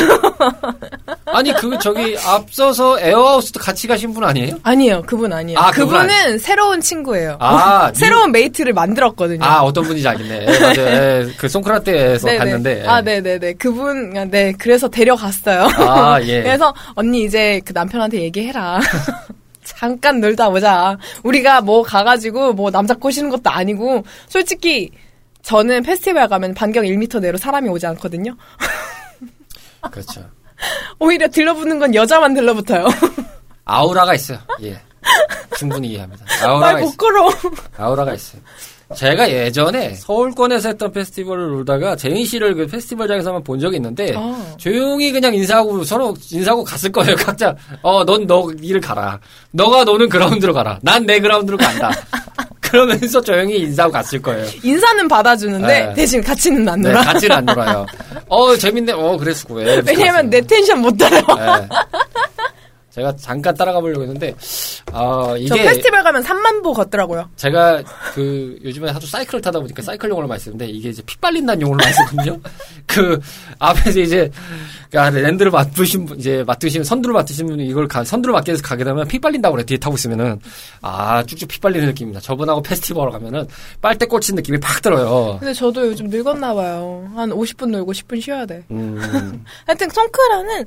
아니 1.25 1.51
그 1.53 1.75
저기 1.79 2.15
앞서서 2.23 2.99
에어하우스도 2.99 3.59
같이 3.59 3.87
가신 3.87 4.13
분 4.13 4.23
아니에요? 4.23 4.57
아니에요. 4.61 5.01
그분 5.01 5.33
아니에요. 5.33 5.57
아, 5.59 5.71
그분 5.71 5.87
그분은 6.01 6.37
새로운 6.37 6.79
친구예요. 6.81 7.37
아, 7.39 7.91
새로운 7.95 8.31
mate를 8.31 8.73
만들었거든요. 8.73 9.43
아 9.43 9.61
어떤 9.63 9.83
분인지 9.85 10.07
알겠네. 10.07 10.45
예, 10.47 10.59
맞아요. 10.59 10.77
예, 10.87 11.27
그 11.37 11.49
송크란 11.49 11.92
때에서 11.92 12.27
네네. 12.27 12.37
갔는데. 12.37 12.83
예. 12.83 12.87
아, 12.87 13.01
네 13.01 13.21
네 13.21 13.39
네. 13.39 13.53
그분, 13.53 14.15
아, 14.15 14.23
네. 14.25 14.53
그래서 14.59 14.87
데려갔어요. 14.87 15.67
아, 15.77 16.21
예. 16.21 16.43
그래서, 16.43 16.73
언니, 16.95 17.23
이제 17.23 17.59
그 17.65 17.73
남편한테 17.73 18.21
얘기해라. 18.21 18.79
잠깐 19.63 20.19
놀다 20.21 20.47
오자. 20.49 20.97
우리가 21.23 21.61
뭐 21.61 21.81
가가지고 21.83 22.53
뭐 22.53 22.69
남자 22.71 22.93
꼬시는 22.93 23.29
것도 23.29 23.49
아니고, 23.49 24.03
솔직히, 24.27 24.91
저는 25.43 25.83
페스티벌 25.83 26.27
가면 26.27 26.53
반경 26.53 26.83
1m 26.85 27.19
내로 27.19 27.37
사람이 27.37 27.69
오지 27.69 27.85
않거든요. 27.87 28.35
그렇죠. 29.91 30.23
오히려 30.99 31.27
들러붙는 31.27 31.79
건 31.79 31.95
여자만 31.95 32.33
들러붙어요. 32.33 32.87
아우라가 33.65 34.13
있어요. 34.15 34.39
예. 34.63 34.79
충분히 35.57 35.89
이해합니다. 35.89 36.25
아우라가 36.43 36.59
말 36.59 36.75
있어요. 36.75 36.85
못 36.85 36.97
걸어. 36.97 37.29
아우라가 37.77 38.13
있어요. 38.13 38.41
제가 38.95 39.31
예전에 39.31 39.93
서울권에서 39.95 40.67
했던 40.69 40.91
페스티벌을 40.91 41.47
놀다가 41.51 41.95
재인 41.95 42.25
씨를 42.25 42.55
그 42.55 42.67
페스티벌장에서만 42.67 43.41
본 43.41 43.57
적이 43.57 43.77
있는데 43.77 44.13
아. 44.17 44.53
조용히 44.57 45.13
그냥 45.13 45.33
인사하고 45.33 45.83
서로 45.85 46.13
인사하고 46.29 46.63
갔을 46.65 46.91
거예요. 46.91 47.15
각자 47.25 47.55
어 47.81 48.03
넌 48.03 48.27
너 48.27 48.51
일을 48.61 48.81
가라. 48.81 49.19
너가 49.51 49.85
노는 49.85 50.09
그라운드로 50.09 50.53
가라. 50.53 50.77
난 50.83 51.05
내 51.05 51.19
그라운드로 51.21 51.57
간다. 51.57 51.89
그러면서 52.71 53.21
조용히 53.21 53.59
인사하고 53.59 53.91
갔을 53.91 54.21
거예요. 54.21 54.45
인사는 54.63 55.07
받아주는데, 55.07 55.67
네. 55.67 55.93
대신 55.93 56.21
같이는 56.23 56.67
안 56.67 56.81
네, 56.81 56.89
놀아. 56.89 57.03
같이는 57.03 57.35
안 57.35 57.45
놀아요. 57.45 57.85
어 58.27 58.55
재밌네. 58.55 58.93
어 58.93 59.17
그랬어. 59.17 59.45
왜? 59.53 59.81
왜냐면 59.85 60.29
내 60.29 60.39
텐션 60.41 60.79
못 60.79 60.95
따라요. 60.97 61.67
네. 62.91 62.95
제가 62.95 63.15
잠깐 63.15 63.55
따라가 63.55 63.79
보려고 63.79 64.01
했는데 64.03 64.35
어저 64.91 65.37
이게 65.37 65.63
페스티벌 65.63 66.03
가면 66.03 66.23
3만 66.23 66.61
보 66.61 66.73
걷더라고요. 66.73 67.29
제가 67.37 67.81
그 68.13 68.57
요즘에 68.63 68.91
하도 68.91 69.07
사이클을 69.07 69.41
타다 69.41 69.59
보니까 69.59 69.81
사이클 69.81 70.09
용어를 70.09 70.27
많이 70.27 70.39
쓰는데 70.41 70.67
이게 70.67 70.89
이제 70.89 71.01
피 71.05 71.17
빨린다는 71.17 71.61
용어를 71.61 71.83
많이 71.83 71.93
쓰거든요. 71.95 72.39
그 72.85 73.19
앞에서 73.59 73.99
이제 74.01 74.29
그 74.89 74.97
리드를 74.97 75.51
맡으신 75.51 76.05
분 76.05 76.19
이제 76.19 76.43
맡으시는 76.45 76.83
선두를 76.83 77.13
맡으신 77.13 77.47
분이 77.47 77.65
이걸 77.65 77.87
가, 77.87 78.03
선두를 78.03 78.33
맡게 78.33 78.51
돼서 78.51 78.61
가게 78.61 78.83
되면 78.83 79.07
피 79.07 79.19
빨린다고 79.19 79.55
그래 79.55 79.65
뒤에 79.65 79.77
타고 79.77 79.95
있으면은 79.95 80.39
아 80.81 81.23
쭉쭉 81.23 81.47
피 81.47 81.59
빨리는 81.59 81.87
느낌입니다. 81.87 82.19
저분하고 82.19 82.61
페스티벌 82.61 83.09
가면은 83.11 83.47
빨대 83.81 84.05
꽂힌 84.05 84.35
느낌이 84.35 84.59
팍 84.59 84.81
들어요. 84.81 85.37
근데 85.39 85.53
저도 85.53 85.87
요즘 85.87 86.07
늙었나 86.09 86.53
봐요. 86.53 87.09
한 87.15 87.29
50분 87.29 87.69
놀고 87.69 87.93
10분 87.93 88.21
쉬어야 88.21 88.45
돼. 88.45 88.63
음, 88.71 89.45
하여튼 89.65 89.89
송크라는 89.89 90.65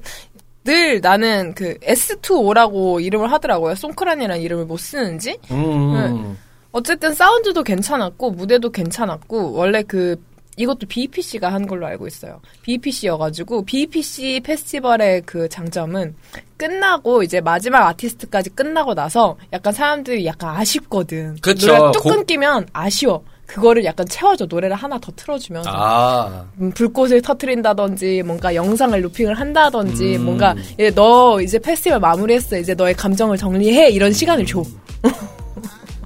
늘 0.65 1.01
나는 1.01 1.55
그 1.55 1.75
S2O라고 1.79 3.03
이름을 3.05 3.31
하더라고요. 3.33 3.75
송크란이라는 3.75 4.43
이름을 4.43 4.65
못 4.67 4.79
쓰는지. 4.79 5.39
음, 5.51 6.37
어쨌든 6.73 7.15
사운드도 7.15 7.63
괜찮았고 7.63 8.31
무대도 8.33 8.71
괜찮았고 8.71 9.53
원래 9.53 9.83
그 9.83 10.17
이것도 10.57 10.87
BPC가 10.89 11.53
한 11.53 11.67
걸로 11.67 11.85
알고 11.87 12.07
있어요. 12.07 12.41
BPC여가지고 12.63 13.65
BPC 13.65 14.41
페스티벌의 14.45 15.23
그 15.27 15.49
장점은 15.49 16.15
끝나고 16.57 17.25
이제 17.25 17.41
마지막 17.41 17.87
아티스트까지 17.89 18.51
끝나고 18.51 18.95
나서 18.95 19.37
약간 19.53 19.73
사람들이 19.73 20.25
약간 20.27 20.55
아쉽거든. 20.57 21.37
그쵸. 21.43 21.67
노래가 21.67 21.91
뚝 21.93 22.03
고- 22.05 22.09
끊기면 22.11 22.69
아쉬워. 22.73 23.25
그거를 23.47 23.85
약간 23.85 24.07
채워줘 24.09 24.47
노래를 24.47 24.75
하나 24.75 24.99
더 24.99 25.13
틀어주면서 25.15 25.71
아, 25.73 26.45
음, 26.61 26.71
불꽃을 26.73 27.23
터트린다든지 27.23 28.23
뭔가 28.25 28.55
영상을 28.55 28.99
루핑을 29.01 29.35
한다든지 29.35 30.17
음. 30.17 30.25
뭔가 30.25 30.55
이제 30.75 30.91
너 30.95 31.41
이제 31.41 31.59
페스티벌 31.59 32.01
마무리했어 32.01 32.57
이제 32.59 32.75
너의 32.75 32.95
감정을 32.95 33.37
정리해 33.37 33.91
이런 33.91 34.13
시간을 34.13 34.47
줘. 34.47 34.63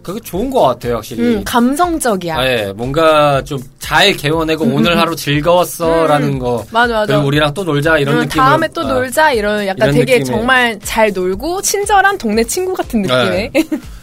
그게 0.03 0.21
좋은 0.21 0.49
것 0.51 0.63
같아요, 0.63 0.95
확실히. 0.97 1.23
음, 1.23 1.45
감성적이야. 1.45 2.39
아, 2.39 2.47
예, 2.47 2.73
뭔가 2.77 3.43
좀 3.45 3.59
잘 3.89 4.13
개워내고 4.13 4.67
오늘 4.67 4.99
하루 4.99 5.17
즐거웠어라는 5.17 6.39
거. 6.39 6.63
맞아 6.71 6.93
맞아. 6.93 7.07
그리고 7.15 7.27
우리랑 7.29 7.55
또 7.55 7.65
놀자 7.65 7.97
이런 7.97 8.17
음, 8.17 8.21
느낌. 8.21 8.39
다음에 8.39 8.69
또 8.69 8.83
놀자 8.83 9.33
이런 9.33 9.67
약간 9.67 9.89
이런 9.89 9.95
되게 10.05 10.19
느낌의- 10.21 10.27
정말 10.27 10.79
잘 10.81 11.11
놀고 11.11 11.63
친절한 11.63 12.19
동네 12.19 12.45
친구 12.45 12.75
같은 12.75 13.01
느낌의. 13.01 13.51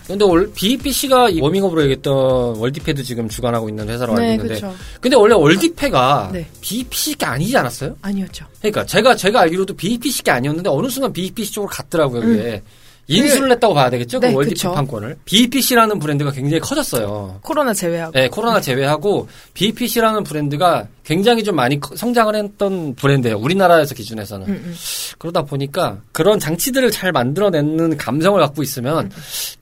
근데 0.08 0.24
올 0.24 0.52
BPC가 0.54 1.30
워밍업으로 1.40 1.82
얘기했던 1.84 2.58
월디패도 2.58 3.04
지금 3.04 3.28
주관하고 3.28 3.70
있는 3.70 3.90
회사로 3.90 4.14
알고 4.14 4.22
네, 4.22 4.32
있는데. 4.34 4.60
그렇죠. 4.60 4.76
근데 5.02 5.16
원래 5.18 5.34
월디패가 5.34 6.30
네. 6.34 6.46
BPC가 6.62 7.32
아니지 7.32 7.58
않았어요? 7.58 7.96
아니었죠. 8.02 8.46
그러니까 8.60 8.86
제가 8.86 9.16
제가 9.16 9.42
알기로도 9.42 9.76
BPC가 9.76 10.36
아니었는데 10.36 10.70
어느 10.70 10.90
순간 10.90 11.12
BPC 11.12 11.52
쪽으로 11.54 11.70
갔더라고요. 11.72 12.22
음. 12.22 12.34
이게 12.34 12.62
인수를 13.08 13.52
했다고 13.52 13.74
봐야 13.74 13.90
되겠죠? 13.90 14.20
네, 14.20 14.30
그 14.30 14.36
월드컵 14.36 14.56
그쵸. 14.56 14.72
판권을. 14.74 15.18
BPC라는 15.26 16.00
브랜드가 16.00 16.32
굉장히 16.32 16.60
커졌어요. 16.60 17.40
코로나 17.44 17.74
제외하고. 17.74 18.12
네, 18.14 18.28
코로나 18.30 18.60
제외하고 18.60 19.28
BPC라는 19.54 20.24
브랜드가 20.24 20.88
굉장히 21.04 21.44
좀 21.44 21.56
많이 21.56 21.80
커- 21.80 21.96
성장을 21.96 22.34
했던 22.36 22.96
브랜드예요. 22.96 23.38
우리나라에서 23.38 23.94
기준에서는. 23.94 24.48
음, 24.48 24.52
음. 24.66 24.76
그러다 25.20 25.44
보니까 25.44 25.98
그런 26.12 26.40
장치들을 26.40 26.90
잘 26.90 27.12
만들어내는 27.12 27.98
감성을 27.98 28.40
갖고 28.40 28.64
있으면 28.64 29.12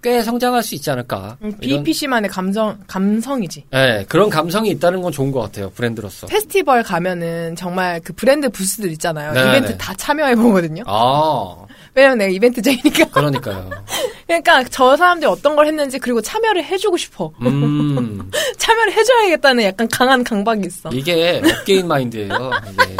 꽤 0.01 0.23
성장할 0.23 0.63
수 0.63 0.73
있지 0.75 0.89
않을까. 0.89 1.35
음, 1.41 1.53
BPC만의 1.59 2.29
감정, 2.29 2.77
감성이지. 2.87 3.65
네, 3.71 4.05
그런 4.07 4.29
감성이 4.29 4.69
있다는 4.69 5.01
건 5.01 5.11
좋은 5.11 5.31
것 5.33 5.41
같아요. 5.41 5.69
브랜드로서. 5.71 6.27
페스티벌 6.27 6.81
가면은 6.81 7.57
정말 7.57 7.99
그 8.01 8.13
브랜드 8.13 8.47
부스들 8.49 8.89
있잖아요. 8.93 9.33
네, 9.33 9.41
이벤트 9.41 9.71
네. 9.73 9.77
다 9.77 9.93
참여해 9.95 10.35
보거든요. 10.37 10.83
아, 10.87 11.55
왜냐면 11.93 12.17
내가 12.19 12.31
이벤트쟁이니까. 12.31 13.05
그 13.05 13.11
러니까요. 13.33 13.69
그러니까 14.27 14.63
저 14.65 14.95
사람들이 14.95 15.29
어떤 15.29 15.55
걸 15.55 15.67
했는지 15.67 15.99
그리고 15.99 16.21
참여를 16.21 16.63
해주고 16.63 16.97
싶어. 16.97 17.31
음, 17.41 18.31
참여를 18.57 18.93
해줘야겠다는 18.93 19.63
약간 19.63 19.87
강한 19.89 20.23
강박이 20.23 20.61
있어. 20.67 20.89
이게 20.93 21.41
업계인 21.43 21.87
마인드예요. 21.87 22.51
이게. 22.71 22.95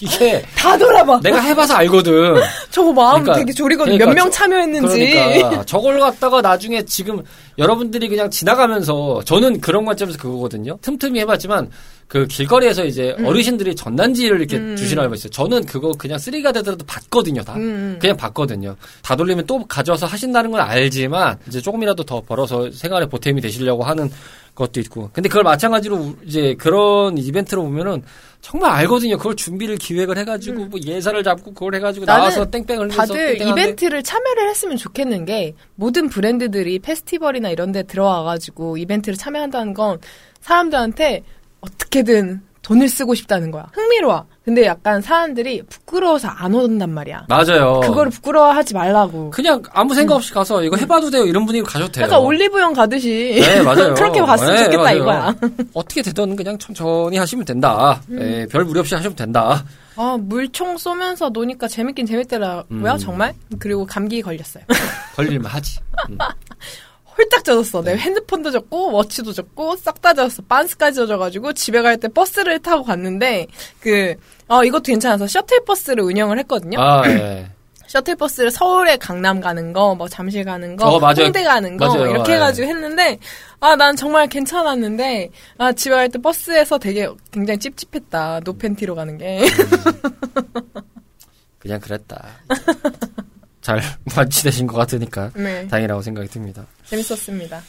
이게 0.00 0.42
다 0.56 0.76
돌아봐. 0.78 1.20
내가 1.22 1.40
해봐서 1.40 1.74
알거든. 1.74 2.36
저거 2.70 2.92
마음 2.92 3.22
그러니까- 3.22 3.34
되게 3.38 3.52
졸이거든. 3.52 3.92
그러니까 3.92 4.06
몇명 4.06 4.24
저- 4.30 4.38
참여했는지. 4.38 5.10
그러니까 5.10 5.64
저걸 5.64 5.98
갖다가 6.00 6.40
나중에 6.40 6.84
지금 6.84 7.22
여러분들이 7.58 8.08
그냥 8.08 8.30
지나가면서 8.30 9.22
저는 9.24 9.60
그런 9.60 9.84
관점에서 9.84 10.18
그거거든요. 10.18 10.78
틈틈이 10.82 11.18
해봤지만 11.20 11.70
그 12.06 12.26
길거리에서 12.26 12.84
이제 12.86 13.14
음. 13.18 13.26
어르신들이 13.26 13.74
전단지를 13.76 14.38
이렇게 14.40 14.76
주시라고 14.76 15.12
했어요. 15.12 15.30
저는 15.30 15.66
그거 15.66 15.92
그냥 15.92 16.18
쓰레기가 16.18 16.52
되더라도 16.52 16.84
봤거든요, 16.86 17.42
다. 17.42 17.54
음. 17.56 17.98
그냥 18.00 18.16
봤거든요. 18.16 18.76
다 19.02 19.14
돌리면 19.14 19.46
또 19.46 19.66
가져와서 19.66 20.06
하신 20.06 20.27
다는 20.32 20.50
건 20.50 20.60
알지만 20.60 21.38
이제 21.46 21.60
조금이라도 21.60 22.04
더 22.04 22.20
벌어서 22.20 22.70
생활에 22.70 23.06
보탬이 23.06 23.40
되시려고 23.40 23.84
하는 23.84 24.10
것도 24.54 24.80
있고. 24.80 25.10
근데 25.12 25.28
그걸 25.28 25.44
마찬가지로 25.44 26.16
이제 26.24 26.54
그런 26.58 27.16
이벤트로 27.16 27.62
보면은 27.62 28.02
정말 28.40 28.72
알거든요. 28.72 29.16
그걸 29.16 29.36
준비를 29.36 29.76
기획을 29.76 30.18
해가지고 30.18 30.66
뭐 30.66 30.80
예산을 30.84 31.22
잡고 31.22 31.54
그걸 31.54 31.76
해가지고 31.76 32.04
음. 32.04 32.06
나와서 32.06 32.44
땡땡 32.50 32.80
흘려서 32.80 32.96
다들 32.96 33.40
이벤트를 33.40 34.02
참여를 34.02 34.48
했으면 34.48 34.76
좋겠는 34.76 35.24
게 35.24 35.54
모든 35.76 36.08
브랜드들이 36.08 36.80
페스티벌이나 36.80 37.50
이런 37.50 37.72
데 37.72 37.82
들어와가지고 37.82 38.76
이벤트를 38.78 39.16
참여한다는 39.16 39.74
건 39.74 39.98
사람들한테 40.40 41.22
어떻게든 41.60 42.42
돈을 42.68 42.86
쓰고 42.86 43.14
싶다는 43.14 43.50
거야. 43.50 43.66
흥미로워. 43.72 44.26
근데 44.44 44.66
약간 44.66 45.00
사람들이 45.00 45.62
부끄러워서 45.62 46.28
안 46.28 46.52
온단 46.54 46.90
말이야. 46.90 47.24
맞아요. 47.26 47.80
그거를 47.80 48.10
부끄러워하지 48.10 48.74
말라고. 48.74 49.30
그냥 49.30 49.62
아무 49.72 49.94
생각 49.94 50.16
없이 50.16 50.34
가서 50.34 50.62
이거 50.62 50.76
해봐도 50.76 51.10
돼요 51.10 51.24
이런 51.24 51.46
분위기로 51.46 51.66
가셔도 51.66 51.90
돼요. 51.92 52.04
약간 52.04 52.18
올리브영 52.20 52.74
가듯이. 52.74 53.40
네 53.40 53.62
맞아요. 53.62 53.94
그렇게 53.96 54.20
봤으면 54.20 54.54
네, 54.54 54.64
좋겠다 54.64 54.82
맞아요. 54.82 54.96
이거야. 54.98 55.34
어떻게 55.72 56.02
되든 56.02 56.36
그냥 56.36 56.58
천천히 56.58 57.16
하시면 57.16 57.46
된다. 57.46 58.00
음. 58.10 58.18
예, 58.20 58.46
별 58.46 58.64
무리 58.66 58.78
없이 58.80 58.94
하시면 58.94 59.16
된다. 59.16 59.64
아 59.96 60.18
물총 60.20 60.76
쏘면서 60.76 61.30
노니까 61.30 61.68
재밌긴 61.68 62.04
재밌더라고요 62.04 62.92
음. 62.92 62.98
정말. 62.98 63.34
그리고 63.58 63.86
감기 63.86 64.20
걸렸어요. 64.20 64.62
걸릴만 65.16 65.50
하지. 65.50 65.78
음. 66.10 66.18
홀딱 67.18 67.44
젖었어. 67.44 67.82
네. 67.82 67.94
내 67.94 67.98
핸드폰도 68.00 68.50
젖고 68.52 68.92
워치도 68.92 69.32
젖고 69.32 69.76
싹 69.76 70.00
다 70.00 70.14
젖었어. 70.14 70.42
반스까지 70.48 70.94
젖어가지고 70.96 71.52
집에 71.54 71.82
갈 71.82 71.96
때 71.98 72.06
버스를 72.08 72.60
타고 72.60 72.84
갔는데 72.84 73.46
그 73.80 74.14
어 74.50 74.64
이것도 74.64 74.84
괜찮아서 74.84 75.26
셔틀 75.26 75.62
버스를 75.66 76.02
운영을 76.02 76.38
했거든요. 76.38 76.80
아 76.80 77.02
예. 77.06 77.50
셔틀 77.86 78.16
버스를 78.16 78.50
서울에 78.50 78.96
강남 78.96 79.40
가는 79.40 79.72
거, 79.74 79.94
뭐 79.94 80.08
잠실 80.08 80.44
가는 80.44 80.74
거, 80.76 80.86
어, 80.88 80.98
맞아요. 80.98 81.24
홍대 81.24 81.42
가는 81.42 81.76
거 81.76 81.86
맞아요. 81.86 82.06
이렇게 82.10 82.32
예. 82.32 82.36
해가지고 82.36 82.66
했는데 82.68 83.18
아 83.60 83.76
난 83.76 83.94
정말 83.96 84.26
괜찮았는데 84.28 85.30
아 85.58 85.72
집에 85.72 85.94
갈 85.94 86.08
때 86.08 86.18
버스에서 86.18 86.78
되게 86.78 87.08
굉장히 87.30 87.58
찝찝했다. 87.58 88.40
no 88.40 88.56
팬티로 88.56 88.94
가는 88.94 89.18
게. 89.18 89.44
그냥 91.58 91.78
그랬다. 91.80 92.24
잘 93.68 93.82
완치되신 94.16 94.66
것 94.66 94.78
같으니까 94.78 95.30
네 95.34 95.68
다행이라고 95.68 96.00
생각이 96.00 96.26
듭니다. 96.28 96.64
재밌었습니다. 96.88 97.60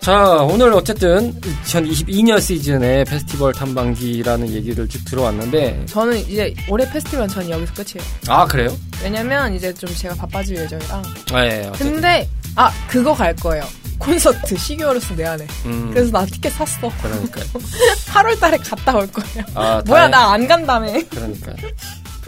자, 0.00 0.24
오늘 0.42 0.72
어쨌든 0.72 1.38
2022년 1.66 2.40
시즌의 2.40 3.04
페스티벌 3.04 3.52
탐방기라는 3.52 4.48
얘기를 4.48 4.88
쭉 4.88 5.04
들어왔는데, 5.04 5.84
저는 5.84 6.16
이제 6.20 6.54
올해 6.66 6.90
페스티벌은 6.90 7.28
저는 7.28 7.50
여기서 7.50 7.74
끝이에요. 7.74 8.10
아, 8.28 8.46
그래요? 8.46 8.74
왜냐면 9.02 9.54
이제 9.54 9.70
좀 9.74 9.94
제가 9.94 10.14
바빠질 10.14 10.56
예정이라. 10.56 11.02
아, 11.34 11.44
예, 11.44 11.66
어쨌든. 11.66 11.92
근데 11.92 12.26
아 12.56 12.72
그거 12.88 13.12
갈 13.12 13.36
거예요. 13.36 13.64
콘서트 13.98 14.56
시규어 14.56 15.12
로스 15.14 15.26
내한해. 15.26 15.46
음, 15.66 15.90
그래서 15.92 16.10
나 16.10 16.24
티켓 16.24 16.50
샀어. 16.54 16.90
그러니까요. 17.02 17.44
8월 18.08 18.40
달에 18.40 18.56
갔다 18.56 18.96
올 18.96 19.06
거예요. 19.08 19.44
아, 19.54 19.82
뭐야 19.84 20.08
나 20.08 20.32
안 20.32 20.48
간다며. 20.48 20.90
그러니까요. 21.10 21.56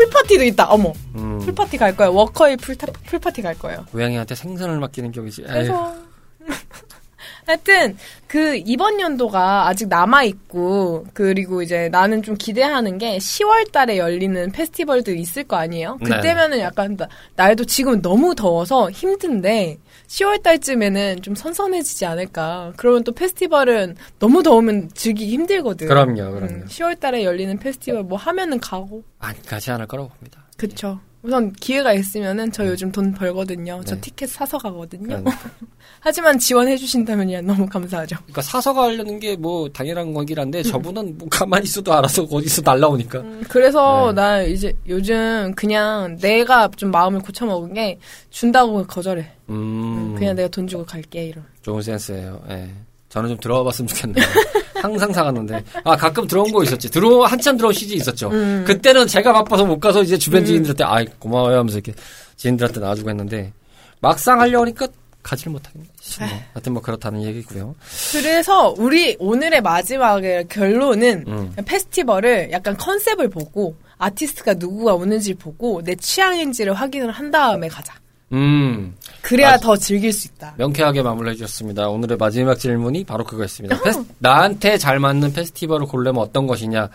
pool 0.05 0.19
party도 0.19 0.45
있다. 0.45 0.67
어머. 0.71 0.93
음, 1.17 1.39
pool 1.41 1.57
party 1.57 1.77
갈 1.77 1.95
거예요. 1.95 2.15
워커힐 2.15 2.57
pool 2.57 2.87
파, 3.07 3.16
pool 3.16 3.28
party 3.28 3.43
갈 3.43 3.59
거예요. 3.59 3.85
고양이한테 3.93 4.35
생선을 4.35 4.79
맡기는 4.81 5.13
격이지. 5.13 5.43
그래서 5.43 5.95
하여튼 7.47 7.97
그 8.27 8.57
이번 8.65 9.01
연도가 9.01 9.67
아직 9.67 9.89
남아 9.89 10.23
있고 10.25 11.05
그리고 11.13 11.63
이제 11.63 11.89
나는 11.91 12.23
좀 12.23 12.37
기대하는 12.37 12.97
게 12.97 13.19
10월 13.19 13.73
달에 13.73 13.99
열리는 13.99 14.53
페스티벌들 14.53 15.19
있을 15.19 15.45
거 15.45 15.57
아니에요. 15.57 15.99
네. 16.01 16.11
그때면은 16.17 16.61
약간 16.61 16.97
나- 16.97 17.09
날도 17.37 17.65
지금 17.65 18.01
너무 18.01 18.35
더워서 18.35 18.91
힘든데 18.91 19.79
10월 20.11 20.43
달쯤에는 20.43 21.23
좀 21.23 21.37
선선해지지 21.37 22.05
않을까. 22.05 22.73
그러면 22.77 23.05
또 23.05 23.13
페스티벌은 23.13 23.95
너무 24.19 24.43
더우면 24.43 24.91
즐기기 24.93 25.33
힘들거든. 25.33 25.87
그럼요, 25.87 26.33
그럼요. 26.33 26.47
음, 26.47 26.65
10월 26.67 26.99
달에 26.99 27.23
열리는 27.23 27.57
페스티벌 27.57 28.03
뭐 28.03 28.19
하면은 28.19 28.59
가고. 28.59 29.05
안 29.21 29.41
가지 29.47 29.71
않을 29.71 29.87
거라고 29.87 30.09
봅니다. 30.09 30.43
그쵸. 30.69 31.01
우선 31.23 31.53
기회가 31.53 31.93
있으면은 31.93 32.51
저 32.51 32.67
요즘 32.67 32.91
돈 32.91 33.13
벌거든요. 33.13 33.83
저 33.85 33.95
네. 33.95 34.01
티켓 34.01 34.31
사서 34.31 34.57
가거든요. 34.57 35.07
그러니까, 35.07 35.31
하지만 36.01 36.39
지원해 36.39 36.79
주신다면 36.79 37.45
너무 37.45 37.67
감사하죠. 37.67 38.17
그러니까 38.21 38.41
사서 38.41 38.73
가려는 38.73 39.21
게 39.21 39.37
뭐 39.37 39.69
당연한 39.69 40.15
거긴 40.15 40.39
한데, 40.39 40.63
저분은 40.63 41.19
뭐 41.19 41.29
가만히 41.31 41.65
있어도 41.65 41.93
알아서 41.93 42.23
어디서 42.23 42.63
날라오니까. 42.65 43.21
음, 43.21 43.45
그래서 43.51 44.13
네. 44.15 44.23
나 44.23 44.43
이제 44.43 44.73
요즘 44.89 45.53
그냥 45.55 46.17
내가 46.21 46.69
좀 46.77 46.91
마음을 46.91 47.21
고쳐 47.21 47.45
먹은 47.45 47.75
게 47.75 47.99
준다고 48.31 48.83
거절해. 48.87 49.31
음, 49.51 50.15
그냥 50.17 50.35
내가 50.35 50.49
돈 50.49 50.67
주고 50.67 50.87
갈게 50.87 51.27
이런. 51.27 51.45
좋은 51.61 51.83
센스예요. 51.83 52.43
예. 52.49 52.71
저는 53.11 53.29
좀 53.29 53.39
들어와 53.39 53.63
봤으면 53.65 53.89
좋겠네요. 53.89 54.25
항상 54.81 55.13
사갔는데. 55.13 55.63
아, 55.85 55.97
가끔 55.97 56.27
들어온 56.27 56.51
거 56.51 56.63
있었지. 56.63 56.91
들어, 56.91 57.25
한참 57.25 57.57
들어온 57.57 57.75
시즌 57.75 57.97
있었죠. 57.97 58.31
음. 58.31 58.65
그때는 58.67 59.07
제가 59.07 59.33
바빠서 59.33 59.67
못 59.67 59.79
가서 59.79 60.03
이제 60.03 60.17
주변 60.17 60.45
지인들한테, 60.45 60.85
아이, 60.85 61.05
고마워요 61.19 61.59
하면서 61.59 61.77
이렇게 61.79 61.93
지인들한테 62.37 62.81
놔주고 62.81 63.11
했는데, 63.11 63.53
막상 64.01 64.41
하려고 64.41 64.65
하니까 64.65 64.87
가지를 65.23 65.53
못하겠네. 65.53 65.87
싶네. 66.01 66.47
하여튼 66.55 66.73
뭐 66.73 66.81
그렇다는 66.81 67.23
얘기고요. 67.25 67.75
그래서 68.13 68.75
우리 68.79 69.17
오늘의 69.19 69.61
마지막의 69.61 70.49
결론은 70.49 71.25
음. 71.29 71.55
페스티벌을 71.67 72.51
약간 72.53 72.77
컨셉을 72.77 73.29
보고 73.29 73.77
아티스트가 73.99 74.55
누구가 74.55 74.95
오는지 74.95 75.35
보고 75.35 75.83
내 75.83 75.95
취향인지를 75.95 76.73
확인을 76.73 77.11
한 77.11 77.31
다음에 77.31 77.69
가자. 77.69 78.00
음, 78.33 78.95
그래야 79.22 79.53
맞- 79.53 79.61
더 79.61 79.76
즐길 79.76 80.12
수 80.12 80.28
있다. 80.28 80.55
명쾌하게 80.57 81.03
마무리해 81.03 81.35
주셨습니다. 81.35 81.89
오늘의 81.89 82.16
마지막 82.16 82.57
질문이 82.59 83.05
바로 83.05 83.24
그거였습니다. 83.24 83.81
페스- 83.83 84.05
나한테 84.18 84.78
잘 84.78 84.99
맞는 85.01 85.33
페스티벌을 85.33 85.87
고르면 85.87 86.16
어떤 86.22 86.47
것이냐. 86.47 86.89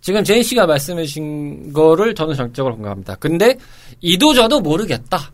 지금 0.00 0.22
제인 0.22 0.42
씨가 0.42 0.66
말씀해 0.66 1.02
주신 1.04 1.72
거를 1.72 2.14
저는 2.14 2.34
전적으로 2.36 2.74
공감합니다. 2.76 3.16
근데 3.16 3.58
이도저도 4.00 4.60
모르겠다. 4.60 5.32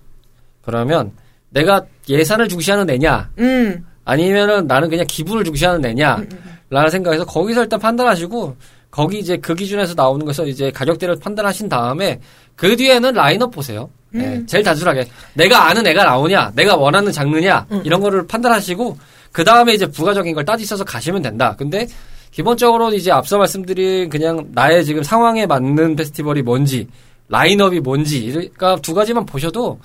그러면 0.62 1.12
내가 1.50 1.82
예산을 2.08 2.48
중시하는 2.48 2.88
애냐, 2.88 3.30
음. 3.38 3.84
아니면은 4.04 4.66
나는 4.66 4.88
그냥 4.88 5.04
기분을 5.06 5.44
중시하는 5.44 5.84
애냐, 5.84 6.24
라는 6.70 6.88
생각에서 6.90 7.26
거기서 7.26 7.62
일단 7.64 7.78
판단하시고, 7.78 8.56
거기 8.90 9.18
이제 9.18 9.36
그 9.36 9.54
기준에서 9.54 9.92
나오는 9.94 10.24
것을 10.24 10.48
이제 10.48 10.70
가격대를 10.70 11.16
판단하신 11.18 11.68
다음에, 11.68 12.20
그 12.56 12.74
뒤에는 12.76 13.12
라인업 13.12 13.50
보세요. 13.50 13.90
예, 14.14 14.42
제일 14.46 14.62
단순하게. 14.64 15.06
내가 15.34 15.68
아는 15.68 15.86
애가 15.86 16.04
나오냐, 16.04 16.52
내가 16.54 16.76
원하는 16.76 17.10
장르냐, 17.12 17.66
이런 17.84 18.00
거를 18.00 18.26
판단하시고, 18.26 18.96
그 19.32 19.44
다음에 19.44 19.72
이제 19.74 19.86
부가적인 19.86 20.34
걸 20.34 20.44
따지셔서 20.44 20.84
가시면 20.84 21.22
된다. 21.22 21.54
근데, 21.56 21.86
기본적으로 22.30 22.92
이제 22.94 23.10
앞서 23.10 23.38
말씀드린 23.38 24.08
그냥 24.08 24.48
나의 24.52 24.84
지금 24.84 25.02
상황에 25.02 25.46
맞는 25.46 25.96
페스티벌이 25.96 26.42
뭔지, 26.42 26.88
라인업이 27.28 27.80
뭔지, 27.80 28.26
그러니까 28.30 28.76
두 28.82 28.94
가지만 28.94 29.24
보셔도, 29.26 29.78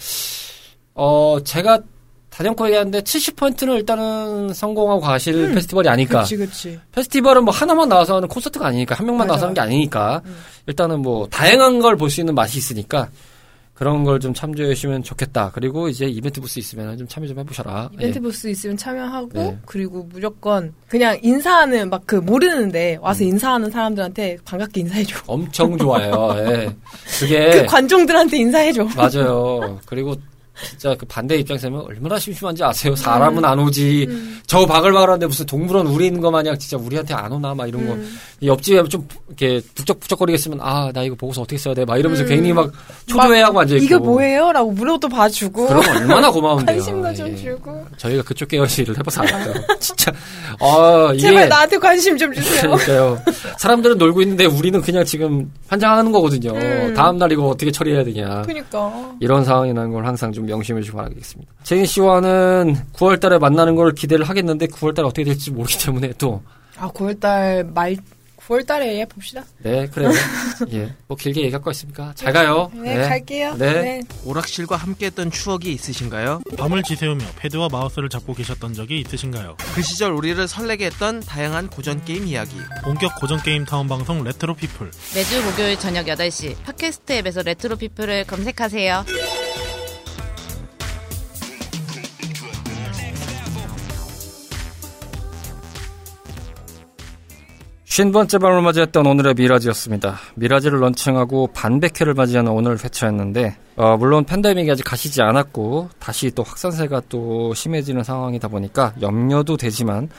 어, 0.93 1.37
제가 1.43 1.79
단연코 2.29 2.65
얘기하는데 2.67 3.01
70%는 3.01 3.75
일단은 3.77 4.53
성공하고 4.53 5.01
가실 5.01 5.53
페스티벌이 5.55 5.89
아닐까. 5.89 6.19
그치, 6.21 6.37
그치. 6.37 6.79
페스티벌은 6.91 7.43
뭐 7.45 7.53
하나만 7.53 7.89
나와서 7.89 8.17
하는 8.17 8.27
콘서트가 8.27 8.67
아니니까 8.67 8.93
한 8.93 9.05
명만 9.07 9.25
맞아, 9.25 9.27
나와서 9.27 9.45
하는 9.45 9.53
게. 9.55 9.61
아니니까 9.61 10.21
일단은 10.67 11.01
뭐 11.01 11.27
다양한 11.31 11.79
걸 11.79 11.95
볼 11.97 12.11
수 12.11 12.19
있는 12.21 12.35
맛이 12.35 12.59
있으니까 12.59 13.09
그런 13.77 14.03
걸 14.03 14.17
좀 14.19 14.33
참조해 14.33 14.73
주시면 14.73 15.03
좋겠다. 15.03 15.51
그리고 15.53 15.87
이제 15.87 16.05
이벤트 16.07 16.41
부스 16.41 16.57
있으면 16.57 16.97
좀 16.97 17.07
참여 17.07 17.27
좀 17.27 17.37
해보셔라. 17.37 17.91
이벤트 17.93 18.17
예. 18.17 18.21
부스 18.21 18.47
있으면 18.47 18.75
참여하고 18.75 19.29
네. 19.33 19.57
그리고 19.67 20.03
무조건 20.11 20.73
그냥 20.87 21.19
인사하는 21.21 21.89
막 21.91 22.01
그 22.07 22.15
모르는데 22.15 22.97
와서 23.01 23.23
음. 23.23 23.29
인사하는 23.29 23.69
사람들한테 23.69 24.37
반갑게 24.45 24.81
인사해줘. 24.81 25.19
엄청 25.27 25.77
좋아요. 25.77 26.33
예. 26.39 26.75
그게 27.19 27.49
그 27.61 27.65
관종들한테 27.67 28.37
인사해줘. 28.37 28.87
맞아요. 28.95 29.79
그리고 29.85 30.15
진짜 30.69 30.95
그 30.95 31.05
반대 31.05 31.35
입장에서는 31.37 31.79
얼마나 31.81 32.17
심심한지 32.17 32.63
아세요? 32.63 32.95
사람은 32.95 33.43
안 33.45 33.59
오지. 33.59 34.07
음. 34.09 34.39
저 34.47 34.65
바글바글한데 34.65 35.27
무슨 35.27 35.45
동물원 35.45 35.87
우리 35.87 36.07
있는 36.07 36.19
거 36.21 36.31
마냥 36.31 36.57
진짜 36.57 36.77
우리한테 36.77 37.13
안 37.13 37.31
오나 37.31 37.53
막 37.53 37.67
이런 37.67 37.85
거. 37.87 37.93
음. 37.93 38.17
이 38.39 38.47
옆집에 38.47 38.83
좀 38.89 39.07
이렇게 39.27 39.61
북적북적거리겠으면 39.75 40.59
아 40.61 40.91
나 40.93 41.03
이거 41.03 41.15
보고서 41.15 41.41
어떻게 41.41 41.57
써야 41.57 41.73
돼? 41.73 41.85
막 41.85 41.97
이러면서 41.97 42.23
음. 42.23 42.27
괜히 42.29 42.53
막 42.53 42.71
초조해하고 43.07 43.59
앉아 43.59 43.75
있고. 43.75 43.85
이거 43.85 43.99
뭐예요? 43.99 44.51
라고 44.51 44.71
물어도 44.71 45.09
봐주고 45.09 45.67
그럼 45.67 45.83
얼마나 45.89 46.31
고마운데요. 46.31 46.77
관심도 46.77 47.13
좀 47.13 47.27
예. 47.29 47.35
주고 47.35 47.85
저희가 47.97 48.23
그쪽 48.23 48.47
계열 48.47 48.67
일을 48.79 48.97
해봐서 48.97 49.21
알아요. 49.27 49.53
진짜 49.79 50.11
아 50.59 51.11
이게 51.13 51.21
제발 51.27 51.49
나한테 51.49 51.77
관심 51.77 52.17
좀 52.17 52.31
주세요. 52.33 52.71
그러니까요. 52.71 53.19
사람들은 53.59 53.97
놀고 53.97 54.21
있는데 54.21 54.45
우리는 54.45 54.81
그냥 54.81 55.03
지금 55.05 55.51
환장하는 55.67 56.11
거거든요. 56.11 56.51
음. 56.53 56.93
다음 56.95 57.17
날 57.17 57.31
이거 57.31 57.47
어떻게 57.47 57.71
처리해야 57.71 58.03
되냐. 58.03 58.43
그니까 58.43 59.11
이런 59.19 59.43
상황이라는 59.43 59.91
걸 59.91 60.05
항상 60.05 60.31
좀 60.31 60.46
명심해 60.47 60.81
주시기 60.81 60.95
바라겠습니다. 60.97 61.51
제인 61.63 61.85
씨와는 61.85 62.75
9월 62.93 63.19
달에 63.19 63.37
만나는 63.37 63.75
걸 63.75 63.93
기대를 63.93 64.27
하겠는데 64.27 64.67
9월 64.67 64.95
달에 64.95 65.05
어떻게 65.07 65.23
될지 65.23 65.51
모르기 65.51 65.77
때문에 65.79 66.13
또 66.17 66.41
아 66.79 66.89
9월 66.91 67.19
달 67.19 67.63
말 67.73 67.97
9월 68.47 68.65
달에 68.65 69.03
봅시다. 69.07 69.43
네, 69.57 69.87
그래요. 69.87 70.09
예. 70.71 70.93
뭐 71.07 71.17
길게 71.17 71.41
얘기할 71.41 71.61
거 71.61 71.69
있습니까? 71.71 72.13
잘 72.15 72.31
가요. 72.31 72.71
네, 72.73 72.95
갈게요. 72.95 73.55
네. 73.57 74.01
오락실과 74.23 74.77
함께했던 74.77 75.31
추억이 75.31 75.69
있으신가요? 75.73 76.43
밤을 76.57 76.81
지새우며 76.83 77.25
패드와 77.39 77.67
마우스를 77.69 78.07
잡고 78.07 78.35
계셨던 78.35 78.73
적이 78.73 79.01
있으신가요? 79.01 79.57
그 79.75 79.81
시절 79.81 80.13
우리를 80.13 80.47
설레게 80.47 80.85
했던 80.85 81.19
다양한 81.19 81.67
고전 81.69 82.05
게임 82.05 82.25
이야기. 82.25 82.55
본격 82.85 83.19
고전 83.19 83.41
게임 83.43 83.65
타운 83.65 83.85
방송 83.89 84.23
레트로 84.23 84.53
피플. 84.53 84.91
매주 85.13 85.43
목요일 85.43 85.77
저녁 85.79 86.05
8시 86.05 86.55
팟캐스트 86.63 87.11
앱에서 87.13 87.41
레트로 87.41 87.75
피플을 87.75 88.23
검색하세요. 88.27 89.03
쉰 97.97 98.11
번째 98.11 98.37
밤을 98.37 98.61
맞이했던 98.61 99.07
오늘의 99.07 99.33
미라지였습니다. 99.33 100.19
미라지를 100.35 100.81
런칭하고 100.81 101.47
반백회를 101.47 102.13
맞이하는 102.13 102.51
오늘 102.51 102.73
회차였는데, 102.73 103.57
어, 103.75 103.97
물론 103.97 104.23
팬데믹이 104.23 104.69
아직 104.69 104.83
가시지 104.83 105.23
않았고, 105.23 105.89
다시 105.97 106.29
또 106.29 106.43
확산세가 106.43 107.01
또 107.09 107.55
심해지는 107.55 108.03
상황이다 108.03 108.49
보니까 108.49 108.93
염려도 109.01 109.57
되지만, 109.57 110.09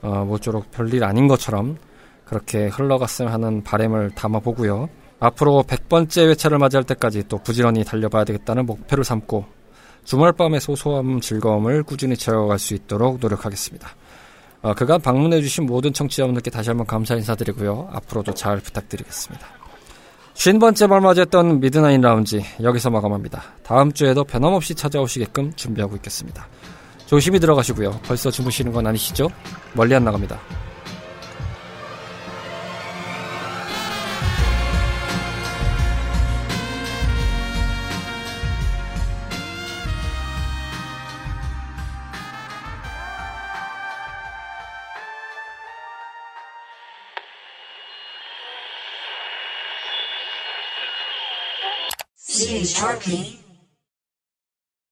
어, 0.00 0.24
모쪼록 0.26 0.70
별일 0.70 1.04
아닌 1.04 1.28
것처럼 1.28 1.76
그렇게 2.24 2.68
흘러갔으면 2.68 3.30
하는 3.30 3.62
바램을 3.62 4.12
담아보고요. 4.12 4.88
앞으로 5.20 5.64
100번째 5.68 6.30
회차를 6.30 6.56
맞이할 6.56 6.84
때까지 6.84 7.24
또 7.28 7.36
부지런히 7.42 7.84
달려봐야 7.84 8.24
되겠다는 8.24 8.64
목표를 8.64 9.04
삼고, 9.04 9.44
주말 10.02 10.32
밤의 10.32 10.62
소소함 10.62 11.20
즐거움을 11.20 11.82
꾸준히 11.82 12.16
채워갈 12.16 12.58
수 12.58 12.72
있도록 12.72 13.18
노력하겠습니다. 13.20 13.90
어, 14.62 14.74
그간 14.74 15.00
방문해주신 15.00 15.66
모든 15.66 15.92
청취자분들께 15.92 16.50
다시 16.50 16.70
한번 16.70 16.86
감사 16.86 17.14
인사드리고요. 17.14 17.90
앞으로도 17.92 18.34
잘 18.34 18.58
부탁드리겠습니다. 18.58 19.46
쉰 20.34 20.58
번째 20.58 20.86
말 20.86 21.00
맞이했던 21.00 21.60
미드나인 21.60 22.00
라운지 22.00 22.44
여기서 22.62 22.90
마감합니다. 22.90 23.42
다음 23.64 23.92
주에도 23.92 24.24
변함없이 24.24 24.74
찾아오시게끔 24.74 25.52
준비하고 25.54 25.96
있겠습니다. 25.96 26.46
조심히 27.06 27.40
들어가시고요. 27.40 28.00
벌써 28.04 28.30
주무시는 28.30 28.72
건 28.72 28.86
아니시죠? 28.86 29.28
멀리 29.72 29.94
안 29.94 30.04
나갑니다. 30.04 30.38
Sharpie. 52.78 53.47